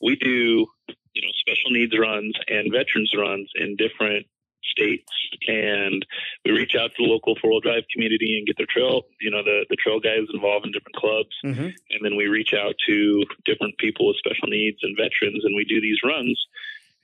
[0.00, 0.66] we do,
[1.12, 4.26] you know, special needs runs and veterans runs in different
[4.64, 5.12] states,
[5.46, 6.06] and
[6.44, 9.30] we reach out to the local four wheel drive community and get their trail, you
[9.30, 12.74] know, the the trail guys involved in different clubs, hmm and then we reach out
[12.88, 16.38] to different people with special needs and veterans, and we do these runs,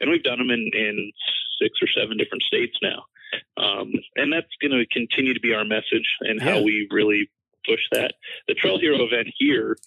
[0.05, 1.13] and we've done them in in
[1.61, 3.05] six or seven different states now,
[3.57, 7.31] um, and that's going to continue to be our message and how we really
[7.67, 8.13] push that.
[8.47, 9.79] The Trail Hero event here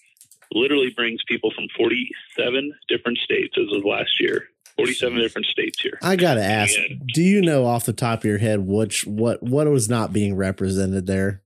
[0.52, 4.48] literally brings people from 47 different states as of last year.
[4.76, 5.98] 47 different states here.
[6.02, 6.96] I gotta ask, Yeah.
[7.14, 10.34] do you know off the top of your head which what what was not being
[10.36, 11.42] represented there,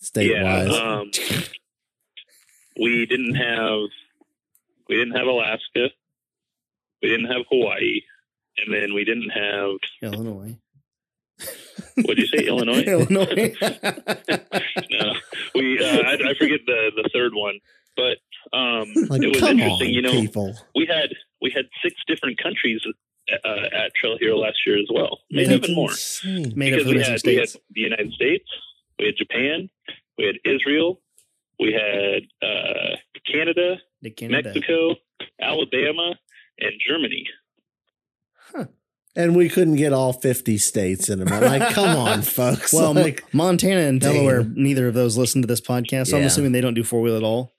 [0.00, 0.70] state wise?
[0.70, 1.10] Yeah, um,
[2.80, 3.80] we didn't have
[4.88, 5.90] we didn't have Alaska,
[7.06, 8.00] we didn't have Hawaii,
[8.58, 10.58] and then we didn't have illinois
[11.96, 12.82] what did you say Illinois?
[12.86, 13.54] illinois
[14.90, 15.12] no,
[15.54, 17.58] we uh, I, I forget the the third one,
[17.96, 18.18] but
[18.56, 19.88] um, like, it was interesting.
[19.88, 20.54] on, you know, people.
[20.74, 21.10] we had
[21.40, 22.80] we had six different countries
[23.44, 25.90] uh, at Trail Hero last year as well, maybe even more.
[25.90, 26.52] insane.
[26.56, 28.48] made up because we had, we had the United States,
[28.98, 29.70] we had Japan,
[30.18, 31.00] we had Israel,
[31.58, 32.96] we had uh,
[33.30, 33.76] Canada,
[34.16, 34.94] canada Mexico,
[35.40, 36.14] Alabama,
[36.60, 37.26] and Germany.
[39.14, 41.32] and we couldn't get all 50 states in them.
[41.32, 42.72] I'm like, come on, folks.
[42.72, 44.12] Well, like, Montana and Damn.
[44.12, 46.08] Delaware, neither of those listen to this podcast.
[46.08, 47.52] So I'm assuming they don't do four wheel at all.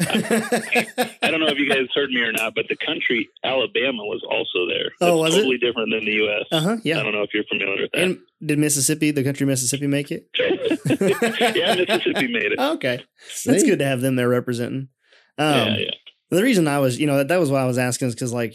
[0.00, 4.24] I don't know if you guys heard me or not, but the country Alabama was
[4.28, 4.90] also there.
[5.00, 5.60] Oh, That's was it?
[5.60, 6.46] different than the U.S.
[6.50, 6.76] Uh huh.
[6.82, 6.98] Yeah.
[6.98, 8.02] I don't know if you're familiar with that.
[8.02, 10.28] And did Mississippi, the country Mississippi, make it?
[10.38, 12.58] yeah, Mississippi made it.
[12.74, 13.04] Okay,
[13.46, 13.66] that's see?
[13.68, 14.88] good to have them there representing.
[15.38, 15.90] Um, yeah, yeah.
[16.34, 18.32] The reason I was, you know, that, that was why I was asking is because
[18.32, 18.54] like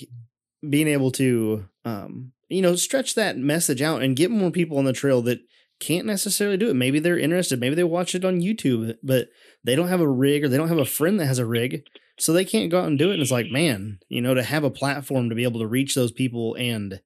[0.67, 4.85] being able to, um, you know, stretch that message out and get more people on
[4.85, 5.39] the trail that
[5.79, 6.75] can't necessarily do it.
[6.75, 7.59] Maybe they're interested.
[7.59, 9.29] Maybe they watch it on YouTube, but
[9.63, 11.83] they don't have a rig or they don't have a friend that has a rig.
[12.19, 13.13] So they can't go out and do it.
[13.13, 15.95] And it's like, man, you know, to have a platform to be able to reach
[15.95, 16.99] those people and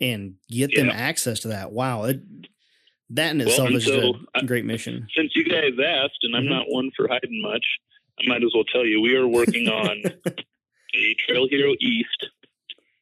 [0.00, 1.70] and get them access to that.
[1.70, 2.04] Wow.
[2.04, 2.22] It,
[3.10, 5.06] that in Well, itself and is so, a I- great mission.
[5.16, 6.48] Since you guys asked, and I'm Mhm.
[6.48, 7.64] not one for hiding much,
[8.22, 10.02] I might as well tell you we are working on
[10.94, 12.26] a Trail Hero East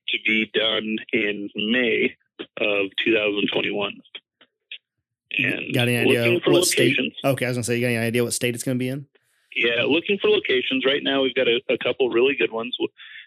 [0.09, 2.17] to be done in May
[2.59, 3.93] of 2021.
[5.39, 6.97] And Got any idea looking for what state?
[7.25, 9.07] Okay, I was gonna say, you got any idea what state it's gonna be in?
[9.55, 10.85] Yeah, looking for locations.
[10.85, 12.77] Right now, we've got a, a couple really good ones.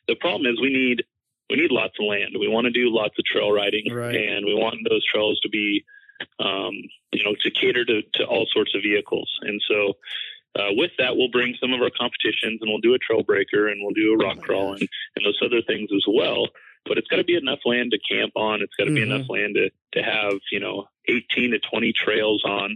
[0.08, 1.04] The problem is we need
[1.50, 2.36] we need lots of land.
[2.40, 4.16] We want to do lots of trail riding, Right.
[4.16, 5.84] and we want those trails to be,
[6.40, 6.72] um,
[7.12, 9.30] you know, to cater to, to all sorts of vehicles.
[9.42, 9.94] And so,
[10.60, 13.68] uh, with that, we'll bring some of our competitions, and we'll do a trail breaker,
[13.70, 14.82] and we'll do a rock Oh crawl, and,
[15.16, 16.48] and those other things as well.
[16.86, 18.62] But it's got to be enough land to camp on.
[18.62, 19.12] It's got to be Mhm.
[19.16, 22.76] enough land to to have you know 18 to 20 trails on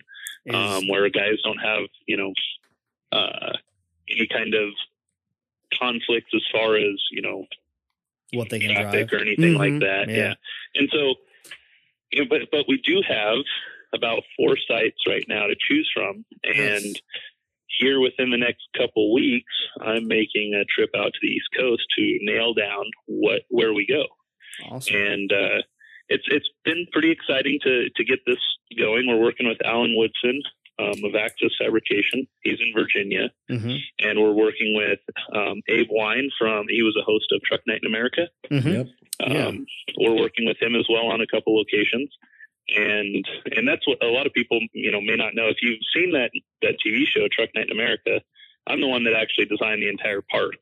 [0.53, 2.33] um, where guys don't have you know
[3.11, 3.53] uh,
[4.09, 4.69] any kind of
[5.77, 7.45] conflicts as far as you know
[8.31, 9.19] what they can traffic drive.
[9.19, 10.09] or anything Mhm, like that.
[10.09, 10.15] yeah.
[10.15, 10.33] Yeah.
[10.75, 11.15] and so
[12.11, 13.39] you know, but but we do have
[13.93, 17.01] about four sites right now to choose from, and Nice.
[17.79, 21.83] Here within the next couple weeks, I'm making a trip out to the East Coast
[21.97, 24.05] to nail down what where we go
[24.69, 24.95] Awesome.
[24.95, 25.61] and uh,
[26.09, 28.39] it's it's been pretty exciting to to get this
[28.77, 29.07] going.
[29.07, 30.41] We're working with Alan Woodson
[30.79, 32.27] um, of Access Fabrication.
[32.41, 34.99] He's in Virginia, hmm and we're working with
[35.35, 36.65] um, Abe Wine from.
[36.69, 38.27] He was a host of Truck Night in America.
[38.49, 38.87] hmm Yep.
[39.27, 39.47] Yeah.
[39.47, 39.65] Um,
[39.99, 42.09] We're working with him as well on a couple locations.
[42.75, 43.25] And
[43.55, 45.47] and that's what a lot of people you know may not know.
[45.47, 46.31] If you've seen that
[46.61, 48.21] that TV show Truck Night in America,
[48.67, 50.55] I'm the one that actually designed the entire park,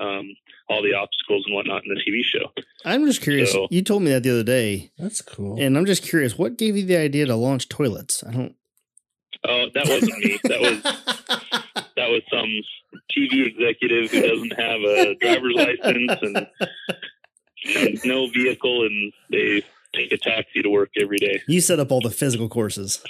[0.00, 0.34] um,
[0.70, 2.50] all the obstacles and whatnot in the TV show.
[2.86, 3.52] I'm just curious.
[3.52, 5.60] So- you told me that the other day, That's cool.
[5.60, 6.38] and I'm just curious.
[6.38, 8.24] What gave you the idea to launch toilets?
[8.26, 8.54] I don't.
[9.46, 10.38] Oh, that wasn't me.
[10.44, 10.82] That was
[11.96, 12.48] that was some
[13.14, 16.46] TV executive who doesn't have a driver's license and,
[17.76, 19.62] and no vehicle, and they
[19.94, 21.40] take a taxi to work every day.
[21.48, 23.02] you set up all the physical courses.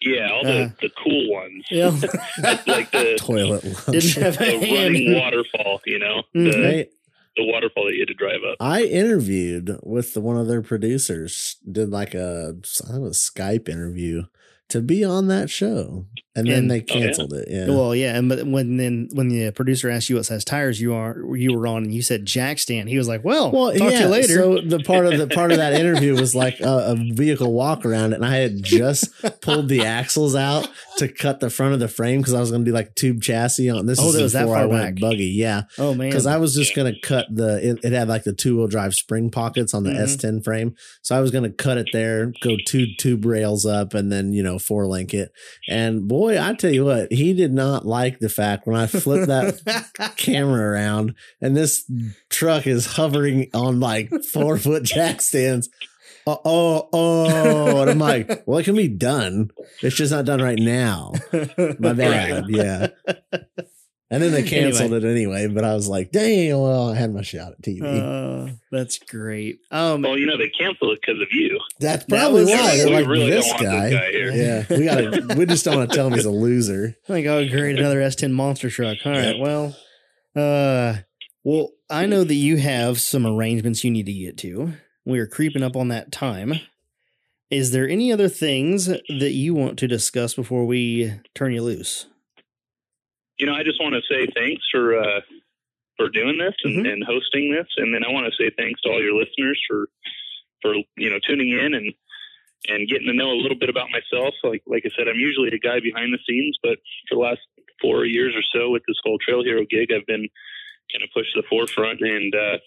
[0.00, 0.68] Yeah, all the, Uh.
[0.82, 1.88] the cool ones, Yeah.
[2.66, 3.62] like the Toilet.
[3.90, 5.80] Didn't have a the running waterfall.
[5.86, 6.52] You know, Mhm.
[6.52, 6.88] the, Hey,
[7.36, 8.56] the waterfall that you had to drive up.
[8.60, 13.18] I interviewed with the, one of their producers, did like a, I think it was
[13.34, 14.24] Skype interview
[14.68, 16.06] to be on that show.
[16.36, 17.00] And then And- they Oh, yeah?
[17.06, 17.48] canceled it.
[17.50, 17.66] Yeah.
[17.68, 20.94] Well, yeah, and but when then when the producer asked you what size tires you
[20.94, 23.90] are you were on, and you said jack stand, he was like, "Well, Well, talk
[23.90, 23.98] yeah.
[24.00, 26.92] to you later." So the part of the part of that interview was like a,
[26.92, 29.08] a vehicle walk around, and I had just
[29.40, 30.68] pulled the axles out
[30.98, 33.22] to cut the front of the frame because I was going to do like tube
[33.22, 33.98] chassis on this.
[34.00, 35.00] Oh, is that was that before I far went back.
[35.00, 35.62] buggy, yeah.
[35.78, 37.70] oh man, Because I was just going to cut the.
[37.70, 40.02] It, it had like the two wheel drive spring pockets on the Mhm.
[40.02, 43.94] S10 frame, so I was going to cut it there, go two tube rails up,
[43.94, 45.32] and then you know four link it.
[45.68, 49.28] And boy, I tell you what, he did not like the fact when I flipped
[49.28, 51.90] that camera around and this
[52.30, 55.68] truck is hovering on like four foot jack stands.
[56.26, 57.80] Oh, oh, oh.
[57.82, 59.50] And I'm like, well, it can be done.
[59.80, 61.12] It's just not done right now.
[61.78, 62.46] My bad.
[62.48, 62.88] Yeah.
[64.10, 67.22] And then they canceled it anyway, but I was like, dang, well, I had my
[67.22, 67.82] shot at TV.
[67.82, 69.58] Uh, that's great.
[69.72, 71.58] Um, Well, you know, they canceled it because of you.
[71.80, 72.76] That's probably was- why.
[72.76, 73.90] They're like, really this guy.
[73.90, 74.10] this guy.
[74.36, 74.78] Yeah.
[74.78, 74.96] We got
[75.28, 76.94] to, we just don't want to tell him he's a loser.
[77.08, 78.98] like, oh, great, another S10 monster truck.
[79.04, 79.76] All right, well,
[80.36, 80.98] uh,
[81.42, 84.74] well, I know that you have some arrangements you need to get to.
[85.04, 86.54] We are creeping up on that time.
[87.50, 92.06] Is there any other things that you want to discuss before we turn you loose?
[93.38, 95.20] You know, I just want to say thanks for uh,
[95.96, 96.92] for doing this and, Mhm.
[96.92, 99.88] and hosting this, and then I want to say thanks to all your listeners for
[100.62, 101.92] for you know tuning in and
[102.68, 104.34] and getting to know a little bit about myself.
[104.44, 107.40] Like like I said, I'm usually a guy behind the scenes, but for the last
[107.80, 110.28] four years or so with this whole Trail Hero gig, I've been
[110.92, 112.00] kind of pushed to the forefront.
[112.00, 112.58] And uh,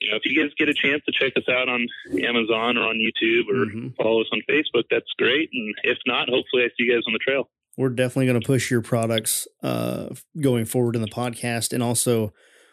[0.00, 1.86] you know, if you guys get a chance to check us out on
[2.22, 3.96] Amazon or on YouTube or Mhm.
[3.96, 5.50] follow us on Facebook, that's great.
[5.52, 7.48] And if not, hopefully I see you guys on the trail.
[7.76, 10.08] We're definitely going to push your products uh,
[10.40, 12.32] going forward in the podcast and also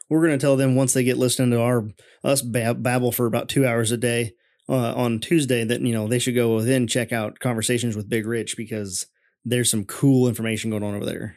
[0.09, 1.87] we're going to tell them once they get listening to our
[2.23, 4.33] us bab- babble for about two hours a day
[4.69, 8.25] uh, on Tuesday that you know they should go then check out conversations with Big
[8.25, 9.07] Rich because
[9.45, 11.35] there's some cool information going on over there.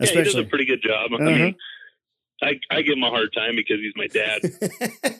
[0.00, 1.10] Yeah, he does a pretty good job.
[1.12, 1.30] I Uh-huh.
[1.30, 1.54] mean,
[2.42, 4.40] I, I give him a hard time because he's my dad,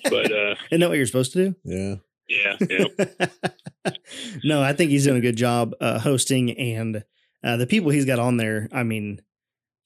[0.04, 1.54] but uh, isn't that what you're supposed to do?
[1.64, 1.94] Yeah.
[2.28, 2.86] yeah,
[3.18, 3.90] yeah.
[4.44, 7.04] no, I think he's doing a good job uh, hosting, and
[7.44, 8.68] uh, the people he's got on there.
[8.72, 9.20] I mean,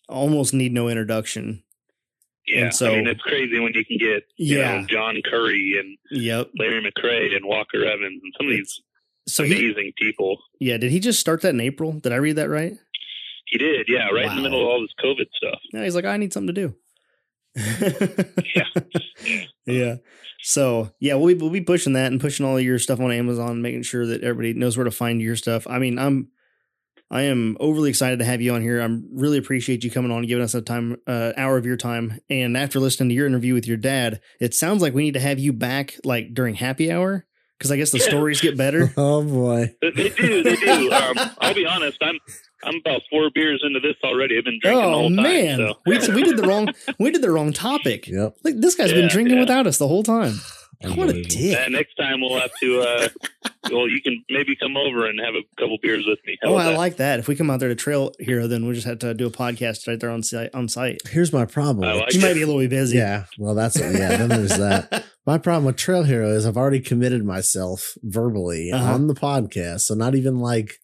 [0.08, 1.62] almost need no introduction.
[2.46, 4.80] Yeah, And so- I mean it's crazy when you can get you Yeah.
[4.80, 6.50] know, John Curry and Yep.
[6.58, 8.80] Larry McRae and Walker Evans and some of these
[9.28, 10.38] So he, amazing people.
[10.58, 11.92] yeah, did he just start that in April?
[11.92, 12.72] Did I read that right?
[13.46, 15.60] He did, yeah, right in the middle of all this COVID stuff.
[15.72, 16.74] Yeah, he's like, I need something to do.
[18.56, 18.64] Yeah.
[19.66, 19.94] yeah.
[20.42, 23.12] So yeah, we'll be, we'll be pushing that and pushing all of your stuff on
[23.12, 25.66] Amazon, making sure that everybody knows where to find your stuff.
[25.68, 26.28] I mean, I'm
[27.12, 28.80] I am overly excited to have you on here.
[28.80, 31.76] I'm really appreciate you coming on and giving us a time uh, hour of your
[31.76, 32.18] time.
[32.30, 35.20] And after listening to your interview with your dad, it sounds like we need to
[35.20, 37.26] have you back like during happy hour
[37.58, 38.06] because I guess the Yeah.
[38.08, 38.94] stories get better.
[38.96, 39.74] Oh boy.
[39.82, 40.90] They they do, they do.
[40.90, 42.18] Um, I'll be honest, I'm
[42.64, 44.38] I'm about four beers into this already.
[44.38, 45.22] I've been drinking the oh whole time.
[45.22, 45.74] man, so.
[45.84, 46.68] we we did the wrong
[46.98, 48.08] we did the wrong topic.
[48.08, 48.36] Yep.
[48.42, 49.40] Like this guy's been drinking yeah.
[49.42, 50.32] without us the whole time.
[50.96, 51.56] What a dick.
[51.56, 52.80] Uh, next time we'll have to.
[52.80, 53.08] Uh,
[53.70, 56.36] well, you can maybe come over and have a couple beers with me.
[56.42, 56.76] How Oh, I that?
[56.78, 57.18] like that.
[57.20, 59.30] If we come out there to Trail Hero, then we just have to do a
[59.30, 60.50] podcast right there on site.
[60.54, 61.88] On site, Here's my problem.
[61.88, 62.22] I like you it.
[62.22, 62.98] might be a little bit busy.
[62.98, 63.24] yeah.
[63.38, 64.16] Well, that's yeah.
[64.16, 65.04] Then there's that.
[65.26, 68.94] My problem with Trail Hero is I've already committed myself verbally Uh-huh.
[68.94, 69.82] on the podcast.
[69.82, 70.78] So not even like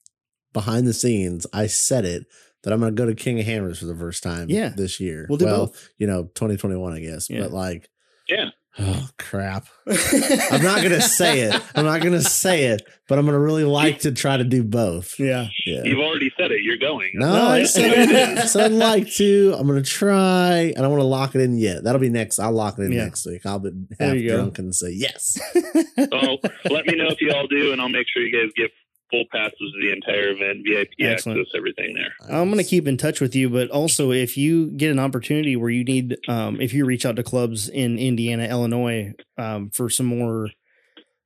[0.52, 1.44] behind the scenes.
[1.52, 2.24] I said it
[2.62, 4.68] that I'm going to go to King of Hammers for the first time Yeah.
[4.68, 5.26] this year.
[5.28, 5.88] We'll do well, both.
[5.98, 7.28] you know, 2021, I guess.
[7.28, 7.40] Yeah.
[7.40, 7.88] But like,
[8.28, 8.50] Yeah.
[8.80, 9.66] Oh crap.
[9.86, 11.60] I'm not going to say it.
[11.74, 14.44] I'm not going to say it, but I'm going to really like to try to
[14.44, 15.18] do both.
[15.18, 15.48] yeah.
[15.66, 15.82] Yeah.
[15.84, 16.60] You've already said it.
[16.62, 17.10] You're going.
[17.14, 17.64] No, No, I yeah.
[17.66, 19.55] said, I said I'd like to.
[19.59, 20.72] I'm gonna try.
[20.76, 21.84] I don't want to lock it in yet.
[21.84, 22.38] That'll be next.
[22.38, 23.05] I'll lock it in Yeah.
[23.05, 23.44] next week.
[23.46, 24.36] I'll be half you go.
[24.36, 25.38] drunk and say yes.
[25.98, 26.38] So
[26.70, 28.70] let me know if you all do, and I'll make sure you guys get
[29.10, 31.40] full passes to the entire event, VIP Excellent.
[31.40, 32.12] access, everything there.
[32.30, 35.56] I'm going to keep in touch with you, but also if you get an opportunity
[35.56, 39.89] where you need, um, if you reach out to clubs in Indiana, Illinois, um, for
[39.89, 40.51] some more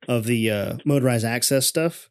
[0.07, 2.09] of the uh, motorized access stuff,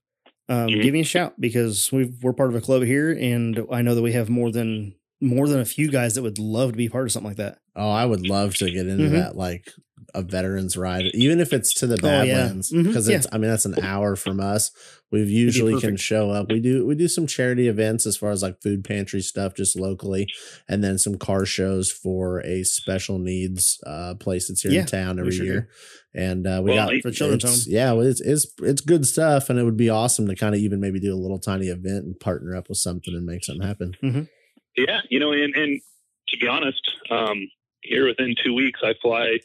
[0.49, 0.83] um, Mhm.
[0.83, 3.95] give me a shout because we've, we're part of a club here, and I know
[3.95, 4.95] that we have more than
[5.25, 7.59] more than a few guys that would love to be part of something like that.
[7.77, 9.13] Oh, I would love to get into Mhm.
[9.13, 9.73] that, like
[10.15, 12.35] a veterans ride, even if it's to the Oh, yeah.
[12.47, 13.27] Badlands, Mhm, because it's.
[13.33, 14.71] I mean, that's an hour from us.
[15.11, 16.51] We've usually can show up.
[16.51, 16.87] We do.
[16.87, 20.27] We do some charity events as far as like food pantry stuff, just locally,
[20.69, 24.87] and then some car shows for a special needs uh, place that's here Yeah, in
[24.87, 25.53] town every sure do.
[25.53, 25.69] year.
[26.15, 27.73] And uh, we Well, got for children's it's- home.
[27.75, 30.61] Yeah, well, it's it's it's good stuff, and it would be awesome to kind of
[30.61, 33.67] even maybe do a little tiny event and partner up with something and make something
[33.67, 34.29] happen.
[34.77, 35.81] Yeah, you know, and, and
[36.29, 36.81] to be honest,
[37.11, 37.49] um,
[37.83, 39.39] here within two weeks, I fly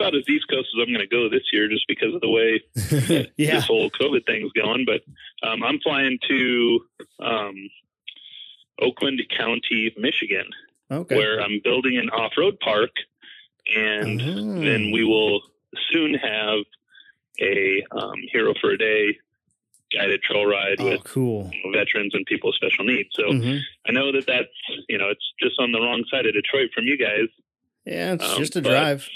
[0.00, 2.30] about as East Coast as I'm going to go this year, just because of the
[2.30, 2.62] way
[3.36, 3.56] yeah.
[3.56, 4.84] this whole COVID thing's going.
[4.86, 5.02] But
[5.46, 6.80] um, I'm flying to
[7.20, 7.54] um,
[8.80, 10.46] Oakland County, Michigan,
[10.90, 11.16] Okay.
[11.16, 12.90] where I'm building an off-road park,
[13.74, 14.60] and Oh.
[14.60, 15.42] then we will
[15.92, 16.60] soon have
[17.40, 19.18] a um, Hero for a Day
[19.94, 21.50] guided trail ride Oh, with cool.
[21.72, 23.08] veterans and people with special needs.
[23.12, 23.60] So Mhm.
[23.86, 24.48] I know that that's
[24.88, 27.28] you know it's just on the wrong side of Detroit from you guys.
[27.86, 29.08] Yeah, it's Um, just a drive.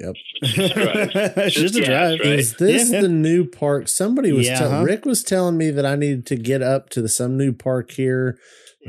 [0.00, 0.14] Yep.
[0.42, 2.20] it's just a gas, drive.
[2.20, 2.38] right?
[2.38, 3.00] Is this Yeah.
[3.02, 3.88] the new park?
[3.88, 4.82] Somebody was Yeah, tell- huh?
[4.84, 7.90] Rick was telling me that I needed to get up to the, some new park
[7.92, 8.38] here.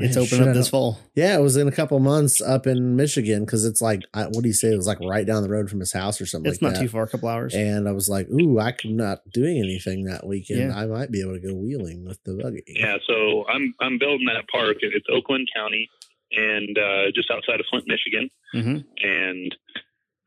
[0.00, 1.00] It's Man, opening up this fall.
[1.16, 4.42] Yeah, it was in a couple months up in Michigan because it's like I, what
[4.42, 4.68] do you say?
[4.72, 6.52] It was like right down the road from his house or something.
[6.52, 6.82] It's like not that.
[6.82, 7.52] too far, a couple hours.
[7.52, 10.70] And I was like, "Ooh, I'm not doing anything that weekend.
[10.70, 10.78] Yeah.
[10.78, 14.26] I might be able to go wheeling with the buggy." Yeah, so I'm I'm building
[14.26, 14.76] that park.
[14.82, 15.88] It's Oakland County,
[16.30, 19.56] and uh, just outside of Flint, Michigan, hmm and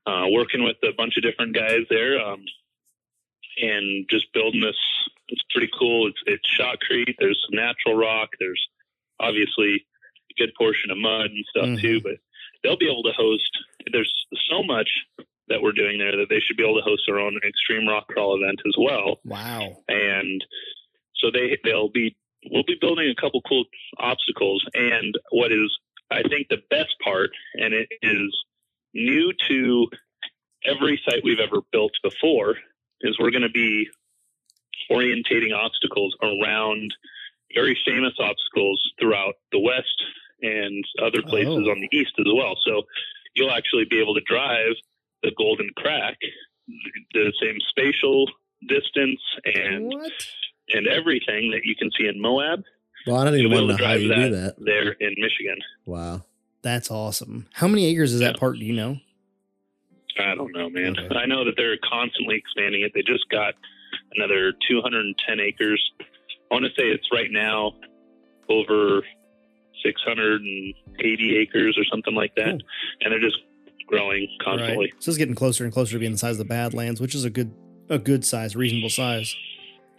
[0.05, 2.43] uh, working with a bunch of different guys there, um,
[3.61, 4.77] and just building this.
[5.29, 6.07] It's pretty cool.
[6.07, 7.15] It's it's shotcrete.
[7.19, 8.29] There's some natural rock.
[8.39, 8.61] There's
[9.19, 9.85] obviously
[10.31, 11.81] a good portion of mud and stuff Mhm.
[11.81, 12.17] too, but
[12.63, 13.49] they'll be able to host.
[13.91, 14.11] There's
[14.49, 14.89] so much
[15.47, 18.07] that we're doing there that they should be able to host their own extreme rock
[18.07, 19.19] crawl event as well.
[19.25, 19.77] Wow.
[19.89, 20.43] and
[21.15, 22.15] so they they'll be
[22.49, 23.65] we'll be building a couple cool
[23.99, 25.69] obstacles and what is
[26.09, 28.35] i think the best part and it is
[28.93, 29.87] new to
[30.65, 32.55] every site we've ever built before
[33.01, 33.87] is we're going to be
[34.91, 36.93] orientating obstacles around
[37.55, 40.03] very famous obstacles throughout the west
[40.41, 41.71] and other places Oh.
[41.71, 42.83] on the east as well so
[43.35, 44.73] you'll actually be able to drive
[45.23, 46.17] the golden crack
[47.13, 48.25] the same spatial
[48.67, 50.11] distance and what?
[50.69, 52.63] and everything that you can see in Moab
[53.07, 54.55] Well, I don't even want to to know how drive you do that.
[54.59, 55.57] there in Michigan.
[55.85, 56.23] Wow.
[56.61, 57.47] That's awesome.
[57.53, 58.39] How many acres is that Yeah.
[58.39, 58.57] park?
[58.57, 58.97] Do you know?
[60.19, 60.97] I don't know, man.
[60.99, 61.15] Okay.
[61.15, 62.91] I know that they're constantly expanding it.
[62.93, 63.55] They just got
[64.15, 65.81] another 210 acres.
[65.99, 67.73] I want to say it's right now
[68.49, 69.01] over
[69.83, 72.59] 680 acres or something like that, Cool.
[73.01, 73.37] and they're just
[73.87, 74.85] growing constantly.
[74.93, 75.03] Right.
[75.03, 77.25] So it's getting closer and closer to being the size of the Badlands, which is
[77.25, 77.51] a good
[77.89, 79.35] a good size, reasonable size.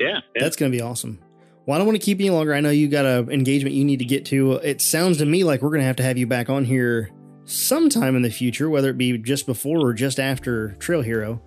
[0.00, 0.20] Yeah, yeah.
[0.42, 1.18] That's going to be awesome.
[1.66, 2.54] Well, I don't want to keep you any longer.
[2.54, 4.54] I know you got an engagement you need to get to.
[4.54, 7.10] It sounds to me like we're going to have to have you back on here
[7.44, 11.40] sometime in the future, whether it be just before or just after Trail Hero.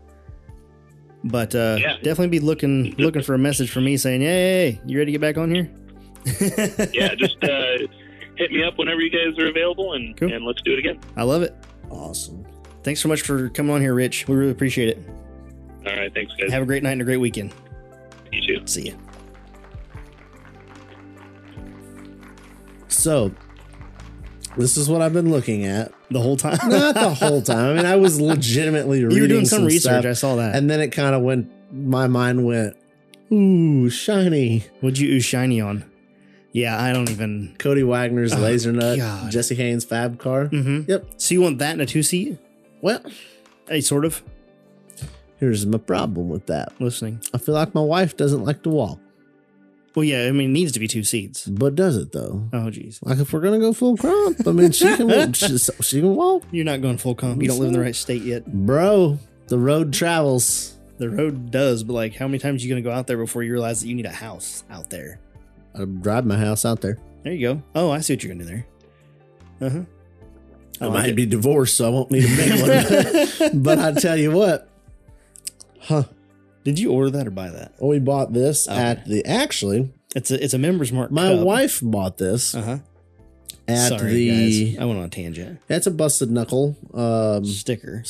[1.26, 1.94] But uh, Yeah.
[1.98, 5.22] definitely be looking looking for a message from me saying, "Hey, you ready to get
[5.22, 5.70] back on here?"
[6.94, 7.78] yeah, just uh,
[8.36, 10.32] hit me up whenever you guys are available, and Cool.
[10.32, 11.00] and let's do it again.
[11.18, 11.56] I love it.
[11.90, 12.46] Awesome.
[12.84, 14.28] Thanks so much for coming on here, Rich.
[14.28, 15.00] We really appreciate it.
[15.88, 16.52] All right, thanks, guys.
[16.52, 17.54] Have a great night and a great weekend.
[18.32, 18.68] you too.
[18.68, 18.98] See you.
[23.06, 23.32] So,
[24.58, 25.92] this is what I've been looking at.
[26.10, 26.58] The whole time.
[26.68, 27.70] Not the whole time.
[27.70, 29.82] I mean, I was legitimately reading you were doing some, research.
[30.02, 30.56] stuff, I saw that.
[30.56, 31.52] and then it kind of went.
[31.72, 32.76] My mind went,
[33.32, 35.86] "Ooh, shiny." What'd you ooh shiny on?
[36.52, 37.56] Yeah, I don't even.
[37.60, 39.30] Cody Wagner's Oh, Laser Nut, God.
[39.30, 40.46] Jesse Haines Fab Car.
[40.48, 41.06] hmm Yep.
[41.18, 42.40] So you want that in a two seat?
[42.82, 43.02] Well,
[43.68, 44.24] Hey, sort of
[45.38, 46.74] here's my problem with that.
[46.82, 47.22] listening.
[47.36, 48.98] I feel like my wife doesn't like to walk,
[49.96, 51.46] Well, yeah, I mean, it needs to be two seats.
[51.48, 52.50] but does it though?
[52.52, 53.00] Oh, geez.
[53.02, 55.36] Like if we're gonna go full crump, I mean, she can walk.
[55.36, 57.42] She, she can walk, You're not going full comp.
[57.42, 58.46] You don't live in the right state yet.
[58.46, 59.18] bro.
[59.48, 60.74] The road travels.
[60.98, 63.44] The road does, but like, how many times are you to go out there before
[63.44, 65.20] you realize that you need a house out there?
[65.78, 66.98] I drive my house out there.
[67.24, 67.64] There you go.
[67.76, 68.68] Oh, I see what you're to do there.
[69.62, 69.82] Uh huh.
[70.82, 73.62] I might be divorced, so I won't need a big one.
[73.64, 74.70] but I tell you what,
[75.80, 76.04] huh?
[76.66, 77.76] Did you order that or buy that?
[77.82, 78.78] We bought this Okay.
[78.78, 79.94] at the actually.
[80.16, 81.12] It's a it's a members mark.
[81.12, 82.78] My wife bought this Uh huh.
[83.68, 84.30] at Sorry, the.
[84.74, 84.78] guys.
[84.82, 85.60] I went on a tangent.
[85.68, 88.04] That's a busted knuckle um, Sticker.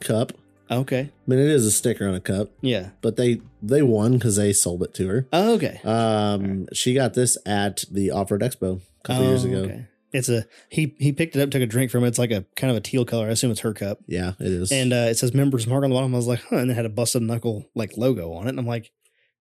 [0.00, 0.32] cup.
[0.70, 1.00] Okay.
[1.00, 2.88] I mean, it is a sticker on a cup, Yeah.
[3.02, 5.26] but they they won because they sold it to her.
[5.32, 5.78] Oh, okay.
[5.84, 9.56] Um, she got this at the Off Road Expo a couple Oh, years ago.
[9.64, 9.86] Okay.
[10.14, 12.08] It's a he he picked it up, took a drink from it.
[12.08, 13.26] It's like a kind of a teal color.
[13.26, 13.98] I assume it's her cup.
[14.06, 14.70] Yeah, it is.
[14.72, 16.14] And uh, it says members mark on the bottom.
[16.14, 18.50] I was like, huh, and it had a busted knuckle like logo on it.
[18.50, 18.92] And I'm like,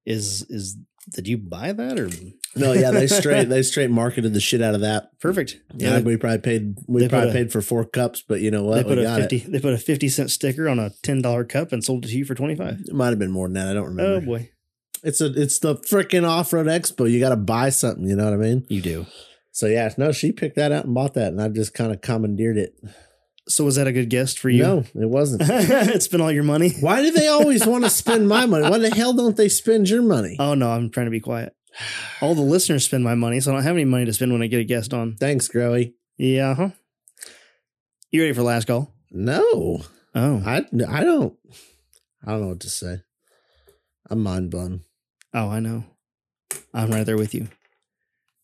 [0.05, 0.75] is is
[1.13, 2.09] did you buy that or
[2.55, 5.19] no, yeah, they straight they straight marketed the shit out of that.
[5.19, 5.57] perfect?
[5.75, 8.77] Yeah, we probably paid we probably a- paid for four cups, but you know what?
[8.77, 9.51] they put We a got fifty it.
[9.51, 12.17] they put a fifty cent sticker on a ten dollar cup and sold it to
[12.17, 12.79] you for twenty five.
[12.87, 13.67] It might have been more than that.
[13.67, 14.13] I don't remember.
[14.15, 14.49] Oh boy,
[15.03, 17.09] It's a it's the freaking off road expo.
[17.11, 18.07] You got to buy something.
[18.07, 18.65] You know what I mean?
[18.69, 19.05] you do.
[19.53, 22.01] So yeah, no, she picked that out and bought that, and I just kind of
[22.01, 22.75] commandeered it.
[23.47, 24.63] So was that a good guest for you?
[24.63, 25.43] No, it wasn't.
[25.47, 26.71] it's been all your money.
[26.79, 28.69] Why do they always want to spend my money?
[28.69, 30.35] Why the hell don't they spend your money?
[30.39, 31.55] Oh no, I'm trying to be quiet.
[32.21, 34.41] All the listeners spend my money, so I don't have any money to spend when
[34.41, 35.15] I get a guest on.
[35.17, 35.93] Thanks, Growy.
[36.17, 36.69] Yeah, huh?
[38.11, 38.93] You ready for last call?
[39.11, 39.81] No,
[40.15, 40.57] Oh, I
[40.87, 41.37] I don't
[42.25, 43.01] I don't know what to say.
[44.09, 44.81] I'm mind blown.
[45.33, 45.83] oh, I know.
[46.73, 47.49] I'm right there with you.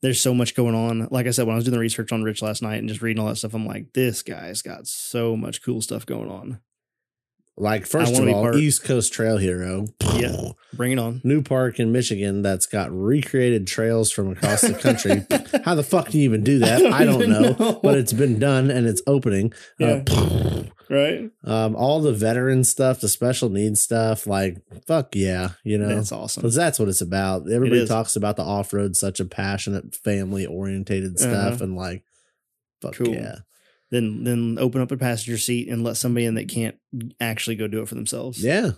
[0.01, 1.07] There's so much going on.
[1.11, 3.01] Like I said, when I was doing the research on Rich last night and just
[3.01, 6.59] reading all that stuff, I'm like, this guy's got so much cool stuff going on.
[7.59, 9.85] Like first of all, East Coast Trail Hero.
[10.15, 10.51] Yeah.
[10.73, 11.19] Bring it on.
[11.23, 15.25] New park in Michigan that's got recreated trails from across the country.
[15.65, 16.85] How the fuck do you even do that?
[16.85, 17.79] I don't even know, know.
[17.83, 19.53] but it's been done and it's opening.
[19.77, 20.03] Yeah.
[20.09, 21.29] Uh, Right?
[21.43, 24.57] um, all the veteran stuff, the special needs stuff, like
[24.87, 26.41] fuck yeah, you know, That's awesome.
[26.41, 27.43] because that's what it's about.
[27.51, 27.89] Everybody is.
[27.89, 31.63] talks about the off road, such a passionate, family orientated stuff, Uh-huh.
[31.63, 32.03] and like,
[32.81, 33.09] fuck Cool.
[33.09, 33.35] yeah,
[33.91, 36.75] Then then open up a passenger seat and let somebody in that can't
[37.19, 38.43] actually go do it for themselves.
[38.43, 38.71] yeah.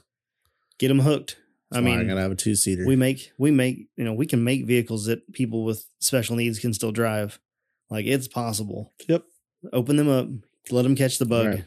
[0.79, 1.37] Get them hooked.
[1.71, 2.85] I That's why mean, I gotta have a two seater.
[2.85, 6.59] we make we make you know we can make vehicles that people with special needs
[6.59, 7.39] can still drive
[7.89, 9.23] like it's possible Yep.
[9.71, 10.27] open them up
[10.69, 11.63] let them catch the bug right.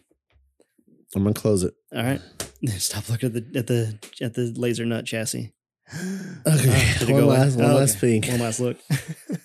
[1.15, 1.75] I'm gonna close it.
[1.95, 2.21] all right
[2.79, 5.53] stop looking at the at the at the laser nut chassis
[5.95, 8.21] Okay, Ah, did it one last, one Oh, last okay.
[8.31, 8.77] one last look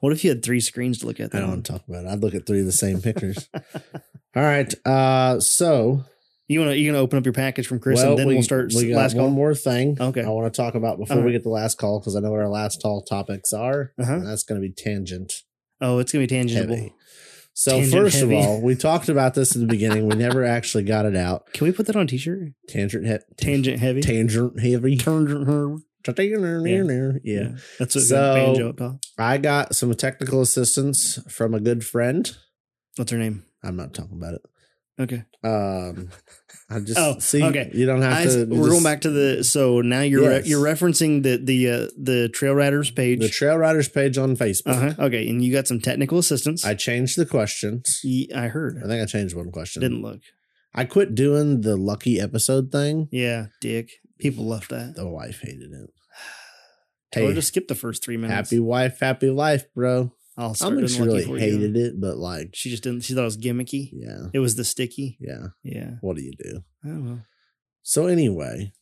[0.00, 1.50] what if you had three screens to look at I don't on?
[1.50, 2.08] want to talk about it.
[2.08, 3.48] I'd look at three of the same pictures.
[3.54, 4.72] All right.
[4.86, 6.04] Uh, so
[6.48, 8.36] you want to you gonna open up your package from chris well, and then we,
[8.36, 9.96] will start We last one call more thing.
[10.00, 10.22] Okay.
[10.22, 12.30] I want to talk about before All we get the last call because I know
[12.30, 13.92] what our last call topics are.
[13.98, 14.12] Uh-huh.
[14.14, 15.32] And that's going to be tangent
[15.80, 16.94] oh it's gonna be tangential heavy.
[17.58, 18.38] So Tangent first heavy.
[18.38, 20.06] of all, we talked about this in the beginning.
[20.06, 21.50] We never actually got it out.
[21.54, 24.96] can we put that on a t-shirt Tangent he- tangent heavy Tangent heavy.
[24.96, 25.76] tangent heavy
[26.14, 27.42] Yeah.
[27.42, 27.48] yeah.
[27.78, 29.00] that's what So- banjo up.
[29.18, 32.30] I got some technical assistance from a good friend.
[32.96, 34.42] what's her name I'm not talking about it.
[35.00, 36.08] okay Um,
[36.68, 37.42] I just Oh, see.
[37.44, 37.70] okay.
[37.74, 38.44] You don't have I, to.
[38.46, 40.42] we're going back to the so now you're Yes.
[40.44, 43.20] re- you're referencing the the uh, the Trail Riders page.
[43.20, 44.74] the Trail Riders page on Facebook.
[44.74, 45.04] uh-huh.
[45.06, 46.64] Okay, and you got some technical assistance.
[46.64, 48.00] I changed the questions.
[48.34, 48.78] I heard.
[48.82, 49.80] I think I changed one question.
[49.82, 50.20] Didn't look.
[50.74, 53.08] I quit doing the lucky episode thing.
[53.12, 53.90] Yeah, dick.
[54.18, 54.94] People love that.
[54.96, 55.90] The wife hated it.
[57.14, 58.50] Her Hey, to skip the first three minutes.
[58.50, 60.12] happy wife, happy life, bro.
[60.38, 61.84] I'll start doing she really hated you.
[61.86, 63.04] it, but like, She just didn't.
[63.04, 63.88] She thought it was gimmicky.
[63.94, 65.16] yeah, It was the sticky.
[65.20, 65.48] yeah.
[65.62, 65.92] Yeah.
[66.02, 66.60] What do you do?
[66.84, 67.20] I don't know.
[67.82, 68.72] So anyway,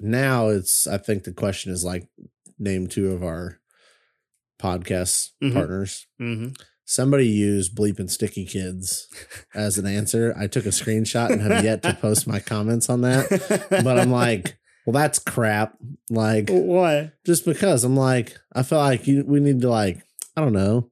[0.00, 2.08] now it's I think the question is like
[2.58, 3.60] name two of our
[4.60, 5.52] podcast Mhm.
[5.52, 6.06] partners.
[6.20, 6.54] Mm-hmm.
[6.90, 9.08] Somebody used bleep and sticky kids
[9.54, 10.34] as an answer.
[10.38, 13.28] I took a screenshot and have yet to post my comments on that.
[13.84, 14.56] But I'm like,
[14.86, 15.76] well, that's crap.
[16.08, 17.12] Like why?
[17.26, 20.02] just because I'm like, I feel like you, we need to like,
[20.34, 20.90] I don't know.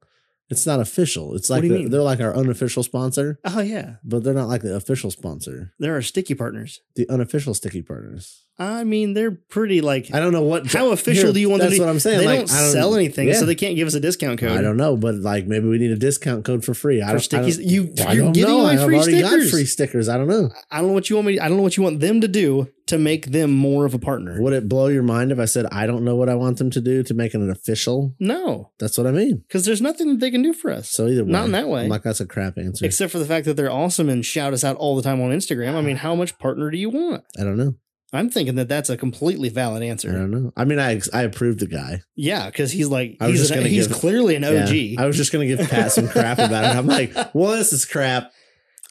[0.50, 1.34] It's not official.
[1.34, 4.76] It's like the- they're like our unofficial sponsor, Oh yeah, but they're not like the
[4.76, 5.72] official sponsor.
[5.78, 6.80] there are our sticky partners.
[6.94, 8.44] The unofficial sticky partners.
[8.58, 10.14] I mean, they're pretty like.
[10.14, 10.66] I don't know what.
[10.72, 12.20] How official Here, do you want them That's to what I'm saying.
[12.20, 13.34] They Like, don't, I sell anything, yeah.
[13.34, 14.52] so they can't give us a discount code.
[14.52, 17.02] I don't know, but like maybe we need a discount code for free.
[17.02, 17.58] I for don't, stickies.
[17.58, 18.66] I you don't, I you're don't know.
[18.66, 19.44] I've free already stickers.
[19.44, 20.08] got free stickers.
[20.08, 20.50] I don't know.
[20.70, 21.38] I don't know what you want me.
[21.38, 23.98] I don't know what you want them to do to make them more of a
[23.98, 24.40] partner.
[24.40, 26.70] Would it blow your mind if I said I don't know what I want them
[26.70, 28.14] to do to make it an official?
[28.18, 29.42] No, That's what I mean.
[29.46, 30.88] because there's nothing that they can do for us.
[30.88, 31.82] So either way, Not in that way.
[31.84, 32.86] I'm like that's a crap answer.
[32.86, 35.30] Except for the fact that they're awesome and shout us out all the time on
[35.30, 35.74] Instagram.
[35.74, 35.82] I ah.
[35.82, 37.24] mean, how much partner do you want?
[37.38, 37.74] I don't know.
[38.12, 40.10] I'm thinking that that's a completely valid answer.
[40.10, 40.52] I don't know.
[40.56, 42.02] I mean, I I approved the guy.
[42.14, 44.70] Yeah, because he's like I was he's, just an, he's give- clearly an OG.
[44.70, 45.02] Yeah.
[45.02, 46.76] I was just gonna give Pat some crap about it.
[46.76, 48.30] I'm like, well, this is crap.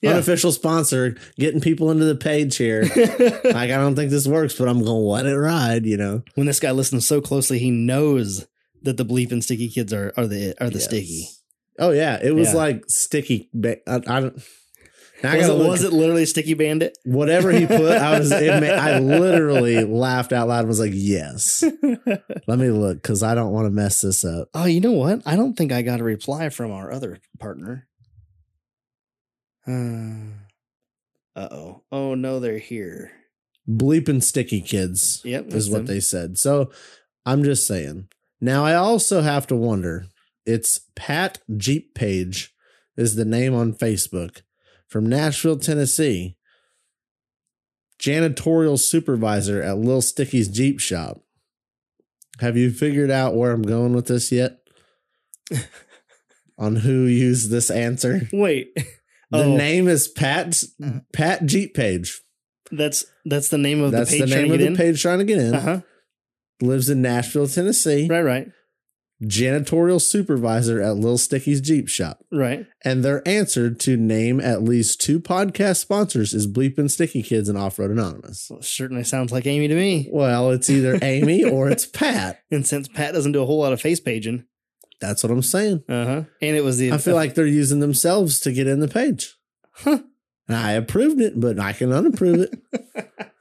[0.02, 0.12] Yeah.
[0.12, 2.84] Unofficial sponsor, getting people into the page here.
[2.84, 5.86] like, I don't think this works, but I'm gonna let it ride.
[5.86, 6.24] You know.
[6.36, 8.46] when this guy listens so closely, he knows
[8.84, 10.86] that the bleep and sticky kids are are the are the Yes.
[10.86, 11.28] sticky.
[11.80, 12.56] Oh yeah, it was Yeah.
[12.58, 13.50] like sticky.
[13.54, 14.44] Ba- I, I don't.
[15.26, 16.98] I Was it, look- was it literally sticky bandit?
[17.06, 17.82] whatever he put.
[17.98, 18.32] I was.
[18.32, 20.60] It I literally laughed out loud.
[20.60, 21.64] and Was like, yes.
[22.48, 24.50] Let me look because I don't want to mess this up.
[24.54, 25.22] Oh, you know what?
[25.26, 27.88] I don't think I got a reply from our other partner.
[29.68, 31.84] Uh oh.
[31.92, 33.12] Oh no, they're here.
[33.68, 35.86] Bleeping sticky kids Yep, is what them.
[35.88, 36.38] they said.
[36.38, 36.72] So
[37.26, 38.08] I'm just saying.
[38.40, 40.06] Now I also have to wonder.
[40.46, 42.54] It's Pat Jeep Page
[42.96, 44.42] is the name on Facebook
[44.96, 46.38] from Nashville, Tennessee.
[48.02, 51.20] Janitorial supervisor at Lil Sticky's Jeep shop.
[52.40, 54.60] Have you figured out where I'm going with this yet?
[56.58, 58.30] on who used this answer?
[58.32, 58.74] Wait.
[58.76, 58.86] The
[59.44, 59.58] Oh.
[59.58, 60.64] name is Pat
[61.12, 62.22] Pat Jeep Page.
[62.72, 64.76] That's that's the name of That's the the, page trying name to of the in.
[64.78, 65.56] page trying to get in.
[65.56, 65.82] Uh-huh.
[66.62, 68.08] Lives in Nashville, Tennessee.
[68.10, 68.48] Right, right,
[69.24, 72.20] Janitorial supervisor at Lil Sticky's Jeep shop.
[72.32, 72.66] right.
[72.84, 77.58] And their answer to name at least two podcast sponsors is Bleepin' Sticky Kids and
[77.58, 78.48] Off Road Anonymous.
[78.50, 80.10] Well, certainly sounds like Amy to me.
[80.12, 82.42] Well, it's either Amy or it's Pat.
[82.52, 84.46] And since Pat doesn't do a whole lot of face paging,
[85.00, 85.84] That's what I'm saying.
[85.90, 88.80] uh huh, and it was the I feel like they're using themselves to get in
[88.82, 89.34] the page.
[89.72, 90.00] Huh.
[90.48, 92.54] And I approved it, but I can unapprove it.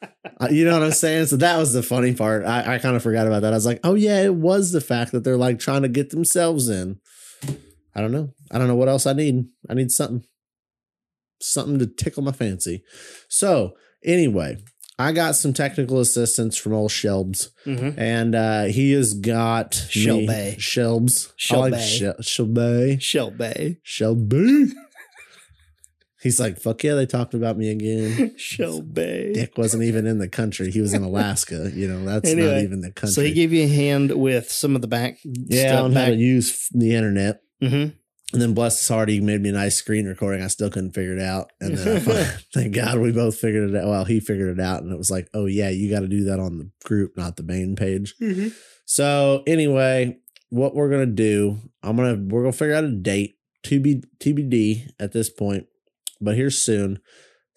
[0.45, 1.27] Uh, you know what I'm saying?
[1.27, 2.45] So that was the funny part.
[2.45, 3.53] I, I kind of forgot about that.
[3.53, 6.11] I was like, oh yeah, it was the fact that they're like trying to get
[6.11, 6.99] themselves in.
[7.95, 8.31] I don't know.
[8.51, 9.47] I don't know what else I need.
[9.69, 10.25] I need something,
[11.41, 12.83] something to tickle my fancy.
[13.29, 14.59] So anyway,
[14.99, 17.95] I got some technical assistance from old Shelbs, Mhm.
[17.99, 20.57] and uh, he has got Shelby.
[20.59, 21.33] Shelbs.
[21.51, 21.83] I like Shelby.
[22.21, 22.23] Shel-
[23.01, 23.79] Shelby.
[23.83, 24.73] Shelby.
[26.25, 28.35] He's like, fuck yeah, they talked about me again.
[28.39, 29.31] Shelby.
[29.35, 30.71] Dick wasn't even in the country.
[30.73, 31.71] He was in Alaska.
[31.73, 33.13] You know, that's not even the country.
[33.13, 35.19] So he gave you a hand with some of the back.
[35.23, 37.43] yeah, on how to use the internet.
[37.61, 37.67] hmm
[38.33, 40.43] And then bless his heart, he made me a nice screen recording.
[40.43, 41.51] I still couldn't figure it out.
[41.61, 43.87] And then I fin- thank God we both figured it out.
[43.87, 44.83] Well, he figured it out.
[44.83, 47.37] And it was like, oh yeah, you got to do that on the group, not
[47.37, 48.15] the main page.
[48.19, 48.49] hmm
[48.87, 50.17] So anyway,
[50.49, 53.35] what we're gonna do, I'm gonna we're gonna figure out a date
[53.65, 55.67] to be TBD at this point,
[56.25, 57.01] but here's soon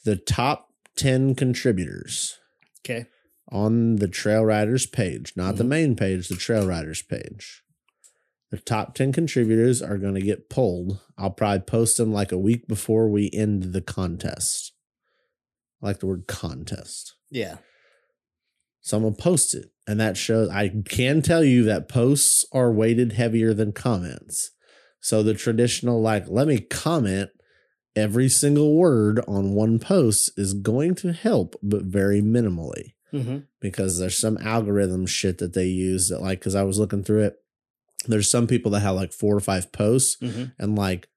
[0.05, 2.37] the top ten contributors
[2.81, 3.05] Okay.
[3.49, 5.67] on the Trail Riders page, not the Mhm.
[5.69, 7.63] main page, the Trail Riders page.
[8.49, 11.01] The top 10 contributors are going to get pulled.
[11.17, 14.71] I'll probably post them like a week before we end the contest.
[15.81, 17.15] I like the word contest.
[17.29, 17.57] Yeah.
[18.79, 19.71] So I'm gonna post it.
[19.85, 24.51] And that shows I can tell you that posts are weighted heavier than comments.
[25.01, 27.29] So the traditional, like, let me comment
[27.97, 32.93] every single word on one post is going to help, but very minimally.
[33.11, 37.03] hmm Because there's some algorithm shit that they use that, like, because I was looking
[37.03, 37.35] through it,
[38.05, 41.09] there's some people that have like four or five posts hmm and like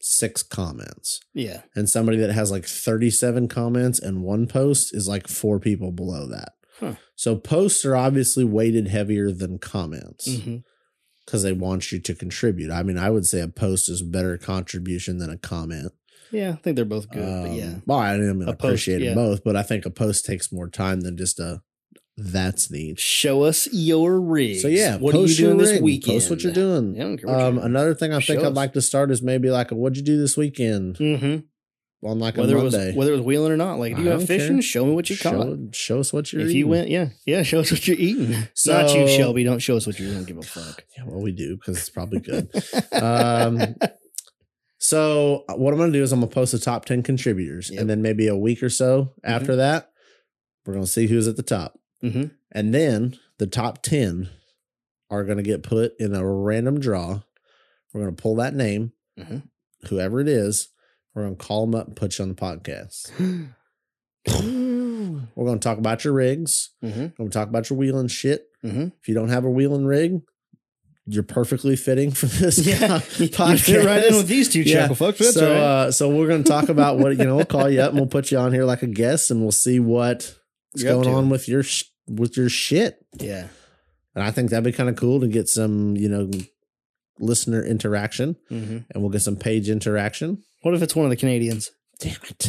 [0.00, 1.20] six comments.
[1.32, 1.62] Yeah.
[1.74, 6.26] And somebody that has like 37 comments and one post is like four people below
[6.28, 6.52] that.
[6.80, 6.94] Huh.
[7.14, 10.26] So posts are obviously weighted heavier than comments
[11.24, 12.70] because they want you to contribute.
[12.70, 15.92] I mean, I would say a post is better contribution than a comment.
[16.34, 17.22] Yeah, I think they're both good.
[17.22, 19.14] but Um, yeah, well, I am post, appreciate yeah.
[19.14, 21.62] both, but I think a post takes more time than just a.
[22.16, 23.00] That's neat.
[23.00, 24.62] show us your rigs.
[24.62, 26.14] So yeah, what are you doing this weekend?
[26.20, 26.94] Post what you're doing.
[26.94, 28.56] Yeah, I don't care what Um, you're another thing I think Show I'd us.
[28.56, 32.06] like to start is maybe like a what'd you do this weekend Mm-hmm.
[32.06, 32.94] on like Whether a it was Monday.
[32.94, 34.62] whether it was wheeling or not, like if I you go don't fishing, care.
[34.62, 35.32] show me what you caught.
[35.32, 36.58] show, show us what you're if eating.
[36.58, 38.30] you went, yeah, yeah, show us what you're eating.
[38.64, 39.42] not you, Shelby.
[39.42, 40.24] Don't show us what you're doing.
[40.24, 40.84] Give a fuck.
[40.96, 42.48] Yeah, well, we do because it's probably good.
[42.92, 43.74] um,
[44.84, 47.02] so uh, what I'm going to do is I'm going to post the top 10
[47.02, 47.80] contributors Yep.
[47.80, 49.90] and then maybe a week or so after that,
[50.66, 51.78] we're going to see who's at the top.
[52.02, 52.32] Mhm.
[52.52, 54.28] And then the top 10
[55.10, 57.22] are going to get put in a random draw.
[57.92, 59.44] We're going to pull that name, Mhm.
[59.88, 60.68] whoever it is.
[61.14, 63.10] We're going to call them up and put you on the podcast.
[64.26, 66.70] We're going to talk about your rigs.
[66.82, 66.96] Mhm.
[67.12, 68.48] We're going to talk about your wheeling shit.
[68.64, 68.92] Mhm.
[69.00, 70.22] If you don't have a wheeling rig,
[71.06, 73.60] you're perfectly fitting for this Yeah, you podcast.
[73.66, 74.86] fit right in with these two Yeah.
[74.88, 75.18] chuckle fucks.
[75.18, 75.60] That's so, right.
[75.60, 77.36] uh, so we're going to talk about what you know.
[77.36, 79.52] We'll call you up and we'll put you on here like a guest, and we'll
[79.52, 80.34] see what's
[80.74, 83.04] You're going on with your sh- with your shit.
[83.18, 83.48] yeah.
[84.14, 86.30] And I think that'd be kind of cool to get some you know
[87.18, 90.42] listener interaction, hmm and we'll get some page interaction.
[90.62, 91.70] What if it's one of the Canadians?
[92.00, 92.46] Damn it!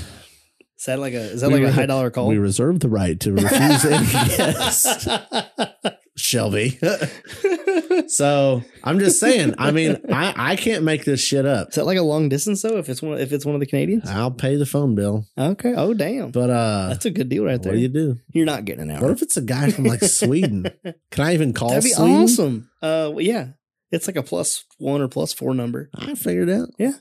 [0.78, 2.28] Is that like a is that We like a high dollar call?
[2.28, 4.06] We reserve the right to refuse any
[4.38, 5.08] guest,
[6.18, 6.80] Shelby.
[8.08, 9.56] so I'm just saying.
[9.58, 11.70] I mean, I I can't make this shit up.
[11.70, 12.78] Is that like a long distance though?
[12.78, 14.10] If it's one if it's one of the Canadians?
[14.10, 15.74] I'll pay the phone bill, Okay.
[15.76, 16.32] Oh damn.
[16.32, 17.72] but uh, That's a good deal right there.
[17.74, 18.18] what do you do?
[18.34, 19.02] You're not getting an hour.
[19.02, 20.70] What if it's a guy from like Sweden?
[21.12, 22.16] Can I even call That'd be Sweden?
[22.24, 22.70] awesome.
[22.82, 23.48] Uh, yeah,
[23.92, 25.90] it's like a plus one or plus four number.
[25.96, 26.70] I figured out.
[26.78, 26.94] Yeah.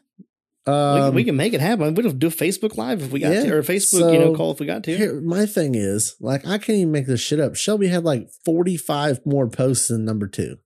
[0.67, 1.95] We, Um, can, we can make it happen.
[1.95, 4.53] We can do Facebook Live if we got Yeah, to, or Facebook, you know, call
[4.53, 4.97] if we got to.
[4.97, 7.55] here, my thing is, like, I can't even make this shit up.
[7.57, 10.57] Shelby had like 45 more posts than number two.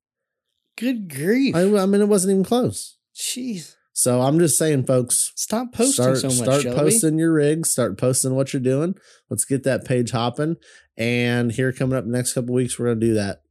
[0.77, 1.57] Good grief!
[1.57, 2.97] I, I mean, it wasn't even close.
[3.17, 6.79] Jeez, So I'm just saying, folks, stop posting start, so much, start Shelby.
[6.79, 8.95] posting your rigs, start posting what you're doing.
[9.29, 10.57] Let's get that page hopping.
[10.97, 13.43] And here coming up next couple weeks, we're going to do that.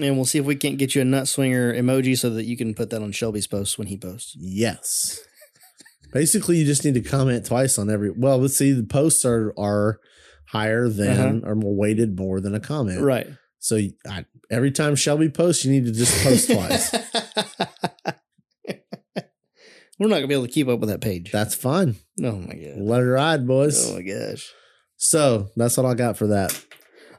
[0.00, 2.56] and we'll see if we can't get you a nut swinger emoji so that you
[2.56, 4.34] can put that on Shelby's posts when he posts.
[4.36, 5.20] Yes.
[6.12, 8.10] Basically, you just need to comment twice on every.
[8.10, 8.72] Well, let's see.
[8.72, 9.98] The posts are are
[10.46, 11.50] higher than uh-huh.
[11.50, 13.00] or more weighted more than a comment.
[13.00, 13.26] Right.
[13.58, 16.92] So I, every time Shelby posts, you need to just post twice.
[19.98, 21.30] We're not gonna be able to keep up with that page.
[21.30, 21.96] That's fine.
[22.22, 22.78] oh my god.
[22.78, 23.88] Let it ride, boys.
[23.88, 24.52] Oh my gosh.
[24.96, 26.60] So that's what I got for that.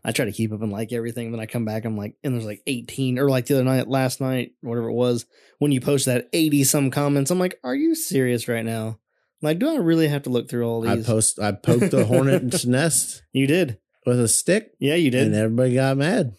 [0.03, 1.31] I try to keep up and like everything.
[1.31, 3.87] Then I come back, I'm like, and there's like 18 or like the other night,
[3.87, 5.25] last night, whatever it was,
[5.59, 8.99] when you post that 80 some comments, I'm like, are you serious right now?
[9.41, 11.05] Like, do I really have to look through all these?
[11.07, 11.39] I post.
[11.39, 13.77] I poked the hornet's nest you did.
[14.05, 15.27] with a stick, Yeah, you did.
[15.27, 16.33] and everybody got mad.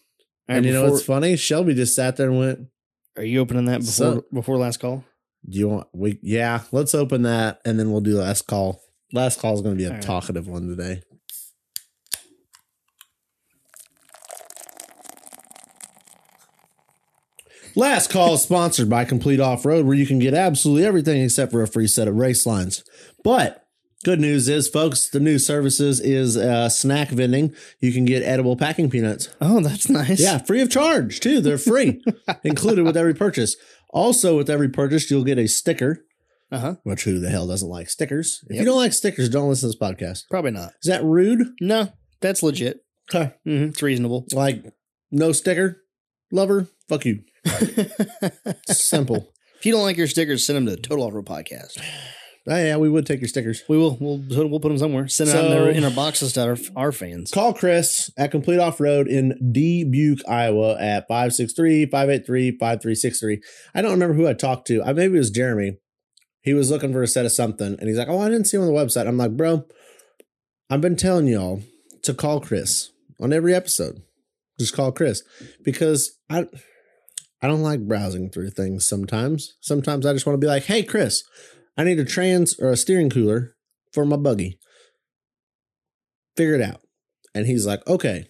[0.49, 1.37] Right, and you know what's funny?
[1.37, 2.59] Shelby just sat there and went,
[3.17, 5.05] Are you opening that before So- before last call?
[5.49, 5.87] "Do you want?
[5.95, 8.81] We yeah, let's open that, and then we'll do last call.
[9.13, 10.03] Last call is going to be a All right.
[10.03, 11.03] talkative one today."
[17.77, 21.51] Last call is sponsored by Complete Off Road, where you can get absolutely everything except
[21.51, 22.85] for a free set of race lines.
[23.25, 23.67] But
[24.05, 27.53] good news is, folks, the new services is uh, snack vending.
[27.81, 29.29] You can get edible packing peanuts.
[29.41, 30.21] Oh, that's nice.
[30.21, 31.41] Yeah, free of charge too.
[31.41, 32.01] They're free,
[32.45, 33.57] included with every purchase.
[33.91, 36.05] Also, with every purchase, you'll get a sticker.
[36.53, 36.75] Uh huh.
[36.85, 38.45] Which who the hell doesn't like stickers?
[38.49, 40.29] If you don't like stickers, don't listen to this podcast.
[40.31, 40.75] Probably not.
[40.83, 41.49] Is that rude?
[41.61, 41.89] No,
[42.21, 42.85] that's legit.
[43.13, 44.27] Okay, hmm It's reasonable.
[44.33, 44.65] like
[45.11, 45.83] no sticker,
[46.31, 46.69] lover.
[46.89, 47.25] Fuck you.
[47.45, 51.81] If you don't like your stickers, send them to the Total Off Road Podcast.
[52.47, 53.63] Oh, yeah, we would take your stickers.
[53.71, 53.97] We will.
[53.99, 55.09] We'll we'll put them somewhere.
[55.09, 57.31] Send them out in, So- our, in our boxes to our, our fans.
[57.31, 63.41] Call Chris at Complete Off Road in Dubuque, Iowa at 563 583 5363.
[63.75, 64.83] I don't remember who I talked to.
[64.83, 65.79] I Maybe it was Jeremy.
[66.43, 68.59] He was looking for a set of something and he's like, Oh, I didn't see
[68.59, 69.09] him on the website.
[69.09, 69.65] I'm like, Bro,
[70.69, 71.63] I've been telling y'all
[72.03, 74.03] to call Chris on every episode.
[74.59, 75.23] Just call Chris
[75.63, 76.45] because I.
[77.45, 79.59] I don't like browsing through things sometimes.
[79.61, 81.23] Sometimes I just want to be like, hey, Chris,
[81.77, 83.55] I need a trans or a steering cooler
[83.93, 84.59] for my buggy.
[86.39, 86.81] Figure it out.
[87.35, 88.29] And he's like, okay.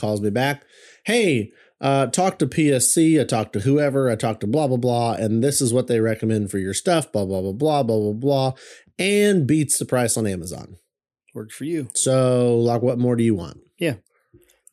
[0.00, 0.64] Calls me back.
[1.04, 3.20] Hey, uh, talk to PSC.
[3.20, 4.10] I talked to whoever.
[4.10, 5.12] I talked to blah, blah, blah.
[5.12, 7.12] And this is what they recommend for your stuff.
[7.12, 8.52] Blah, blah, blah, blah, blah, blah, blah.
[8.98, 10.78] And beats the price on Amazon.
[11.34, 11.86] Worked for you.
[11.94, 13.60] So, like, what more do you want?
[13.78, 13.94] Yeah.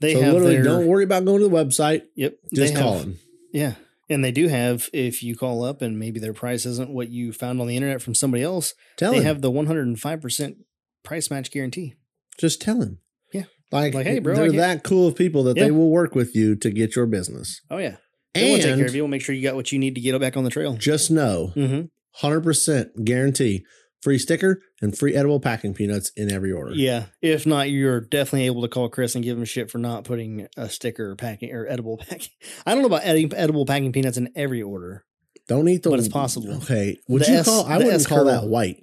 [0.02, 2.06] They so, have literally, their, don't worry about going to the website.
[2.16, 2.38] Yep.
[2.56, 3.20] Just call him.
[3.54, 3.76] Yeah.
[4.10, 7.32] And they do have, if you call up and maybe their price isn't what you
[7.32, 9.24] found on the internet from somebody else, Tell they him.
[9.24, 10.56] have the 105%
[11.04, 11.94] price match guarantee.
[12.38, 13.00] Just tell him.
[13.32, 13.44] Yeah.
[13.72, 15.64] Like, Like, hey, bro, they're that cool of people that Yeah.
[15.66, 17.62] they will work with you to get your business.
[17.72, 17.96] Oh, yeah.
[18.34, 19.02] They will take care of And you.
[19.04, 20.76] We'll make sure you got what you need to get back on the trail.
[20.76, 21.86] just know Mm-hmm.
[22.28, 23.64] 100% guarantee
[24.04, 26.74] free sticker, and free edible packing peanuts in every order.
[26.76, 27.06] Yeah.
[27.22, 30.48] If not, you're definitely able to call Chris and give him shit for not putting
[30.58, 32.30] a sticker or packing or edible packing.
[32.66, 35.06] I don't know about edi- edible packing peanuts in every order.
[35.48, 35.90] Don't eat the.
[35.90, 36.54] But it's possible.
[36.58, 37.66] Okay, would The you S- call?
[37.66, 38.78] I wouldn't S call that white.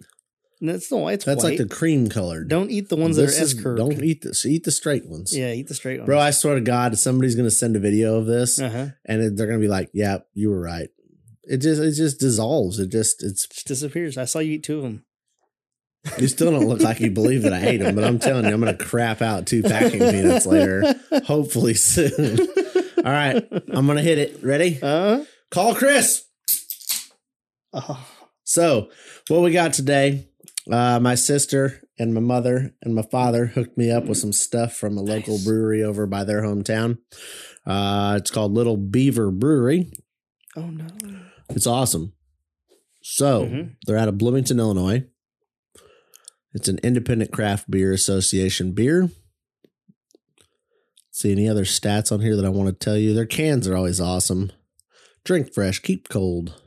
[0.63, 1.59] That's no, it's That's white.
[1.59, 2.49] like the cream colored.
[2.49, 3.79] don't eat the ones This that are S curved.
[3.79, 4.45] Don't eat this.
[4.45, 5.35] Eat the straight ones.
[5.35, 6.07] Yeah, eat the straight ones.
[6.07, 8.89] Bro, I swear to God, somebody's gonna send a video of this, uh-huh.
[9.07, 10.91] and they're gonna be like, "Yeah, you were right."
[11.45, 12.79] It just, it just dissolves.
[12.79, 13.49] It just, it's.
[13.49, 14.19] just disappears.
[14.19, 15.05] I saw you eat two of them.
[16.19, 18.53] You still don't look like you believe that I ate them, but I'm telling you,
[18.53, 20.95] I'm gonna crap out two packing peanuts later.
[21.27, 22.41] Hopefully soon.
[22.99, 24.43] All right, I'm gonna hit it.
[24.43, 24.79] Ready?
[24.83, 26.25] Uh, Call Chris.
[27.73, 28.07] oh,
[28.45, 28.89] So,
[29.29, 30.27] what we got today?
[30.71, 34.75] Uh, my sister and my mother and my father hooked me up with some stuff
[34.75, 35.45] from a local Nice.
[35.45, 36.99] brewery over by their hometown.
[37.67, 39.93] Uh, it's called Little Beaver Brewery.
[40.57, 40.87] oh no.
[41.51, 42.13] It's awesome.
[43.03, 43.75] So, Mhm.
[43.87, 45.05] they're out of Bloomington, Illinois.
[46.53, 49.11] It's an independent craft beer association beer.
[51.13, 53.15] See any other stats on here that I want to tell you?
[53.15, 54.53] Their cans are always awesome.
[55.25, 56.61] Drink fresh, keep cold.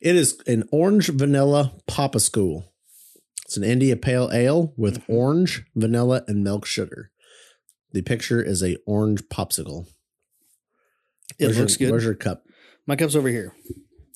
[0.00, 2.72] It is an orange vanilla Papa School.
[3.46, 5.04] It's an India Pale Ale with Mhm.
[5.08, 7.12] orange, vanilla, and milk sugar.
[7.92, 9.86] The picture is a orange popsicle.
[11.38, 11.92] It Where's looks your, good.
[11.92, 12.44] Where's your cup?
[12.86, 13.54] My cup's over here.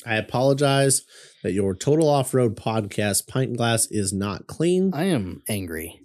[0.05, 1.03] I apologize
[1.47, 4.91] that your Total Off Road podcast pint glass is not clean.
[4.93, 6.01] I am angry.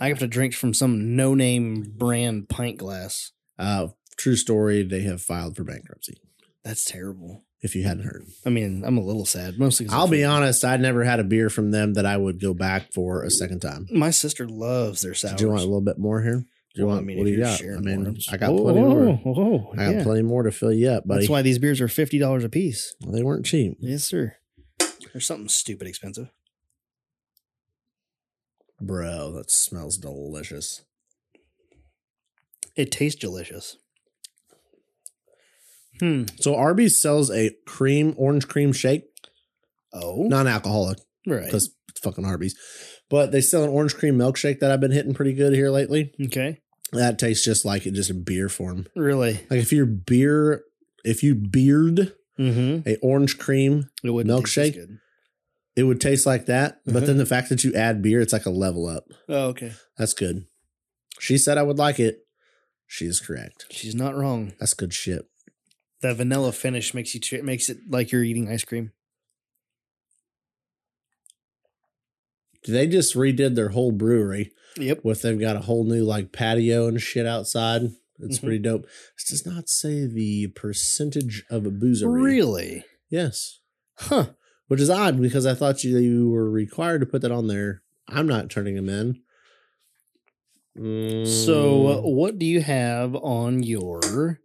[0.00, 3.30] I have to drink from some no name brand pint glass.
[3.56, 6.16] Uh, true story, they have filed for bankruptcy.
[6.64, 7.44] That's terrible.
[7.60, 10.76] If you hadn't heard, I mean, I'm a little sad, Mostly, I'll be honest, I
[10.76, 13.86] never had a beer from them that I would go back for a second time.
[13.92, 15.34] My sister loves their sours.
[15.34, 16.44] Do you want a little bit more here?
[16.74, 17.04] Do you Well, want?
[17.04, 17.60] I mean, what do you got?
[17.60, 19.20] I mean, more, I got oh, plenty more.
[19.24, 20.02] oh, I got yeah.
[20.04, 21.22] plenty more to fill you up, buddy.
[21.22, 22.94] That's why these beers are fifty dollars a piece.
[23.04, 23.76] they weren't cheap.
[23.80, 24.36] Yes, sir.
[25.18, 26.28] There's something stupid expensive.
[28.80, 30.82] Bro, that smells delicious.
[32.76, 33.78] It tastes delicious.
[35.98, 36.26] Hmm.
[36.38, 39.06] So Arby's sells a cream orange cream shake,
[39.92, 41.46] Oh, non-alcoholic right.
[41.46, 42.54] because it's fucking Arby's.
[43.10, 46.12] But they sell an orange cream milkshake that I've been hitting pretty good here lately.
[46.26, 46.60] Okay.
[46.92, 48.86] That tastes just like it, just in beer form.
[48.94, 49.40] Really.
[49.50, 50.62] Like if your beer,
[51.04, 52.88] if you beard Mm-hmm.
[52.88, 54.98] a orange cream, It wouldn't taste as Milkshake?
[55.78, 56.80] It would taste like that.
[56.84, 57.06] But Mhm.
[57.06, 59.04] then the fact that you add beer, it's like a level up.
[59.28, 59.72] Oh, okay.
[59.96, 60.46] That's good.
[61.20, 62.26] She said I would like it.
[62.86, 63.66] She is correct.
[63.70, 64.54] She's not wrong.
[64.58, 65.26] That's good shit.
[66.00, 68.92] That vanilla finish makes you tr- makes it like you're eating ice cream.
[72.66, 75.04] They just redid their whole brewery Yep.
[75.04, 77.82] with they've got a whole new like patio and shit outside.
[78.20, 78.42] It's Mhm.
[78.42, 78.86] pretty dope.
[79.16, 82.22] This does not say the percentage of a boozery.
[82.22, 82.84] Really?
[83.08, 83.60] Yes.
[83.96, 84.32] Huh.
[84.68, 87.82] Which is odd because I thought you, you were required to put that on there.
[88.08, 89.20] I'm not turning them in.
[90.76, 92.14] So, uh, Mm.
[92.14, 94.40] what do you have on your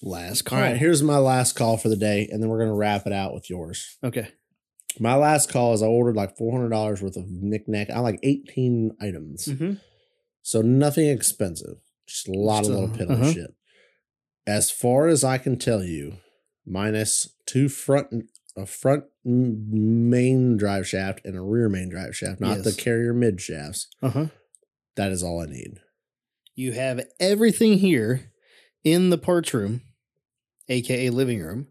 [0.00, 0.58] last call?
[0.58, 3.12] all right, here's my last call for the day, and then we're gonna wrap it
[3.12, 3.96] out with yours.
[4.04, 4.28] okay.
[4.98, 7.90] My last call is I ordered like four hundred dollars worth of knickknack.
[7.90, 9.74] I like eighteen items, Mm-hmm.
[10.42, 11.78] so nothing expensive.
[12.06, 13.32] Just a lot Just, of little piddle uh-huh.
[13.32, 13.54] shit.
[14.46, 16.18] As far as I can tell you,
[16.64, 18.26] minus two front
[18.56, 23.40] a front main drive shaft and a rear main drive shaft, not the carrier mid
[23.40, 23.88] shafts.
[24.02, 24.26] Uh huh.
[24.96, 25.80] That is all I need.
[26.54, 28.32] You have everything here
[28.82, 29.82] in the parts room,
[30.68, 31.68] aka living room.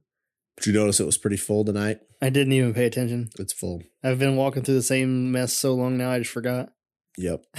[0.58, 2.00] Did you notice it was pretty full tonight?
[2.22, 3.30] I didn't even pay attention.
[3.40, 3.84] It's full.
[4.04, 6.70] I've been walking through the same mess so long now, I just forgot.
[7.18, 7.44] Yep.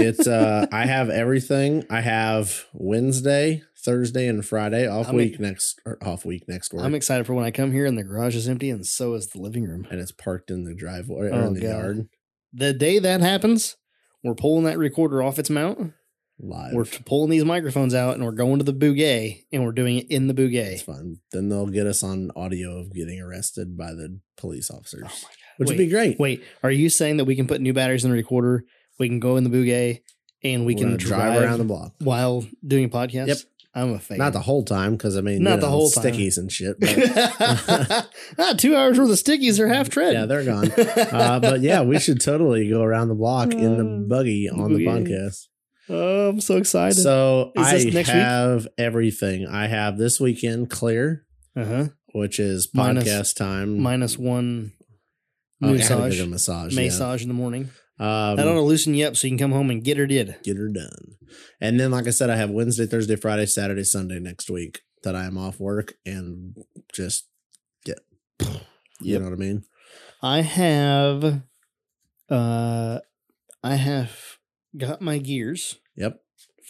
[0.00, 1.84] It's uh I have everything.
[1.90, 6.72] I have Wednesday, Thursday, and Friday off I'm week ex- next or off week next
[6.72, 6.84] work.
[6.84, 9.26] I'm excited for when I come here and the garage is empty, and so is
[9.28, 9.86] the living room.
[9.90, 11.68] and it's parked in the driveway or Oh, in the God.
[11.68, 12.08] yard.
[12.52, 13.76] The day that happens,
[14.22, 15.94] we're pulling that recorder off its mount.
[16.40, 16.72] Live.
[16.72, 20.06] We're pulling these microphones out, and we're going to the bouquet, and we're doing it
[20.10, 20.76] in the it's bouquet.
[20.78, 21.16] fun.
[21.32, 25.02] Then they'll get us on audio of getting arrested by the police officers.
[25.04, 25.34] Oh my God.
[25.56, 26.20] Which would be great.
[26.20, 28.64] Wait, are you saying that we can put new batteries in the recorder?
[28.98, 30.02] We can go in the bouquet,
[30.42, 31.94] and we We're can gonna drive, around the block.
[32.00, 33.28] while doing a podcast?
[33.28, 33.36] Yep.
[33.74, 34.18] I'm a fan.
[34.18, 36.04] Not the whole time, because I mean, Not you the know, whole time.
[36.04, 36.80] stickies and shit.
[36.80, 36.98] But
[38.38, 40.14] ah, two hours worth of stickies are half tread.
[40.14, 40.70] yeah, they're gone.
[40.78, 44.72] Uh, but yeah, we should totally go around the block in the Uh, buggy on
[44.72, 45.46] the podcast.
[45.90, 47.00] oh, I'm so excited.
[47.00, 48.06] So Is I next week?
[48.06, 49.46] have everything.
[49.46, 51.84] I have this weekend clear, uh huh.
[52.14, 53.78] which is Minus- podcast time.
[53.80, 54.72] Minus one
[55.62, 56.74] Oh, massage, a massage.
[56.76, 56.84] yeah.
[56.84, 57.70] massage in the morning.
[58.00, 60.06] Um, that ought to loosen you up so you can come home and get her
[60.06, 60.36] did.
[60.44, 61.16] get her done.
[61.60, 65.16] And then, like I said, I have Wednesday, Thursday, Friday, Saturday, Sunday next week that
[65.16, 66.56] I am off work and
[66.92, 67.26] just
[67.84, 67.98] get,
[68.40, 68.48] you
[69.00, 69.20] Yep.
[69.20, 69.64] know what I mean?
[70.22, 71.42] I have,
[72.30, 72.98] uh,
[73.62, 74.38] I have
[74.76, 75.76] got my gears.
[75.96, 76.20] Yep.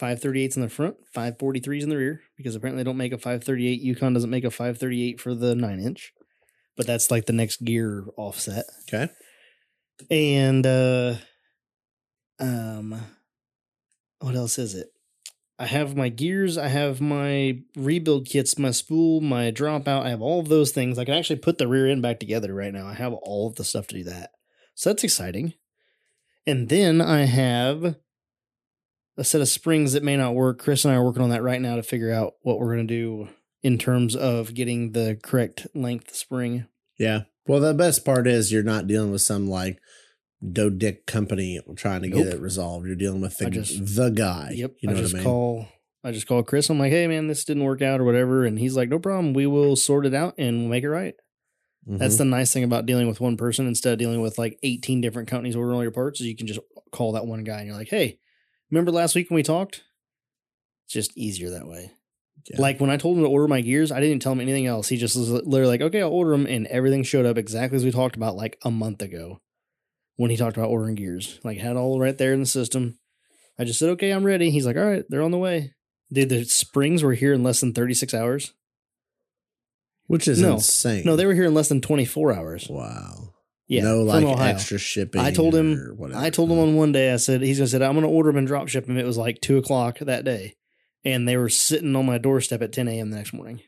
[0.01, 3.81] 538s in the front, 543s in the rear, because apparently they don't make a 538.
[3.81, 6.13] Yukon doesn't make a 538 for the nine inch,
[6.77, 8.65] but that's like the next gear offset.
[8.89, 9.13] Okay.
[10.11, 11.15] And uh
[12.39, 13.01] um
[14.21, 14.89] what else is it?
[15.61, 20.03] I have my gears, I have my rebuild kits, my spool, my dropout.
[20.03, 20.99] I have all of those things.
[20.99, 22.87] I can actually put the rear end back together right now.
[22.87, 24.31] I have all of the stuff to do that.
[24.75, 25.55] So that's exciting.
[26.47, 27.97] And then I have
[29.17, 30.61] a set of springs that may not work.
[30.61, 32.87] Chris and I are working on that right now to figure out what we're going
[32.87, 33.29] to do
[33.63, 36.67] in terms of getting the correct length spring.
[36.99, 37.23] Yeah.
[37.47, 39.81] Well, the best part is you're not dealing with some like
[40.53, 42.87] doe dick company trying to get it resolved.
[42.87, 44.53] You're dealing with the, just- the guy.
[44.55, 44.75] Yep.
[44.81, 45.25] You know I just I mean?
[45.25, 45.67] call
[46.05, 46.71] I just call Chris.
[46.71, 48.45] I'm like, hey man, this didn't work out or whatever.
[48.45, 49.35] And he's like, no problem.
[49.35, 51.15] We will sort it out and we'll make it right.
[51.87, 52.19] That's Mhm.
[52.19, 55.29] the nice thing about dealing with one person instead of dealing with like 18 different
[55.29, 56.61] companies ordering all your parts is you can just
[56.93, 58.19] call that one guy and you're like, hey,
[58.71, 59.83] remember last week when we talked?
[60.85, 61.91] It's just easier that way.
[62.51, 62.61] Yeah.
[62.61, 64.89] Like when I told him to order my gears, I didn't tell him anything else.
[64.89, 66.47] He just was literally like, okay, I'll order them.
[66.47, 69.41] And everything showed up exactly as we talked about like a month ago
[70.19, 71.41] when he talked about ordering gears.
[71.43, 72.99] Like had all right there in the system.
[73.59, 74.51] I just said, okay, I'm ready.
[74.51, 75.73] He's like, all right, they're on the way.
[76.13, 78.53] Dude, the springs were here in less than 36 hours.
[80.07, 80.55] which is No.
[80.55, 81.03] insane.
[81.05, 82.69] No, they were here in less than 24 hours.
[82.69, 83.35] wow.
[83.67, 83.83] Yeah.
[83.83, 84.55] no like Ohio.
[84.55, 85.21] extra shipping.
[85.21, 85.99] I told him-.
[86.15, 88.31] I told him on one day, I said, he's to say, I'm going to order
[88.31, 88.97] them and drop ship them.
[88.97, 90.55] It was like two o'clock that day.
[91.05, 93.11] And they were sitting on my doorstep at 10 a.m.
[93.11, 93.61] the next morning.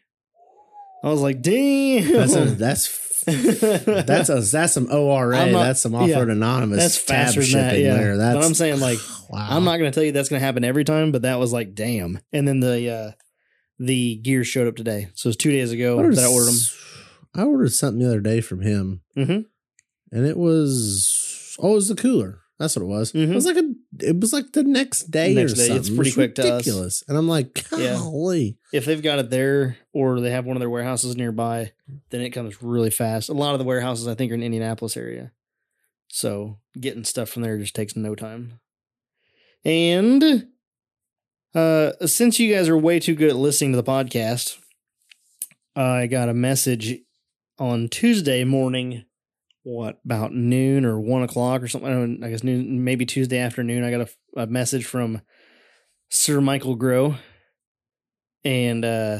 [1.04, 2.10] I was like, damn.
[2.12, 2.86] that's a, that's
[4.06, 5.50] that's a that's some ORA.
[5.52, 6.32] That's some Off-Road yeah.
[6.34, 6.78] Anonymous.
[6.78, 7.70] That's faster than that.
[7.70, 7.94] shipping Yeah.
[7.94, 8.16] there.
[8.16, 8.98] That's but I'm saying, like,
[9.28, 9.46] wow.
[9.56, 11.52] I'm not going to tell you that's going to happen every time, but that was
[11.52, 12.18] like, damn.
[12.32, 13.10] And then the, uh,
[13.78, 15.08] the gears showed up today.
[15.14, 16.60] So it was two days ago ordered that I ordered them.
[17.34, 19.44] I ordered something the other day from him, Mhm.
[20.12, 22.39] and it was oh, it was the cooler.
[22.60, 23.10] That's what it was.
[23.14, 23.34] It Mhm.
[23.34, 23.72] was like a.
[24.00, 25.62] It was like the next day Next or day.
[25.68, 25.76] something.
[25.78, 27.02] It's pretty was quick ridiculous.
[27.08, 27.94] And I'm like, Yeah.
[27.94, 28.58] golly.
[28.72, 31.72] If they've got it there or they have one of their warehouses nearby,
[32.10, 33.30] then it comes really fast.
[33.30, 35.32] A lot of the warehouses, I think, are in Indianapolis area.
[36.08, 38.60] So getting stuff from there just takes no time.
[39.64, 40.48] And
[41.54, 44.58] uh, since you guys are way too good at listening to the podcast,
[45.74, 46.98] I got a message
[47.58, 49.04] on Tuesday morning,
[49.62, 52.20] what, about noon or one o'clock or something?
[52.22, 53.84] I, I guess noon, maybe Tuesday afternoon.
[53.84, 55.20] I got a, a message from
[56.10, 57.16] Sir Michael Grow.
[58.44, 59.18] And uh,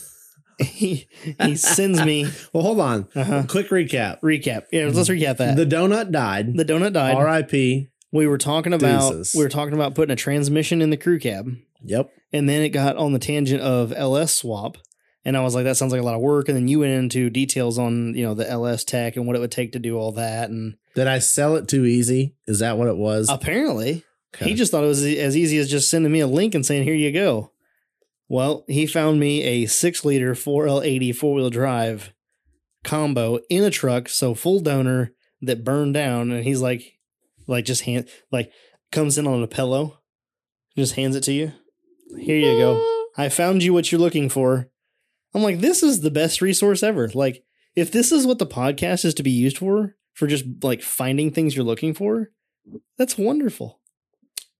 [0.58, 1.06] he,
[1.42, 3.08] he sends me Well, hold on.
[3.14, 3.44] Uh-huh.
[3.48, 4.20] Quick recap.
[4.22, 4.64] recap.
[4.72, 5.56] Yeah, let's recap that.
[5.56, 6.56] The donut died.
[6.56, 7.14] The donut died.
[7.16, 7.88] R.I.P.
[8.12, 9.34] We were talking about Deuces.
[9.36, 11.50] we were talking about putting a transmission in the crew cab,
[11.84, 12.08] Yep.
[12.32, 14.78] and then it got on the tangent of LS swap,
[15.26, 16.48] and I was like, that sounds like a lot of work.
[16.48, 19.40] And then you went into details on you know the LS tech and what it
[19.40, 22.34] would take to do all that, and Did I sell it too easy?
[22.46, 23.28] Is that what it was?
[23.28, 24.04] apparently
[24.34, 24.46] Okay.
[24.50, 26.84] he just thought it was as easy as just sending me a link and saying,
[26.84, 27.52] "Here you go."
[28.28, 32.12] Well, he found me a six liter 4L80 four wheel drive
[32.84, 35.12] combo in a truck, so full donor
[35.42, 36.98] that burned down, and he's like,
[37.46, 38.50] like just hand like
[38.92, 39.98] comes in on a pillow,
[40.76, 41.52] just hands it to you.
[42.18, 43.04] Here you go.
[43.16, 44.68] I found you what you're looking for.
[45.36, 47.08] I'm like, this is the best resource ever.
[47.14, 47.44] Like,
[47.76, 51.30] if this is what the podcast is to be used for, for just like finding
[51.30, 52.30] things you're looking for,
[52.96, 53.80] that's wonderful.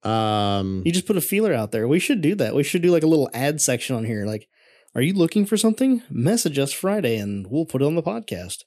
[0.03, 1.89] Um, You just put a feeler out there.
[1.89, 2.55] We should do that.
[2.55, 4.27] We should do like a little ad section on here.
[4.27, 4.49] Like,
[4.95, 6.03] are you looking for something?
[6.11, 8.65] Message us Friday and we'll put it on the podcast.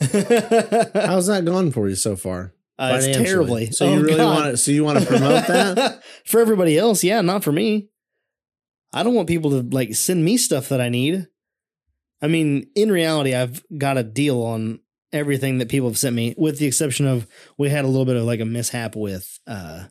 [0.00, 2.54] how's that gone for you so far?
[2.78, 3.70] Uh, it's terribly.
[3.70, 4.34] So you Oh, really God.
[4.34, 4.56] want to?
[4.56, 6.02] So you want to promote that?
[6.24, 7.04] for everybody else?
[7.04, 7.90] Yeah, not for me.
[8.94, 11.26] I don't want people to like send me stuff that I need.
[12.22, 14.80] I mean, in reality, I've got a deal on
[15.12, 17.26] everything that people have sent me, with the exception of
[17.58, 19.84] we had a little bit of like a mishap with uh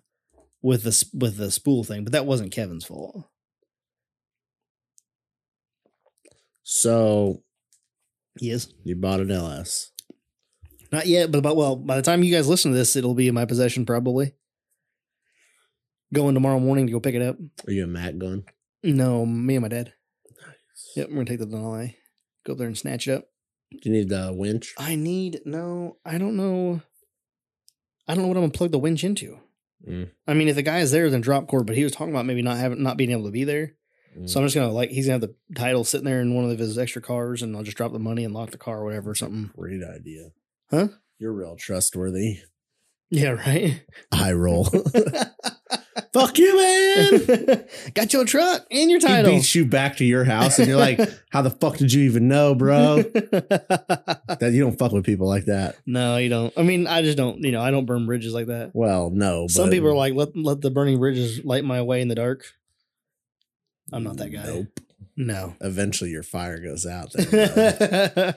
[0.61, 3.26] with the with the spool thing, but that wasn't Kevin's fault.
[6.64, 7.43] So
[8.39, 9.91] yes, you bought an LS.
[10.91, 13.27] Not yet, but about well, by the time you guys listen to this, it'll be
[13.27, 14.34] in my possession probably.
[16.11, 17.38] Going tomorrow morning to go pick it up.
[17.68, 18.43] Are you a Mac gun?
[18.84, 19.93] No, me and my dad.
[20.95, 21.95] Yep, we're gonna take the Denali.
[22.49, 23.26] Go up there and snatch it up.
[23.71, 24.73] Do you need the winch?
[24.76, 26.81] I need no, I don't know.
[28.07, 29.38] I don't know what I'm gonna plug the winch into.
[29.88, 30.09] Mm.
[30.27, 31.67] I mean, if the guy is there, then drop cord.
[31.67, 33.76] But he was talking about maybe not having, not being able to be there.
[34.26, 36.57] So I'm just gonna like he's gonna have the title sitting there in one of
[36.57, 39.11] his extra cars, and I'll just drop the money and lock the car or whatever
[39.11, 39.51] or something.
[39.55, 40.31] Great idea.
[40.71, 40.88] Huh?
[41.19, 42.39] You're real trustworthy.
[43.11, 43.84] Yeah, right.
[44.11, 44.69] I roll.
[46.11, 47.65] Fuck you, man.
[47.94, 49.30] Got your truck and your title.
[49.31, 50.99] He beats you back to your house, and you're like,
[51.30, 53.03] "How the fuck did you even know, bro?"
[54.40, 55.76] That you don't fuck with people like that.
[55.86, 56.53] no, you don't.
[56.57, 57.40] I mean, I just don't.
[57.44, 58.72] You know, I don't burn bridges like that.
[58.73, 59.48] Well, no.
[59.48, 62.15] Some but- people are like, let let the burning bridges light my way in the
[62.15, 62.45] dark.
[63.91, 64.45] I'm not that guy.
[64.45, 64.80] Nope.
[65.18, 65.56] No.
[65.61, 67.11] Eventually, your fire goes out.
[67.14, 68.36] There,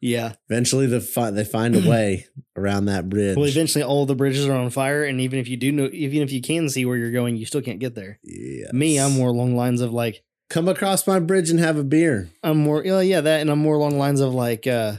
[0.00, 0.34] yeah.
[0.48, 2.26] Eventually, the fi- they find a way
[2.56, 3.36] around that bridge.
[3.36, 6.22] Well, eventually, all the bridges are on fire, and even if you do know, even
[6.22, 8.18] if you can see where you're going, you still can't get there.
[8.22, 8.72] Yes.
[8.72, 12.30] Me, I'm more along lines of like, come across my bridge and have a beer.
[12.42, 14.96] I'm more, yeah, yeah, that, and I'm more along lines of like, uh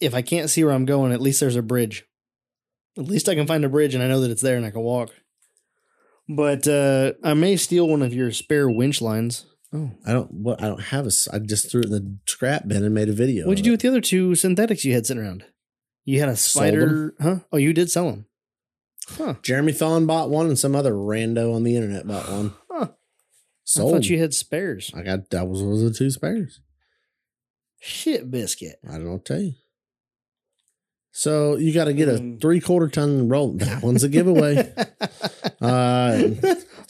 [0.00, 2.04] if I can't see where I'm going, at least there's a bridge.
[2.98, 4.70] At least I can find a bridge, and I know that it's there, and I
[4.70, 5.10] can walk.
[6.28, 9.46] But uh I may steal one of your spare winch lines.
[9.74, 10.30] Oh, I don't.
[10.32, 11.10] What I don't have a.
[11.32, 13.46] I just threw it in the scrap bin and made a video.
[13.46, 13.72] what'd you do it.
[13.72, 15.44] with the other two synthetics you had sitting around?
[16.04, 17.40] You had a spider, huh?
[17.50, 18.26] Oh, you did sell them,
[19.18, 19.34] huh?
[19.42, 22.54] Jeremy Thon bought one, and some other rando on the internet bought one.
[22.70, 22.88] Huh.
[23.64, 23.92] Sold.
[23.94, 24.92] I thought you had spares.
[24.94, 26.60] I got that was was the two spares.
[27.80, 28.76] Shit biscuit.
[28.88, 29.54] I don't know tell you.
[31.10, 32.40] So you got to get a Mm.
[32.40, 33.52] three quarter ton roll.
[33.58, 34.72] That one's a giveaway.
[35.60, 36.30] Uh,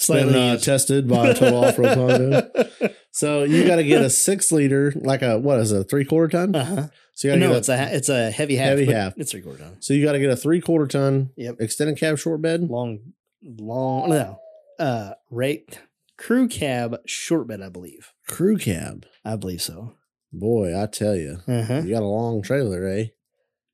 [0.05, 2.71] it's been Slightly uh, tested by Total Off Road Honda.
[3.11, 6.05] So you got to get a six liter, like a what is it, a three
[6.05, 6.55] quarter ton?
[6.55, 6.89] Uh-huh.
[7.15, 8.69] So you got to No, get it's a, a it's a heavy half.
[8.71, 9.15] Heavy half.
[9.17, 9.77] It's three quarter ton.
[9.81, 11.57] so you got to get a three quarter ton Yep.
[11.61, 12.63] extended cab short bed.
[12.63, 12.99] Long,
[13.43, 14.11] long.
[14.11, 14.41] No,
[14.79, 15.81] uh, rate
[16.19, 17.63] crew cab short bed.
[17.63, 18.13] I believe.
[18.29, 19.07] crew cab.
[19.25, 19.95] I believe so.
[20.33, 21.83] Boy, I tell you, Uh huh.
[21.85, 23.07] you got a long trailer, eh?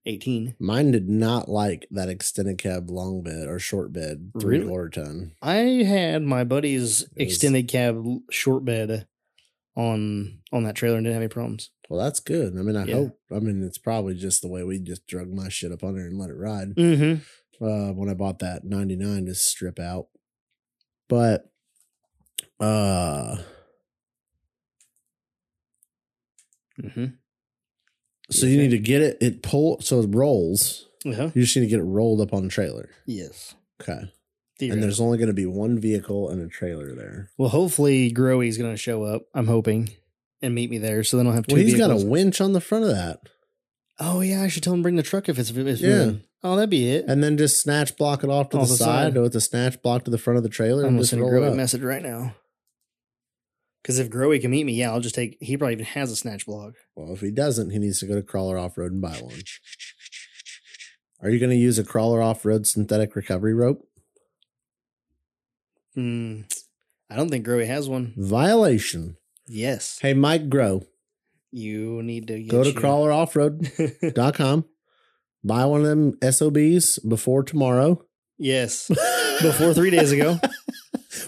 [0.06, 0.55] Eighteen.
[0.59, 4.68] Mine did not like that extended cab long bed or short bed three Really?
[4.68, 5.32] quarter ton.
[5.43, 9.06] I had my buddy's extended cab short bed
[9.77, 11.70] on on that trailer and didn't have any problems.
[11.90, 12.56] Well, that's good.
[12.56, 12.94] I mean, I Yeah.
[12.94, 13.18] hope.
[13.31, 16.18] I mean, it's probably just the way we just drug my shit up under and
[16.18, 16.74] let it ride.
[16.77, 17.64] Mm-hmm.
[17.64, 20.06] Uh, when I bought that ninety nine to strip out,
[21.09, 21.51] but
[22.59, 23.36] uh,
[26.82, 27.05] Mm-hmm.
[28.31, 29.19] So you need to get it.
[29.20, 30.86] It pull so it rolls.
[31.07, 31.31] Uh-huh.
[31.35, 32.90] You just need to get it rolled up on the trailer.
[33.07, 33.55] Yes.
[33.81, 34.11] Okay,
[34.61, 37.31] and there's only going to be one vehicle and a trailer there.
[37.39, 39.23] Well, hopefully Growy's going to show up.
[39.35, 39.89] I'm hoping
[40.43, 41.57] and meet me there, so then I'll have two.
[41.57, 43.20] Well, he's got a winch on the front of that,
[43.98, 45.89] Oh yeah, I should tell him to bring the truck if it's if it's Yeah.
[46.07, 46.23] moving.
[46.43, 47.05] Oh, that'd be it.
[47.07, 49.16] and then just snatch block it off to the, the side, side.
[49.19, 51.31] with the snatch block to the front of the trailer, I'm and just a roll
[51.31, 52.35] Growy message right now.
[53.82, 55.39] Because if Growy can meet me, yeah, I'll just take.
[55.40, 56.74] He probably even has a snatch block.
[56.94, 59.40] Well, if he doesn't, he needs to go to Crawler Off Road and buy one.
[61.23, 63.86] Are you going to use a Crawler Off Road synthetic recovery rope?
[65.94, 66.43] Hmm.
[67.09, 68.15] I don't think Growy has one.
[68.16, 69.16] Violation.
[69.47, 70.85] Yes, Hey, Mike Grow,
[71.51, 74.65] you need to get go to crawleroffroad.com,
[75.44, 78.01] buy one of them SOBs before tomorrow.
[78.39, 78.86] yes,
[79.43, 80.39] before three days ago.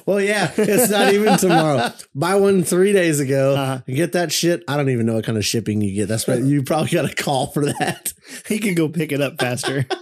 [0.06, 1.90] Well, yeah, it's not even tomorrow.
[2.14, 3.54] buy one three days ago.
[3.54, 3.82] Uh-huh.
[3.86, 4.62] and Get that shit.
[4.68, 6.08] I don't even know what kind of shipping you get.
[6.08, 6.42] That's right.
[6.42, 8.12] You probably got a call for that.
[8.46, 9.86] He can go pick it up faster.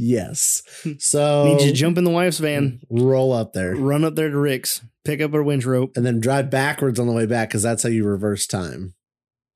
[0.00, 0.62] Yes.
[1.00, 3.74] So Need you to jump in the wife's van, roll up there.
[3.74, 5.96] run up there to Rick's, pick up her winch rope.
[5.96, 8.94] and then drive backwards on the way back because that's how you reverse time.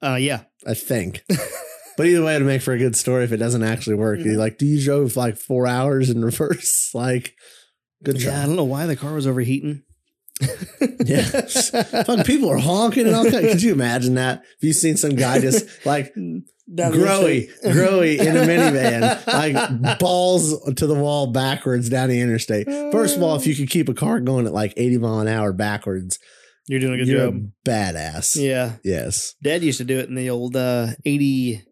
[0.03, 1.23] Uh, yeah, I think.
[1.97, 4.19] but either way, it'd make for a good story if it doesn't actually work.
[4.19, 6.91] You're like, do you drove like four hours in reverse?
[6.93, 7.35] Like,
[8.03, 8.43] good yeah.
[8.43, 9.83] I don't know why the car was overheating.
[11.05, 11.23] Yeah.
[11.23, 13.43] Fuck, people are honking and all that.
[13.43, 14.43] Could you imagine that?
[14.59, 16.15] If you seen some guy just like
[16.75, 22.67] Down growy, growy in a minivan, like balls to the wall backwards down the interstate.
[22.93, 25.29] First of all, if you could keep a car going at like 80 mile an
[25.29, 26.19] hour backwards,
[26.69, 27.35] You're doing a good you're job.
[27.35, 28.41] a badass.
[28.41, 28.77] Yeah.
[28.85, 29.35] Yes.
[29.43, 31.63] Dad used to do it in the old uh, 80,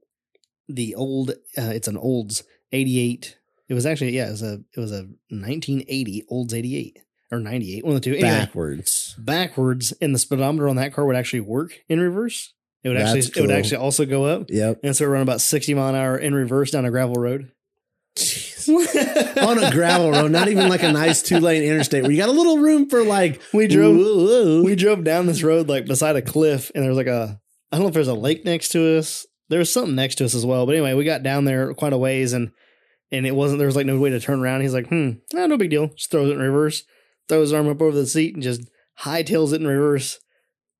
[0.68, 2.42] the old, uh, it's an Olds
[2.72, 3.38] 88.
[3.70, 6.98] It was actually, yeah, it was a, it was a 1980 Olds 88
[7.30, 8.16] or 98, one of the two.
[8.16, 9.14] Anyway, Backwards.
[9.16, 12.52] backwards, and the speedometer on that car would actually work in reverse.
[12.82, 14.46] It would That's actually, it would actually also go up.
[14.48, 14.80] Yep.
[14.82, 17.52] And so it run about 60 mile an hour in reverse down a gravel road.
[18.68, 22.28] on a gravel road, not even like a nice two lane interstate where you got
[22.28, 26.22] a little room for like we drove, we drove down this road like beside a
[26.22, 27.40] cliff and there was like a
[27.70, 29.26] I don't know if there's a lake next to us.
[29.48, 30.66] There was something next to us as well.
[30.66, 32.50] But anyway, we got down there quite a ways and
[33.12, 34.60] and it wasn't there was like no way to turn around.
[34.60, 35.88] He's like, hmm, ah, no big deal.
[35.88, 36.84] Just throws it in reverse,
[37.28, 38.62] throws his arm up over the seat and just
[39.00, 40.20] hightails it in reverse.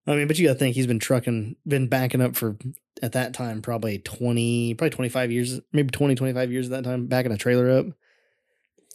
[0.07, 2.57] I mean, but you gotta think he's been trucking, been backing up for
[3.03, 7.07] at that time probably 20, probably 25 years, maybe 20, 25 years at that time,
[7.07, 7.87] backing a trailer up.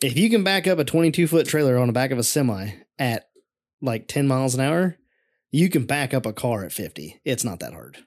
[0.02, 2.72] If you can back up a 22 foot trailer on the back of a semi
[3.00, 3.30] at
[3.82, 4.98] like 10 miles an hour,
[5.52, 7.22] you can back up a car at 50.
[7.24, 7.98] It's not that hard.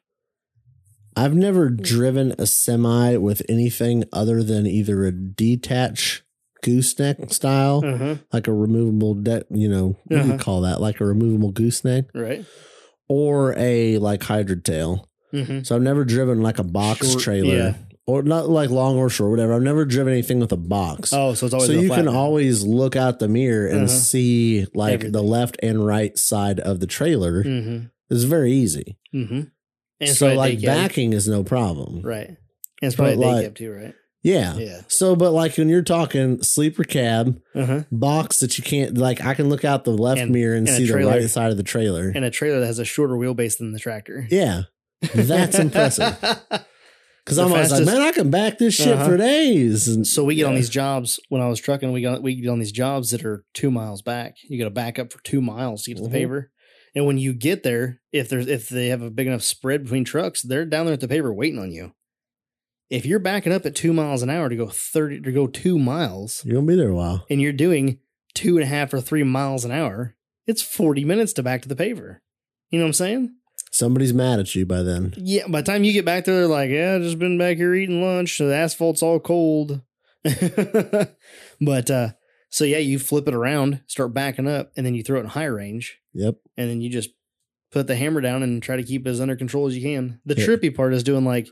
[1.18, 6.22] I've never driven a semi with anything other than either a detach
[6.62, 8.16] gooseneck style, Uh-huh.
[8.32, 9.44] like a removable deck.
[9.50, 10.38] You know, what do you Uh-huh.
[10.42, 10.80] call that?
[10.80, 12.44] Like a removable gooseneck, Right.
[13.08, 15.08] or a like hydra tail.
[15.34, 15.62] Mm-hmm.
[15.62, 17.74] So I've never driven like a box Short, trailer, yeah.
[18.06, 19.52] or not like long or short, whatever.
[19.54, 21.12] I've never driven anything with a box.
[21.12, 23.88] Oh, so it's always so you can always look out the mirror and Uh-huh.
[23.88, 27.44] see like the left and right side of the trailer.
[27.44, 27.86] Mm-hmm.
[28.10, 28.96] It's very easy.
[29.14, 29.40] Mm-hmm.
[30.00, 32.02] And so like backing is no problem.
[32.02, 32.28] right?
[32.28, 32.36] And
[32.82, 33.94] it's But probably a day like- cab too, right?
[34.22, 34.56] Yeah.
[34.56, 34.80] Yeah.
[34.88, 37.82] So, but like when you're talking sleeper cab, Uh huh.
[37.92, 40.76] box that you can't like, I can look out the left And- mirror and, and
[40.76, 42.12] see the right side of the trailer.
[42.14, 44.26] And a trailer that has a shorter wheelbase than the tractor.
[44.30, 44.62] yeah,
[45.14, 46.16] that's impressive.
[46.20, 49.06] Because The I'm always like, man, I can back this shit Uh-huh.
[49.06, 49.86] for days.
[49.86, 51.92] And So we get on these jobs when I was trucking.
[51.92, 54.34] We got we get on these jobs that are two miles back.
[54.48, 56.22] You got to back up for two miles to get to the Mhm.
[56.26, 56.44] paver.
[56.94, 60.04] And when you get there, if there's if they have a big enough spread between
[60.04, 61.92] trucks, they're down there at the paver waiting on you.
[62.90, 65.78] If you're backing up at two miles an hour to go thirty to go two
[65.78, 67.26] miles, you're gonna be there a while.
[67.28, 67.98] and you're doing
[68.34, 70.16] two and a half or three miles an hour,
[70.46, 72.18] it's forty minutes to back to the paver.
[72.70, 73.34] You know what I'm saying?
[73.70, 75.12] Somebody's mad at you by then.
[75.18, 77.58] Yeah, by the time you get back there, they're like, yeah, I just been back
[77.58, 78.38] here eating lunch.
[78.38, 79.82] The asphalt's all cold.
[81.60, 82.10] but uh
[82.48, 85.26] so yeah, you flip it around, start backing up, and then you throw it in
[85.28, 86.36] high range, Yep.
[86.56, 87.10] and then you just
[87.70, 90.20] put the hammer down and try to keep it as under control as you can.
[90.24, 90.46] The Yeah.
[90.46, 91.48] trippy part is doing like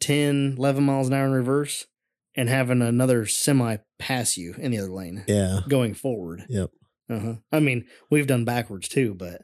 [0.00, 1.86] 10, 11 miles an hour in reverse
[2.36, 5.60] and having another semi pass you in the other lane Yeah.
[5.68, 6.44] going forward.
[6.48, 6.70] Yep.
[7.10, 7.34] Uh-huh.
[7.50, 9.42] I mean, we've done backwards too, but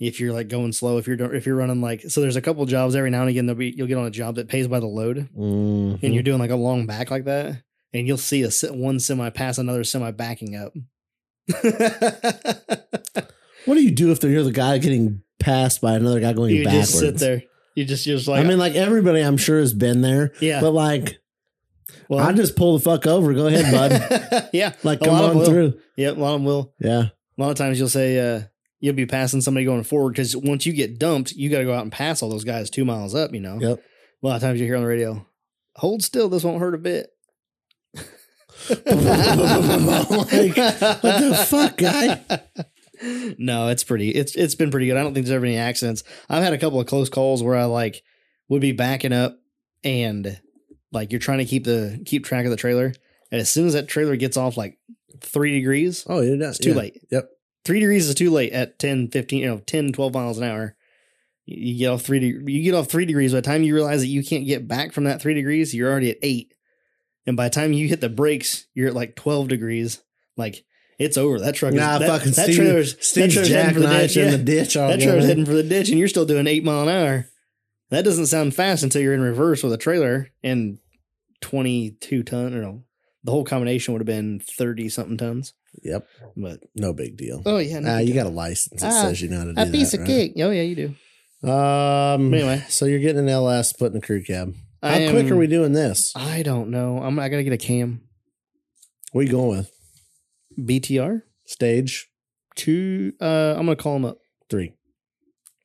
[0.00, 2.64] if you're like going slow, if you're if you're running like so, there's a couple
[2.66, 3.46] jobs every now and again.
[3.46, 6.02] There'll be you'll get on a job that pays by the load, Mhm.
[6.02, 7.62] and you're doing like a long back like that,
[7.94, 10.74] and you'll see a one semi pass another semi backing up.
[13.64, 16.64] What do you do if you're the guy getting passed by another guy going you
[16.64, 16.88] backwards?
[16.90, 17.42] just sit there.
[17.74, 20.32] You just you're just like I mean, like everybody, I'm sure has been there.
[20.40, 20.60] yeah.
[20.60, 21.18] But like,
[22.08, 23.32] well, I just pull the fuck over.
[23.32, 24.48] Go ahead, bud.
[24.52, 24.74] yeah.
[24.82, 25.80] Like, A come lot of on through.
[25.96, 26.16] Yep.
[26.16, 26.74] A lot of them will.
[26.78, 27.04] Yeah.
[27.04, 28.42] A lot of times you'll say uh,
[28.80, 31.74] you'll be passing somebody going forward because once you get dumped, you got to go
[31.74, 33.32] out and pass all those guys two miles up.
[33.32, 33.58] You know.
[33.60, 33.82] Yep.
[34.22, 35.26] A lot of times you hear on the radio,
[35.76, 37.08] "Hold still, this won't hurt a bit."
[38.70, 42.24] Like, what the fuck, guy?
[43.38, 44.10] No, it's pretty.
[44.10, 44.96] It's it's been pretty good.
[44.96, 46.04] I don't think there's ever any accidents.
[46.28, 48.02] I've had a couple of close calls where I like
[48.48, 49.36] would be backing up
[49.82, 50.40] and
[50.92, 52.94] like you're trying to keep the keep track of the trailer,
[53.32, 54.78] and as soon as that trailer gets off like
[55.20, 56.50] three degrees, Oh, not.
[56.50, 56.76] it's too yeah.
[56.76, 57.00] late.
[57.10, 57.28] Yep.
[57.64, 60.76] Three degrees is too late at 10, 15, you know, 10, 12 miles an hour.
[61.46, 63.32] You you get off three, de- you get off three degrees.
[63.32, 65.90] By the time you realize that you can't get back from that three degrees, you're
[65.90, 66.54] already at eight.
[67.26, 70.02] And by the time you hit the brakes, you're at like 12 degrees.
[70.36, 70.64] Like
[70.98, 71.40] it's over.
[71.40, 74.16] That truck is, Nah, that, fucking that Steve, trailer's, that trailer's heading for the ditch.
[74.16, 74.76] in the ditch.
[74.76, 75.28] all That trailer's going.
[75.28, 77.26] heading for the ditch and you're still doing eight mile an hour.
[77.90, 80.78] That doesn't sound fast until you're in reverse with a trailer and
[81.40, 82.82] 22 ton or no,
[83.22, 85.52] the whole combination would have been 30 something tons.
[85.82, 86.06] Yep.
[86.36, 87.42] But No big deal.
[87.46, 89.52] oh yeah, no Ah, you got a license that Ah, says you know how to
[89.54, 89.72] do a that.
[89.72, 90.06] piece of right?
[90.06, 90.32] cake.
[90.38, 90.86] Oh yeah, you do.
[91.48, 92.30] Um.
[92.30, 94.54] But anyway, so you're getting an LS, putting a crew cab.
[94.84, 96.12] How I quick are we doing this?
[96.14, 96.98] I don't know.
[96.98, 97.18] I'm.
[97.18, 98.02] I gotta get a cam.
[99.12, 99.70] What are you going with?
[100.58, 102.08] BTR Stage
[102.54, 103.14] two.
[103.20, 104.18] Uh, I'm gonna call them up.
[104.50, 104.74] three.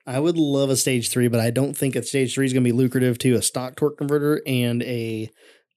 [0.07, 2.63] I would love a stage three, but I don't think a stage three is gonna
[2.63, 5.29] be lucrative to a stock torque converter and a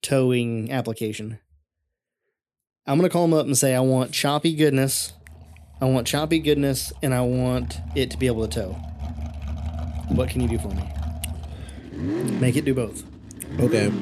[0.03, 1.41] towing application.
[2.87, 5.15] I'm gonna call them up and say I want choppy goodness.
[5.81, 8.73] I want choppy goodness, and I want it to be able to tow.
[10.15, 10.89] What can you do for me?
[12.39, 13.12] Make it do both.
[13.61, 13.93] Okay.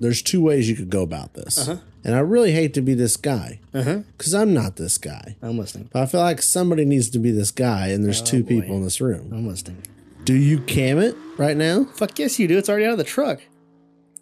[0.00, 1.58] There's two ways you could go about this.
[1.68, 1.80] Uh-huh.
[2.04, 3.98] And I really hate to be this guy Uh huh.
[4.16, 5.36] because I'm not this guy.
[5.42, 5.90] I'm listening.
[5.92, 8.76] But I feel like somebody needs to be this guy, and there's Oh, two people
[8.76, 9.30] in this room.
[9.32, 9.82] I'm listening.
[10.24, 11.84] Do you cam it right now?
[11.94, 12.56] Fuck yes, you do.
[12.58, 13.40] It's already out of the truck.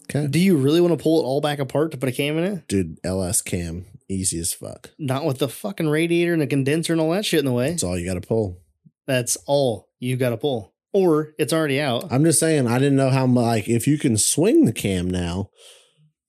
[0.09, 0.27] Okay.
[0.29, 2.45] Do you really want to pull it all back apart to put a cam in
[2.45, 2.69] it?
[2.69, 4.91] Dude, LS cam, easy as fuck.
[4.99, 7.71] Not with the fucking radiator and the condenser and all that shit in the way.
[7.71, 8.61] That's all you got to pull.
[9.07, 10.73] That's all you got to pull.
[10.97, 12.06] Or it's already out.
[12.10, 15.51] I'm just saying, I didn't know how like if you can swing the cam now.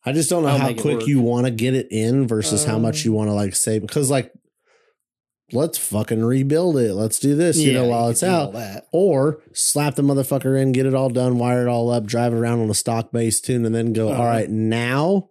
[0.06, 2.78] I just don't know I'll how quick you want to get it in versus how
[2.80, 3.82] much Um, you want to like save.
[3.82, 4.32] Because like,
[5.52, 6.94] let's fucking rebuild it.
[6.94, 8.56] Let's do this, you know, while it's out.
[8.94, 12.38] Or slap the motherfucker in, get it all done, wire it all up, drive it
[12.38, 14.10] around on a stock base tune, and then go.
[14.10, 14.22] Uh-huh.
[14.22, 15.30] All right, now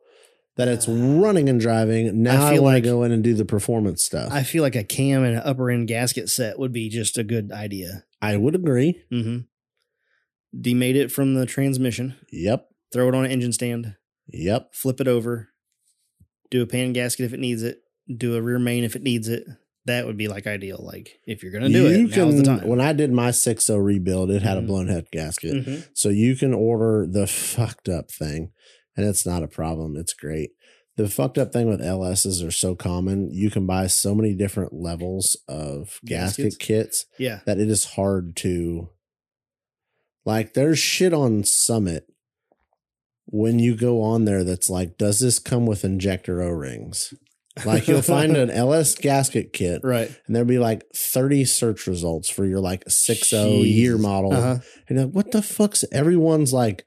[0.57, 3.35] that it's running and driving, now I, feel want like- to go in and do
[3.35, 4.33] the performance stuff.
[4.33, 7.19] I, I feel like a cam and an upper end gasket set would be just
[7.19, 8.05] a good idea.
[8.23, 9.03] Would agree.
[9.13, 9.39] Mm-hmm.
[10.59, 13.95] Demate it from the transmission, Yep, throw it on an engine stand,
[14.29, 14.73] yep.
[14.73, 15.49] flip it over,
[16.51, 17.81] do a pan gasket if it needs it,
[18.15, 19.45] do a rear main if it needs it.
[19.85, 20.81] That would be like ideal.
[20.83, 22.25] Like if you're gonna do you it, can.
[22.25, 22.67] now's the time.
[22.67, 24.67] When I did my 6.0 rebuild, it had a Mhm.
[24.67, 25.65] blown head gasket.
[25.67, 25.89] Mhm.
[25.95, 28.51] So you can order the fucked up thing,
[28.97, 29.95] and it's not a problem.
[29.97, 30.53] It's great.
[30.97, 33.31] The fucked up thing with LSs are so common.
[33.31, 36.57] You can buy so many different levels of gasket Gaskets?
[36.57, 37.41] kits Yeah.
[37.45, 38.89] that it is hard to
[40.25, 42.07] like there's shit on Summit
[43.27, 47.13] when you go on there that's like, does this come with injector O-rings?
[47.65, 50.09] Like you'll find an LS gasket kit Right.
[50.27, 54.33] and there'll be like 30 search results for your like 60 year model.
[54.33, 54.59] Uh-huh.
[54.89, 56.85] And you're like, what the fuck's everyone's like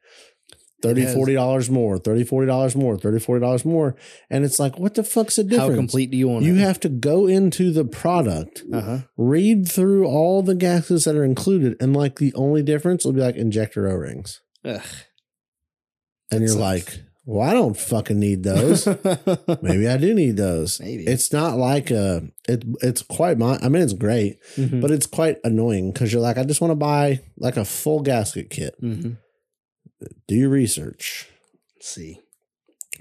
[0.81, 3.95] 30 It 40 dollars more 30 40 dollars more 30 40 dollars more
[4.29, 6.59] and it's like what the fuck's the difference How complete do you want you it?
[6.59, 8.99] have to go into the product Uh-huh.
[9.17, 13.21] read through all the gaskets that are included and like the only difference will be
[13.21, 14.81] like injector o-rings Ugh.
[16.31, 16.59] and you're sucks.
[16.59, 18.87] like well i don't fucking need those
[19.61, 21.03] maybe i do need those Maybe.
[21.05, 24.81] it's not like a it it's quite my i mean it's great Mhm.
[24.81, 28.01] but it's quite annoying because you're like i just want to buy like a full
[28.01, 29.17] gasket kit Mhm.
[30.27, 31.27] Do your research
[31.75, 32.19] Let's see.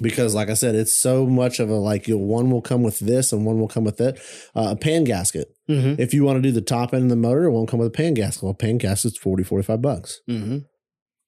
[0.00, 2.98] because like i said it's so much of a like you one will come with
[2.98, 4.18] this and one will come with it
[4.56, 6.00] uh, a pan gasket Mm-hmm.
[6.00, 7.88] if you want to do the top end of the motor it won't come with
[7.88, 10.58] a pan gasket well pan gasket's 40 45 bucks Mm-hmm.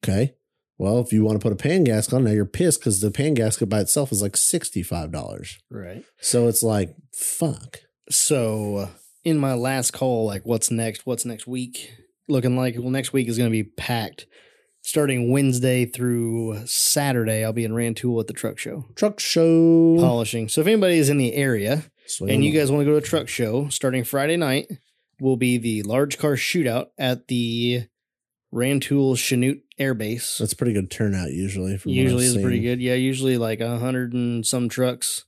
[0.03, 0.33] okay
[0.79, 3.11] well if you want to put a pan gasket on now you're pissed because the
[3.11, 6.05] pan gasket by itself is like $65 Right.
[6.21, 8.89] so it's like fuck So uh,
[9.25, 11.05] in my last call, like what's next?
[11.07, 11.93] What's next week
[12.29, 12.77] looking like?
[12.79, 14.27] Well, next week is going to be packed.
[14.83, 20.49] Starting Wednesday through Saturday, I'll be in Rantoul at the truck show truck show polishing.
[20.49, 21.85] So if anybody is in the area
[22.21, 24.69] and you guys want to go to a truck show, starting Friday night
[25.21, 27.85] will be the large car shootout at the
[28.53, 30.39] Rantoul Chanute Air Base.
[30.39, 32.81] that's pretty good turnout usually usually is pretty good.
[32.81, 35.25] Yeah, usually like a hundred and some trucks.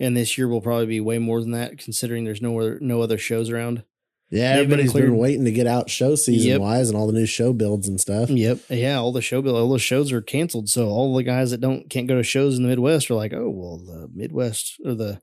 [0.00, 3.02] And this year will probably be way more than that, considering there's no other no
[3.02, 3.84] other shows around.
[4.30, 5.12] Yeah everybody's been, cleared.
[5.12, 6.60] waiting to get out show season Yep.
[6.60, 8.58] wise and all the new show builds and stuff Yep.
[8.70, 10.68] Yeah, all the show bill, all the shows are canceled.
[10.68, 13.32] So all the guys that don't can't go to shows in the Midwest are like,
[13.32, 15.20] oh well, the Midwest or the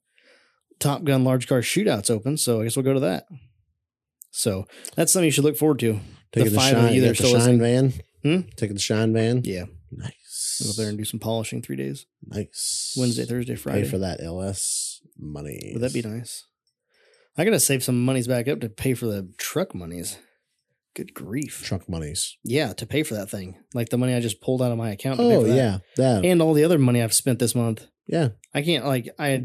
[0.80, 3.26] Top Gun large car shootouts open, so I guess we'll go to that.
[4.32, 4.66] So
[4.96, 6.00] that's something you should look forward to.
[6.34, 7.60] Take the to five of shine, you that are the still shine listening.
[7.60, 8.50] van Hmm?
[8.58, 11.76] take it to shine van Yeah, nice go up there and do some polishing three
[11.78, 13.84] days, nice Wednesday, Thursday, Friday.
[13.84, 16.44] pay for that ls money Would that be nice?
[17.38, 20.18] I gotta save some monies back up to pay for the truck monies.
[20.96, 21.62] Good grief.
[21.66, 23.58] truck monies Yeah, to pay for that thing.
[23.74, 25.20] Like the money I just pulled out of my account.
[25.20, 25.56] To pay oh that.
[25.56, 27.86] yeah that And all the other money I've spent this month.
[28.08, 29.44] yeah I can't like I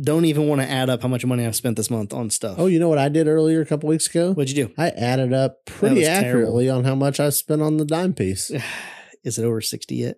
[0.00, 2.54] don't even want to add up how much money I've spent this month on stuff.
[2.60, 4.72] oh you know what i did earlier a couple weeks ago What'd you do?
[4.78, 6.28] i added up pretty was terrible.
[6.28, 8.52] accurately on how much i spent on the dime piece?
[9.24, 10.16] Is it over 60 yet?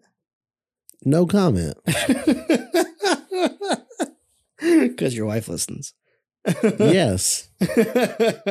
[1.07, 1.75] no comment
[4.61, 5.95] Because your wife listens.
[6.79, 7.49] Yes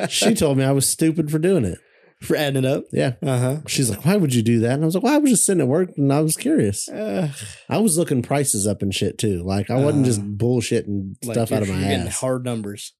[0.09, 1.77] she told me i was stupid for doing it
[2.21, 2.83] for adding it up.
[2.93, 3.57] yeah Uh huh.
[3.67, 5.45] she's like why would you do that and i was like well i was just
[5.45, 7.29] sitting at work and i was curious Uh,
[7.67, 11.33] i was looking prices up and shit too like i wasn't just Uh, bullshitting like
[11.35, 12.93] stuff out of my you're getting ass Hard numbers.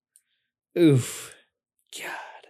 [0.77, 1.33] Oof.
[1.97, 2.47] God.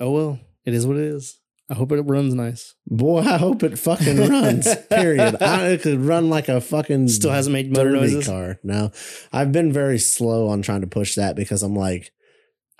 [0.00, 1.38] Oh well, it is what it is.
[1.68, 2.74] I hope it runs nice.
[2.86, 4.72] Boy, I hope it fucking runs.
[4.90, 5.42] Period.
[5.42, 8.26] I, it could run like a fucking Still hasn't made motor noises.
[8.26, 8.58] car.
[8.62, 8.92] No,
[9.32, 12.12] I've been very slow on trying to push that because I'm like,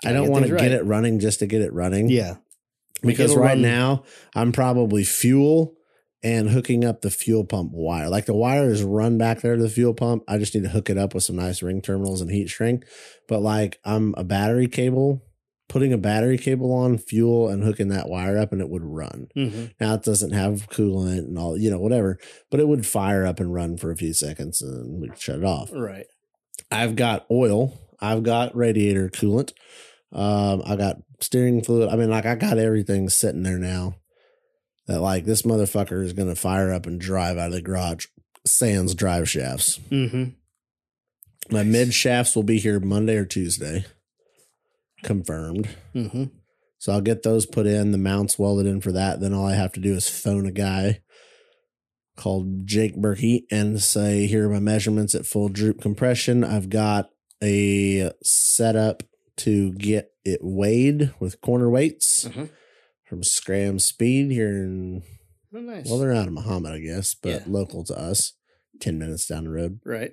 [0.05, 2.07] I don't want to things get it running just to get it running.
[2.09, 2.35] Yeah.
[3.01, 4.03] because right run- now
[4.33, 5.73] I'm probably fuel
[6.23, 8.09] and hooking up the fuel pump wire.
[8.09, 10.23] Like the wire is run back there to the fuel pump.
[10.27, 12.85] I just need to hook it up with some nice ring terminals and heat shrink.
[13.27, 15.23] But like I'm a battery cable,
[15.69, 19.27] putting a battery cable on fuel and hooking that wire up and it would run.
[19.33, 22.17] hmm Now it doesn't have coolant and all, you know, whatever,
[22.49, 25.43] but it would fire up and run for a few seconds and we'd shut it
[25.43, 25.69] off.
[25.73, 26.05] Right.
[26.71, 27.73] I've got oil.
[27.99, 29.51] I've got radiator coolant.
[30.13, 31.89] Um, I got steering fluid.
[31.89, 33.95] I mean, like I got everything sitting there now.
[34.87, 38.05] That like this motherfucker is gonna fire up and drive out of the garage.
[38.45, 39.81] Sans drive shafts.
[39.89, 40.25] hmm
[41.51, 43.85] My mid shafts will be here Monday or Tuesday.
[45.07, 45.69] Confirmed.
[45.93, 46.25] hmm
[46.79, 49.21] So I'll get those put in, the mounts welded in for that.
[49.21, 50.99] Then all I have to do is phone a guy
[52.17, 56.43] called Jake Berkey and say, here are my measurements at full droop compression.
[56.43, 57.09] I've got
[57.41, 59.03] a setup
[59.37, 62.49] to get it weighed with corner weights Mhm.
[63.05, 65.03] from Scram Speed here in,
[65.55, 65.87] Oh, nice.
[65.87, 67.43] well, they're out of Mahomet, I guess, but Yeah.
[67.47, 68.33] local to us,
[68.81, 69.79] 10 minutes down the road.
[69.85, 70.11] right.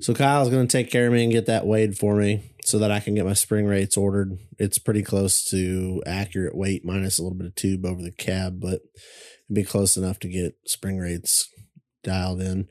[0.00, 2.78] So Kyle's going to take care of me and get that weighed for me so
[2.78, 4.38] that I can get my spring rates ordered.
[4.58, 8.60] It's pretty close to accurate weight minus a little bit of tube over the cab,
[8.60, 8.82] but
[9.46, 11.48] it'd be close enough to get spring rates
[12.02, 12.68] dialed in.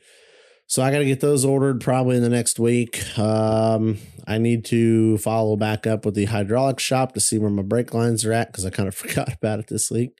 [0.67, 3.17] So I got to get those ordered probably in the next week.
[3.17, 3.97] Um,
[4.27, 7.93] I need to follow back up with the hydraulic shop to see where my brake
[7.93, 10.11] lines are at because I kind of forgot about it this week.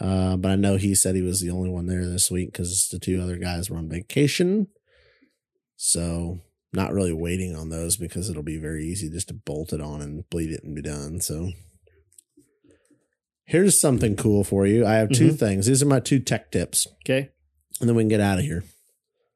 [0.00, 2.88] Uh, but I know he said he was the only one there this week because
[2.90, 4.66] the two other guys were on vacation.
[5.76, 6.40] So
[6.76, 10.00] not really waiting on those because it'll be very easy just to bolt it on
[10.02, 11.20] and bleed it and be done.
[11.20, 11.50] So
[13.44, 14.84] here's something cool for you.
[14.86, 15.38] I have 2 Mhm.
[15.38, 15.66] things.
[15.66, 17.30] These are my two tech tips, Okay.
[17.80, 18.64] and then we can get out of here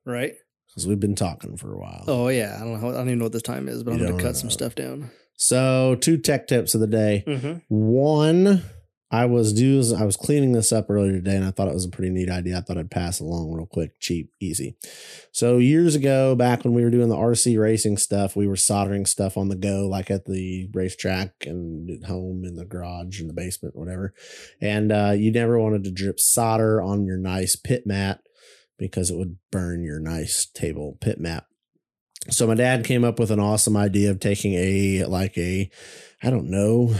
[0.04, 0.34] Right.
[0.68, 2.04] because we've been talking for a while.
[2.08, 2.56] Oh yeah.
[2.56, 2.78] I don't know.
[2.78, 4.50] How, I don't even know what the time is, but You I'm gonna cut some
[4.50, 5.10] stuff down.
[5.36, 7.24] So two tech tips of the day.
[7.26, 7.58] Mm-hmm.
[7.68, 8.62] One,
[9.12, 11.84] I was doing, I was cleaning this up earlier today, and I thought it was
[11.84, 12.56] a pretty neat idea.
[12.56, 14.76] I thought I'd pass along real quick, cheap, easy.
[15.32, 19.06] So years ago, back when we were doing the RC racing stuff, we were soldering
[19.06, 23.26] stuff on the go, like at the racetrack and at home in the garage in
[23.26, 24.14] the basement, whatever.
[24.60, 28.20] And uh, you never wanted to drip solder on your nice pit mat
[28.78, 31.46] because it would burn your nice table pit mat.
[32.28, 35.68] So my dad came up with an awesome idea of taking a like a,
[36.22, 36.94] I don't know,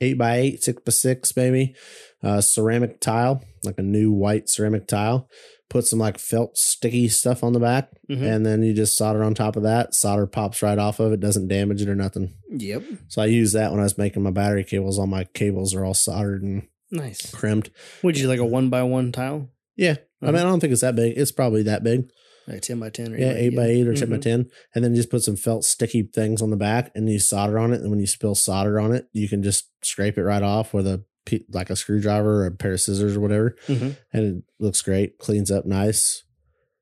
[0.00, 1.74] eight by eight, six by six, maybe,
[2.22, 5.28] uh, ceramic tile, like a new white ceramic tile.
[5.70, 8.22] Put some like felt sticky stuff on the back, Mhm.
[8.22, 9.94] and then you just solder on top of that.
[9.94, 12.32] Solder pops right off of it, doesn't damage it or nothing.
[12.50, 12.82] Yep.
[13.08, 14.98] So I used that when I was making my battery cables.
[14.98, 17.30] All my cables are all soldered and Nice.
[17.32, 17.68] crimped.
[18.02, 19.50] Would you like a one by one tile?
[19.76, 21.18] Yeah, I mean I don't think it's that big.
[21.18, 22.08] It's probably that big.
[22.48, 24.22] Like ten by ten or Yeah, eight by eight or 10 by Mhm.
[24.22, 27.58] ten, and then just put some felt sticky things on the back, and you solder
[27.58, 27.80] on it.
[27.82, 30.86] And when you spill solder on it, you can just scrape it right off with
[30.86, 31.04] a
[31.52, 33.96] like a screwdriver or a pair of scissors or whatever, Mhm.
[34.14, 36.22] and it looks great, cleans up nice.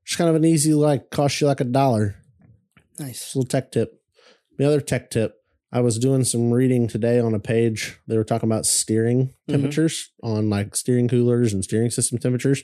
[0.05, 2.14] Just kind of an easy like cost you like a dollar.
[3.01, 3.34] Nice.
[3.34, 4.01] Little tech tip.
[4.56, 5.34] The other tech tip,
[5.72, 7.98] I was doing some reading today on a page.
[8.06, 9.52] They were talking about steering Mhm.
[9.52, 12.62] temperatures on like steering coolers and steering system temperatures.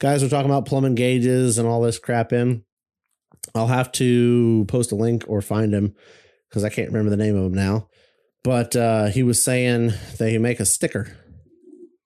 [0.00, 2.62] Guys were talking about plumbing gauges and all this crap in.
[3.54, 5.94] I'll have to post a link or find him
[6.48, 7.88] because I can't remember the name of him now.
[8.44, 11.16] But uh, he was saying they make a sticker.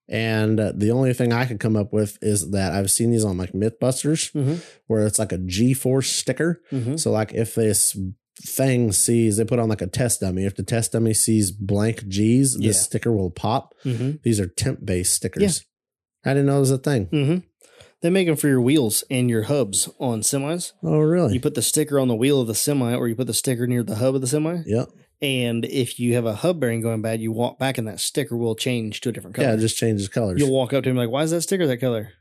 [0.09, 3.23] And uh, the only thing I could come up with is that I've seen these
[3.25, 4.55] on like Mythbusters Mm-hmm.
[4.87, 6.61] where it's like a G force sticker.
[6.71, 6.97] Mm-hmm.
[6.97, 7.95] So like if this
[8.41, 12.07] thing sees they put on like a test dummy, if the test dummy sees blank
[12.07, 12.69] G's, Yeah.
[12.69, 13.73] this sticker will pop.
[13.85, 14.17] Mm-hmm.
[14.23, 15.63] These are temp based stickers.
[16.25, 17.43] I didn't know it was a thing.
[18.03, 20.73] They make them for your wheels and your hubs on semis.
[20.83, 21.33] Oh really?
[21.33, 23.65] You put the sticker on the wheel of the semi, or you put the sticker
[23.65, 24.61] near the hub of the semi.
[24.65, 24.89] Yep.
[25.21, 28.35] And if you have a hub bearing going bad, you walk back and that sticker
[28.35, 29.47] will change to a different color.
[29.47, 30.37] Yeah, it just changes colors.
[30.39, 32.11] You'll walk up to him like, "Why is that sticker that color?"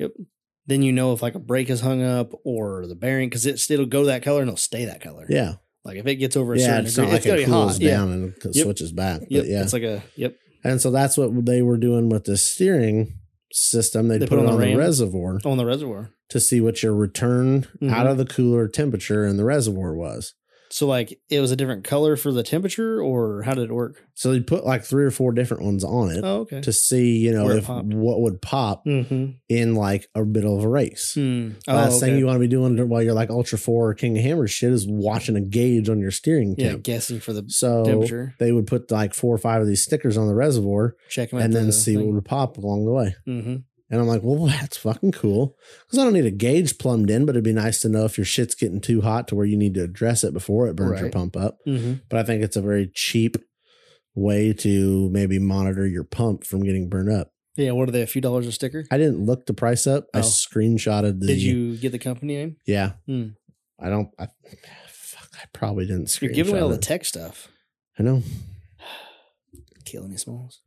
[0.00, 0.12] Yep.
[0.66, 3.70] Then you know if like a brake is hung up or the bearing because it's
[3.70, 5.26] it'll go that color and it'll stay that color.
[5.28, 5.56] yeah.
[5.84, 7.44] Like if it gets over a Yeah, certain it's degree, not like it's gonna it
[7.44, 7.80] be cools hot.
[7.82, 8.64] down and it Yep.
[8.64, 9.20] switches back.
[9.28, 9.42] Yeah.
[9.42, 9.44] Yep.
[9.50, 9.62] Yeah.
[9.64, 10.36] It's like a yep.
[10.64, 13.18] and so that's what they were doing with the steering
[13.54, 14.08] system.
[14.08, 16.10] They, They put, put it on on the reservoir On the reservoir.
[16.30, 17.90] to see what your return Mhm.
[17.90, 20.34] out of the cooler temperature in the reservoir was.
[20.74, 24.04] So like it was a different color for the temperature, or how did it work?
[24.14, 26.62] So they put like three or four different ones on it Oh, okay.
[26.62, 27.94] to see, you know, if popped.
[27.94, 29.34] what would pop mm-hmm.
[29.48, 31.14] in like a middle of a race.
[31.14, 31.50] Hmm.
[31.68, 34.18] Last oh, thing you want to be doing while you're like Ultra 4 or King
[34.18, 36.82] of Hammers shit is watching a gauge on your steering yeah, temp.
[36.82, 38.34] guessing for the So temperature.
[38.40, 41.38] they would put like four or five of these stickers on the reservoir Check them
[41.38, 43.14] and then see what would pop along the way.
[43.28, 43.56] Mm-hmm.
[43.90, 45.56] And I'm like, well, that's fucking cool.
[45.86, 48.16] Because I don't need a gauge plumbed in, but it'd be nice to know if
[48.18, 51.00] your shit's getting too hot to where you need to address it before it burns
[51.00, 51.58] your pump up.
[51.66, 51.94] Mm-hmm.
[52.08, 53.36] But I think it's a very cheap
[54.14, 57.32] way to maybe monitor your pump from getting burned up.
[57.56, 57.72] Yeah.
[57.72, 58.02] What are they?
[58.02, 58.84] A few dollars a sticker?
[58.90, 60.06] I didn't look the price up.
[60.14, 60.22] I Oh.
[60.22, 61.26] screenshotted the.
[61.26, 62.56] Did you get the company name?
[62.66, 62.92] Yeah.
[63.06, 63.28] Hmm.
[63.78, 64.08] I don't.
[64.18, 64.28] I,
[64.88, 65.28] fuck.
[65.40, 66.20] I probably didn't.
[66.22, 67.48] You're giving away all the tech stuff.
[67.98, 68.22] I know.
[69.84, 70.60] Killing me, Smalls.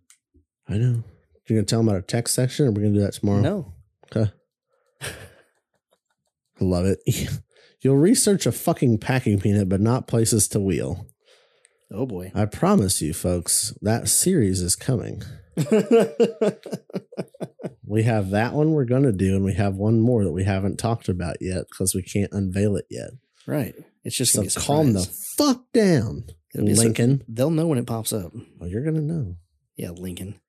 [0.69, 1.03] I know.
[1.47, 3.41] You're gonna tell them about our text section, or we're gonna do that tomorrow.
[3.41, 3.73] No.
[4.15, 4.31] Okay.
[5.01, 5.09] I
[6.59, 6.99] love it.
[7.81, 11.05] You'll research a fucking packing peanut, but not places to wheel.
[11.91, 12.31] Oh boy.
[12.35, 15.23] I promise you, folks, that series is coming.
[17.89, 20.43] We have that one we're going to do, and we have one more that we
[20.43, 23.11] haven't talked about yet because we can't unveil it yet.
[23.47, 23.73] right.
[24.03, 25.05] It's just So calm the
[25.37, 27.23] fuck down, It'll be sur- Lincoln.
[27.29, 28.33] They'll know when it pops up.
[28.61, 29.35] Oh, you're going to know.
[29.77, 30.39] Yeah, Lincoln.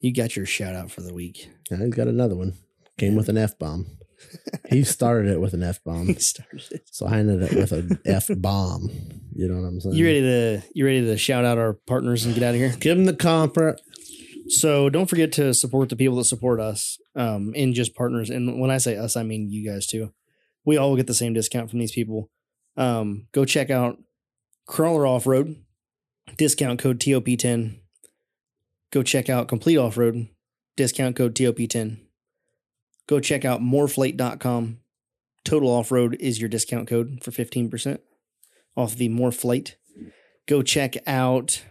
[0.00, 1.48] You got your shout out for the week.
[1.70, 2.54] Now he's got another one.
[2.98, 3.86] Came with an F bomb.
[4.68, 6.08] He started it with an F bomb.
[6.08, 6.82] He started it.
[6.90, 8.90] So I ended it with an F bomb.
[9.32, 9.94] You know what I'm saying?
[9.94, 12.74] You ready to you ready to shout out our partners and get out of here?
[12.78, 13.78] Give them the compra.
[14.48, 18.28] So don't forget to support the people that support us, um, and just partners.
[18.28, 20.12] And when I say us, I mean you guys too.
[20.64, 22.28] We all get the same discount from these people.
[22.76, 23.98] Um, go check out
[24.66, 25.56] Crawler Off Road,
[26.36, 27.78] discount code TOP10.
[28.90, 30.28] Go check out Complete Off Road,
[30.76, 31.98] discount code TOP10.
[33.06, 34.78] Go check out moreflate.com.
[35.44, 37.98] Total Off Road is your discount code for 15%
[38.76, 39.74] off the Moreflate.
[40.46, 41.64] Go check out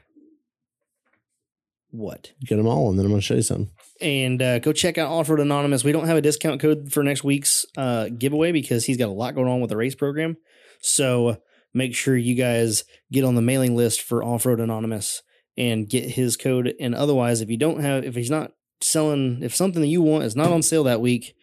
[1.89, 2.33] What?
[2.45, 3.71] Get them all, and then I'm going to show you something.
[4.01, 5.83] And uh, go check out Off Road Anonymous.
[5.83, 9.11] We don't have a discount code for next week's uh, giveaway because he's got a
[9.13, 10.37] lot going on with the race program.
[10.81, 11.37] So
[11.73, 15.23] make sure you guys get on the mailing list for Off Road Anonymous
[15.57, 16.73] and get his code.
[16.79, 18.51] And otherwise, if you don't have, if he's not
[18.81, 21.33] selling, if something that you want is not on sale that week,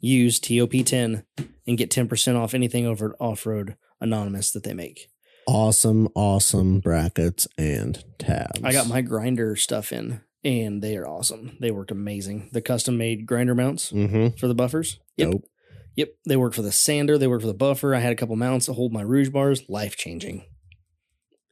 [0.00, 1.24] use TOP10
[1.66, 5.08] and get 10% off anything over at Off Road Anonymous that they make.
[5.46, 8.60] Awesome, awesome brackets and tabs.
[8.62, 11.56] I got my grinder stuff in and they are awesome.
[11.60, 12.50] They worked amazing.
[12.52, 14.36] The custom made grinder mounts Mm-hmm.
[14.38, 14.98] for the buffers.
[15.16, 15.30] Yep.
[15.30, 15.44] Dope.
[15.96, 16.08] Yep.
[16.26, 17.18] They work for the sander.
[17.18, 17.94] They work for the buffer.
[17.94, 19.62] I had a couple mounts to hold my rouge bars.
[19.68, 20.44] Life changing.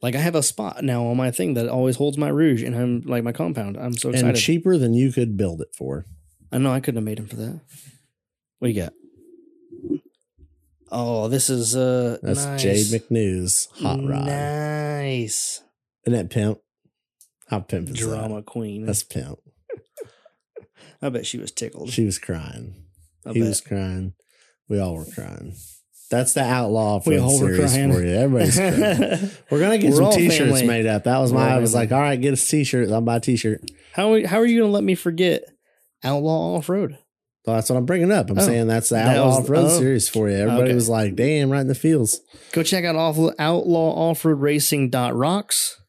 [0.01, 2.75] Like I have a spot now on my thing that always holds my rouge and
[2.75, 3.77] I'm like my compound.
[3.77, 4.29] I'm so excited.
[4.29, 6.05] And cheaper than you could build it for.
[6.51, 7.59] I know I couldn't have made him for that.
[8.59, 8.93] What do you got?
[10.91, 12.61] Oh, this is uh That's nice.
[12.61, 14.25] Jade McNews hot rod.
[14.25, 15.61] Nice.
[16.05, 16.59] Isn't that pimp?
[17.47, 18.45] How pimp is Drama that?
[18.45, 18.85] queen.
[18.85, 19.39] That's pimp.
[21.01, 21.89] I bet she was tickled.
[21.89, 22.85] She was crying.
[23.25, 23.49] I he bet.
[23.49, 24.13] was crying.
[24.67, 25.55] We all were crying.
[26.09, 27.93] That's the outlaw We for all were series crying.
[27.93, 28.15] for you.
[28.15, 29.31] Everybody's crying.
[29.51, 30.65] We're gonna get We're some t-shirts family.
[30.67, 31.03] made up.
[31.03, 31.51] That was We're my.
[31.55, 31.85] I was family.
[31.87, 32.91] like, all right, get us t-shirts.
[32.91, 33.61] I'll buy a t-shirt.
[33.93, 35.43] how are- how are you gonna let me forget
[36.03, 36.97] Outlaw Off Road?
[37.45, 38.29] So that's what I'm bringing up.
[38.29, 38.41] I'm Oh.
[38.41, 39.79] saying that's the That outlaw off-road oh.
[39.79, 40.35] series for you.
[40.35, 40.75] Everybody Okay.
[40.75, 42.19] was like, damn, right in the fields.
[42.51, 44.91] Go check out off- Outlaw Off Road racing.
[44.91, 45.79] Rocks.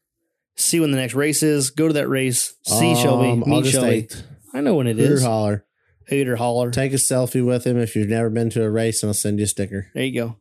[0.55, 1.69] See when the next race is.
[1.71, 2.53] Go to that race.
[2.63, 3.29] See Shelby.
[3.31, 4.03] Um, Meet August Shelby.
[4.03, 4.23] 8th.
[4.53, 5.23] I know when it Hooter is.
[5.23, 5.65] holler.
[6.11, 6.69] Hooter holler.
[6.69, 9.39] Take a selfie with him if you've never been to a race, and I'll send
[9.39, 9.87] you a sticker.
[9.95, 10.37] There you go.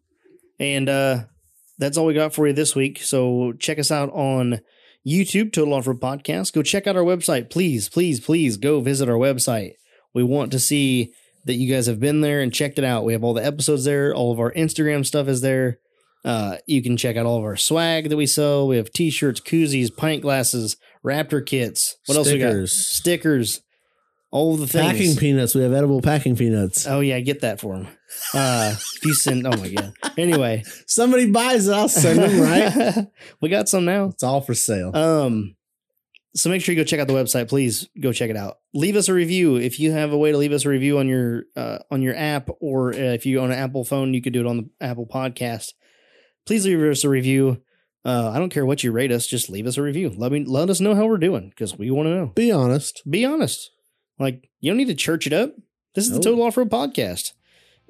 [0.58, 1.24] And uh
[1.78, 3.02] that's all we got for you this week.
[3.02, 4.60] So check us out on
[5.06, 6.52] YouTube, Total Off Road Podcast.
[6.52, 7.48] Go check out our website.
[7.48, 9.72] Please, please, please go visit our website.
[10.12, 11.14] We want to see
[11.46, 13.06] that you guys have been there and checked it out.
[13.06, 14.14] We have all the episodes there.
[14.14, 15.78] All of our Instagram stuff is there.
[16.22, 18.68] Uh, you can check out all of our swag that we sell.
[18.68, 21.96] We have t-shirts, koozies, pint glasses, Raptor kits.
[22.04, 22.68] What else we got?
[22.68, 23.62] Stickers.
[24.32, 24.86] All the things.
[24.86, 25.54] Packing peanuts.
[25.54, 26.86] We have edible packing peanuts.
[26.86, 27.88] Oh yeah, get that for them.
[28.32, 29.92] Uh, if you send, oh my god.
[30.16, 33.06] Anyway, Somebody buys it, I'll send them, right?
[33.40, 34.06] we got some now.
[34.06, 34.94] It's all for sale.
[34.94, 35.56] Um,
[36.36, 37.48] so make sure you go check out the website.
[37.48, 38.58] Please go check it out.
[38.72, 41.08] Leave us a review if you have a way to leave us a review on
[41.08, 44.32] your uh, on your app, or uh, if you own an Apple phone, you could
[44.32, 45.72] do it on the Apple Podcast.
[46.46, 47.62] Please leave us a review.
[48.04, 50.10] Uh, I don't care what you rate us, just leave us a review.
[50.16, 52.26] Let me let us know how we're doing because we want to know.
[52.26, 53.02] Be honest.
[53.10, 53.70] Be honest.
[54.20, 55.54] Like you don't need to church it up.
[55.94, 57.32] This is the Total Off Road Podcast.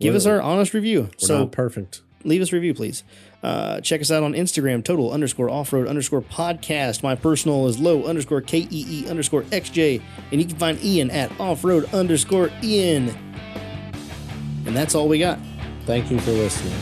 [0.00, 1.02] Give We're- us our honest review.
[1.02, 2.00] We're so not perfect.
[2.24, 3.04] leave us a review, please.
[3.42, 7.02] Uh, check us out on Instagram, total underscore off road underscore podcast.
[7.02, 10.00] My personal is low underscore K E E underscore XJ.
[10.30, 13.08] And you can find Ian at off road underscore Ian.
[14.66, 15.38] And that's all we got.
[15.86, 16.74] Thank you for listening.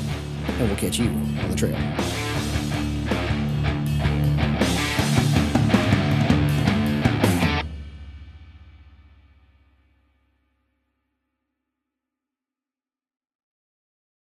[0.47, 2.27] And we'll catch you on the trail.